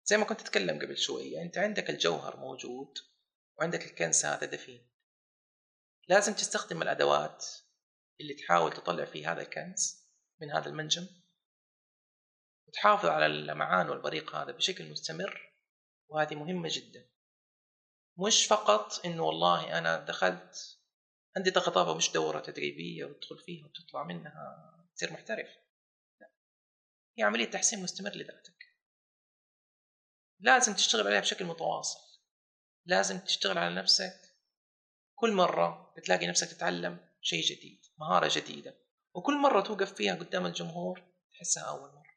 زي 0.05 0.17
ما 0.17 0.25
كنت 0.25 0.41
اتكلم 0.41 0.79
قبل 0.79 0.97
شوية 0.97 1.41
أنت 1.41 1.57
عندك 1.57 1.89
الجوهر 1.89 2.37
موجود 2.37 2.97
وعندك 3.59 3.85
الكنز 3.85 4.25
هذا 4.25 4.45
دفين 4.45 4.89
لازم 6.07 6.33
تستخدم 6.33 6.81
الأدوات 6.81 7.45
اللي 8.21 8.33
تحاول 8.33 8.73
تطلع 8.73 9.05
فيه 9.05 9.31
هذا 9.31 9.41
الكنز 9.41 10.09
من 10.41 10.51
هذا 10.51 10.69
المنجم 10.69 11.07
وتحافظ 12.67 13.05
على 13.05 13.25
اللمعان 13.25 13.89
والبريق 13.89 14.35
هذا 14.35 14.51
بشكل 14.51 14.91
مستمر 14.91 15.53
وهذه 16.09 16.35
مهمة 16.35 16.69
جدا. 16.71 17.09
مش 18.19 18.45
فقط 18.45 19.05
إنه 19.05 19.23
والله 19.23 19.77
أنا 19.77 19.97
دخلت 19.97 20.79
عندي 21.37 21.51
خطابة 21.51 21.93
مش 21.93 22.11
دورة 22.11 22.39
تدريبية 22.39 23.05
وتدخل 23.05 23.39
فيها 23.39 23.65
وتطلع 23.65 24.03
منها 24.03 24.73
تصير 24.95 25.13
محترف. 25.13 25.47
لا. 26.21 26.29
هي 27.17 27.23
عملية 27.23 27.45
تحسين 27.45 27.83
مستمر 27.83 28.11
لذاتك. 28.11 28.75
لازم 30.39 30.73
تشتغل 30.73 31.07
عليها 31.07 31.19
بشكل 31.19 31.45
متواصل. 31.45 31.99
لازم 32.85 33.19
تشتغل 33.19 33.57
على 33.57 33.75
نفسك. 33.75 34.21
كل 35.15 35.33
مرة 35.33 35.93
بتلاقي 35.97 36.27
نفسك 36.27 36.47
تتعلم 36.47 37.09
شيء 37.21 37.43
جديد 37.43 37.85
مهارة 37.97 38.29
جديدة. 38.31 38.75
وكل 39.13 39.37
مرة 39.37 39.61
توقف 39.61 39.93
فيها 39.93 40.15
قدام 40.15 40.45
الجمهور 40.45 41.03
تحسها 41.31 41.63
أول 41.63 41.89
مرة. 41.89 42.15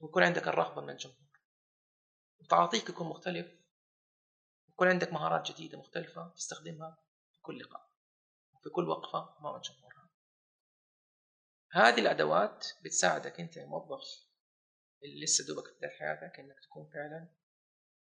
ويكون 0.00 0.22
عندك 0.22 0.48
الرغبة 0.48 0.80
من 0.80 0.90
الجمهور. 0.90 1.40
وتعاطيك 2.40 2.88
يكون 2.88 3.06
مختلف. 3.06 3.65
ويكون 4.76 4.88
عندك 4.88 5.12
مهارات 5.12 5.50
جديدة 5.50 5.78
مختلفة 5.78 6.28
تستخدمها 6.28 6.98
في 7.32 7.40
كل 7.42 7.58
لقاء 7.58 7.90
وفي 8.54 8.70
كل 8.70 8.88
وقفة 8.88 9.38
أمام 9.40 9.56
الجمهور 9.56 9.86
هذه 11.72 12.00
الأدوات 12.00 12.66
بتساعدك 12.84 13.40
أنت 13.40 13.56
يا 13.56 13.66
موظف 13.66 14.26
اللي 15.02 15.24
لسه 15.24 15.46
دوبك 15.46 15.66
في 15.66 15.74
بداية 15.78 15.98
حياتك 15.98 16.40
إنك 16.40 16.60
تكون 16.62 16.90
فعلا 16.94 17.28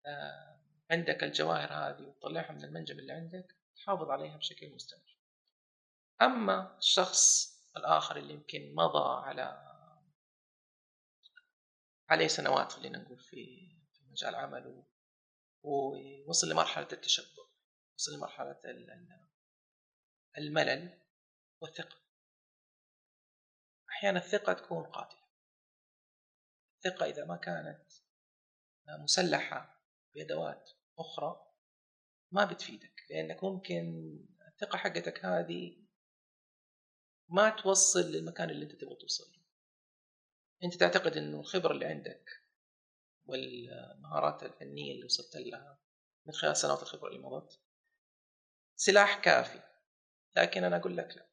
آه، 0.07 0.61
عندك 0.91 1.25
الجواهر 1.25 1.73
هذه 1.73 2.03
وتطلعها 2.03 2.53
من 2.53 2.65
المنجم 2.65 2.99
اللي 2.99 3.13
عندك 3.13 3.57
تحافظ 3.77 4.11
عليها 4.11 4.37
بشكل 4.37 4.75
مستمر. 4.75 5.19
أما 6.23 6.79
الشخص 6.79 7.55
الآخر 7.77 8.17
اللي 8.17 8.35
يمكن 8.35 8.75
مضى 8.75 9.27
على 9.27 9.71
عليه 12.09 12.29
سنوات 12.29 12.73
خلينا 12.73 12.99
نقول 12.99 13.19
في 13.19 13.69
مجال 14.11 14.35
عمله 14.35 14.85
ووصل 15.65 16.51
لمرحلة 16.51 16.89
التشبع 16.93 17.45
وصل 17.97 18.17
لمرحلة 18.17 18.61
الملل 20.39 21.01
والثقة. 21.61 21.97
أحيانا 23.89 24.19
الثقة 24.19 24.53
تكون 24.53 24.85
قاتلة. 24.85 25.25
الثقة 26.77 27.07
إذا 27.07 27.25
ما 27.25 27.37
كانت 27.37 27.93
مسلحة 29.03 29.85
بأدوات 30.15 30.71
أخرى 30.99 31.53
ما 32.31 32.45
بتفيدك 32.45 33.07
لأنك 33.11 33.45
ممكن 33.45 33.85
الثقة 34.49 34.79
حقتك 34.79 35.25
هذه 35.25 35.85
ما 37.29 37.51
توصل 37.51 38.01
للمكان 38.01 38.51
اللي 38.51 38.65
أنت 38.65 38.73
تبغى 38.73 38.97
توصل 39.01 39.25
له. 39.25 39.45
أنت 40.65 40.75
تعتقد 40.75 41.17
أنه 41.17 41.41
الخبرة 41.41 41.73
اللي 41.73 41.87
عندك 41.87 42.44
والمهارات 43.27 44.43
الفنية 44.43 44.93
اللي 44.93 45.05
وصلت 45.05 45.37
لها 45.37 45.79
من 46.27 46.33
خلال 46.35 46.57
سنوات 46.57 46.83
الخبرة 46.83 47.09
اللي 47.09 47.21
مضت. 47.21 47.61
سلاح 48.77 49.21
كافي 49.21 49.63
لكن 50.37 50.65
أنا 50.65 50.77
أقول 50.77 50.97
لك 50.97 51.17
لا. 51.17 51.27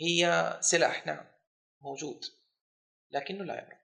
هي 0.00 0.58
سلاح 0.62 1.06
نعم 1.06 1.32
موجود 1.80 2.24
لكنه 3.10 3.44
لا 3.44 3.62
يبرق. 3.62 3.82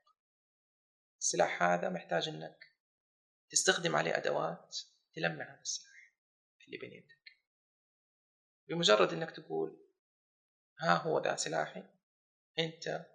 السلاح 1.20 1.62
هذا 1.62 1.88
محتاج 1.88 2.28
أنك 2.28 2.64
تستخدم 3.50 3.96
عليه 3.96 4.16
أدوات 4.16 4.76
تلمع 5.14 5.54
هذا 5.54 5.60
السلاح 5.60 6.14
اللي 6.66 6.78
بين 6.78 6.92
يدك. 6.92 7.38
بمجرد 8.68 9.12
أنك 9.12 9.30
تقول 9.30 9.88
ها 10.80 10.94
هو 10.94 11.22
ذا 11.22 11.36
سلاحي 11.36 11.84
أنت 12.58 13.06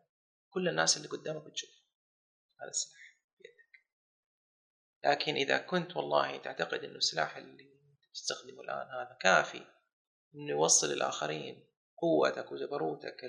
كل 0.50 0.70
الناس 0.70 0.98
اللي 0.98 1.08
قدامك 1.08 1.44
بتشوف 1.44 1.70
هذا 2.62 2.70
السلاح. 2.70 3.13
لكن 5.06 5.36
إذا 5.36 5.58
كنت 5.58 5.98
والله 5.98 6.38
تعتقد 6.38 6.84
أنه 6.84 6.96
السلاح 6.96 7.38
اللي 7.38 7.70
تستخدمه 8.14 8.62
الآن 8.62 8.88
هذا 8.88 9.18
كافي 9.22 9.66
أنه 10.36 10.50
يوصل 10.50 10.88
للآخرين 10.88 11.68
قوتك 11.98 12.52
وجبروتك 12.52 13.24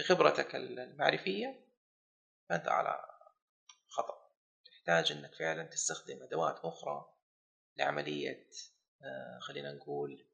في 0.00 0.06
خبرتك 0.06 0.54
المعرفية 0.54 1.66
فأنت 2.48 2.68
على 2.68 3.04
خطأ. 3.88 4.30
تحتاج 4.64 5.12
أنك 5.12 5.34
فعلا 5.34 5.64
تستخدم 5.64 6.22
أدوات 6.22 6.58
أخرى 6.64 7.14
لعملية 7.76 8.50
آه، 9.02 9.38
خلينا 9.40 9.72
نقول 9.72 10.26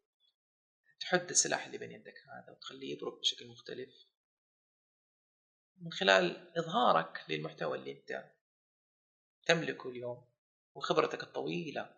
تحد 1.01 1.31
السلاح 1.31 1.67
اللي 1.67 1.79
بين 1.79 1.93
يدك 1.93 2.15
هذا 2.29 2.53
وتخليه 2.53 2.93
يضرب 2.93 3.21
بشكل 3.21 3.47
مختلف. 3.49 4.07
من 5.77 5.93
خلال 5.93 6.53
إظهارك 6.59 7.25
للمحتوى 7.29 7.79
اللي 7.79 7.93
أنت 7.93 8.36
تملكه 9.47 9.91
اليوم 9.91 10.25
وخبرتك 10.75 11.23
الطويلة 11.23 11.91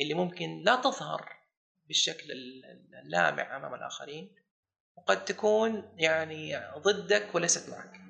اللي 0.00 0.14
ممكن 0.14 0.62
لا 0.62 0.76
تظهر 0.76 1.42
بالشكل 1.86 2.32
اللامع 3.04 3.56
أمام 3.56 3.74
الآخرين 3.74 4.34
وقد 4.96 5.24
تكون 5.24 5.94
يعني 5.96 6.56
ضدك 6.78 7.34
وليست 7.34 7.70
معك. 7.70 8.00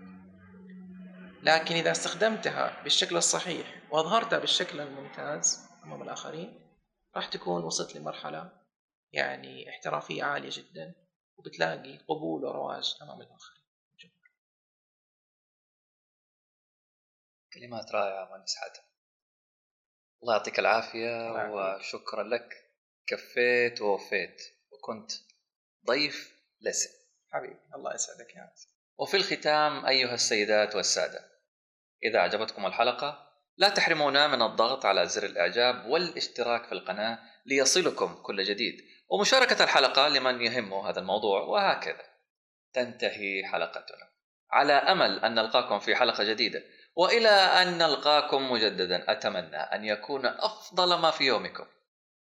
لكن 1.43 1.75
إذا 1.75 1.91
استخدمتها 1.91 2.83
بالشكل 2.83 3.17
الصحيح 3.17 3.83
وأظهرتها 3.91 4.39
بالشكل 4.39 4.81
الممتاز 4.81 5.69
أمام 5.85 6.03
الآخرين 6.03 6.61
راح 7.17 7.29
تكون 7.29 7.65
وصلت 7.65 7.97
لمرحلة 7.97 8.53
يعني 9.13 9.71
احترافية 9.71 10.25
عالية 10.25 10.51
جدا 10.53 10.95
وبتلاقي 11.37 11.99
قبول 11.99 12.45
ورواج 12.45 12.97
أمام 13.03 13.21
الآخرين. 13.21 13.62
كلمات 17.55 17.93
رائعة 17.93 18.31
مهندس 18.31 18.57
حاتم 18.57 18.83
الله 20.23 20.35
يعطيك 20.35 20.59
العافية 20.59 21.33
وشكرا 21.53 22.23
لك. 22.23 22.55
كفيت 23.07 23.81
ووفيت. 23.81 24.43
وكنت 24.71 25.13
ضيف 25.87 26.37
لسن 26.61 26.91
حبيبي 27.31 27.61
الله 27.75 27.95
يسعدك 27.95 28.35
يا 28.35 28.41
عزيز 28.41 28.69
وفي 28.99 29.17
الختام 29.17 29.87
أيها 29.87 30.15
السيدات 30.15 30.77
والسادة 30.77 31.33
إذا 32.05 32.19
أعجبتكم 32.19 32.67
الحلقة 32.67 33.33
لا 33.57 33.69
تحرمونا 33.69 34.29
من 34.29 34.43
الضغط 34.43 34.87
على 34.87 35.07
زر 35.07 35.25
الإعجاب 35.25 35.87
والاشتراك 35.87 36.65
في 36.65 36.73
القناة 36.73 37.19
ليصلكم 37.47 38.23
كل 38.23 38.45
جديد. 38.45 38.75
ومشاركة 39.09 39.65
الحلقة 39.65 40.09
لمن 40.09 40.41
يهمه 40.41 40.91
هذا 40.91 41.01
الموضوع 41.01 41.41
وهكذا. 41.41 42.05
تنتهي 42.73 43.45
حلقتنا. 43.45 44.13
على 44.51 44.73
أمل 44.73 45.25
أن 45.25 45.35
نلقاكم 45.35 45.79
في 45.79 45.97
حلقة 45.97 46.25
جديدة. 46.25 46.63
وإلى 46.95 47.29
أن 47.29 47.79
نلقاكم 47.79 48.53
مجددا 48.53 49.13
أتمنى 49.13 49.57
أن 49.57 49.85
يكون 49.85 50.27
أفضل 50.27 50.99
ما 50.99 51.11
في 51.11 51.25
يومكم 51.25 51.67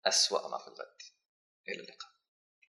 أسوأ 0.06 0.48
ما 0.48 0.58
في 0.58 0.66
الغد. 0.68 0.96
إلى 1.68 1.80
اللقاء. 1.80 2.15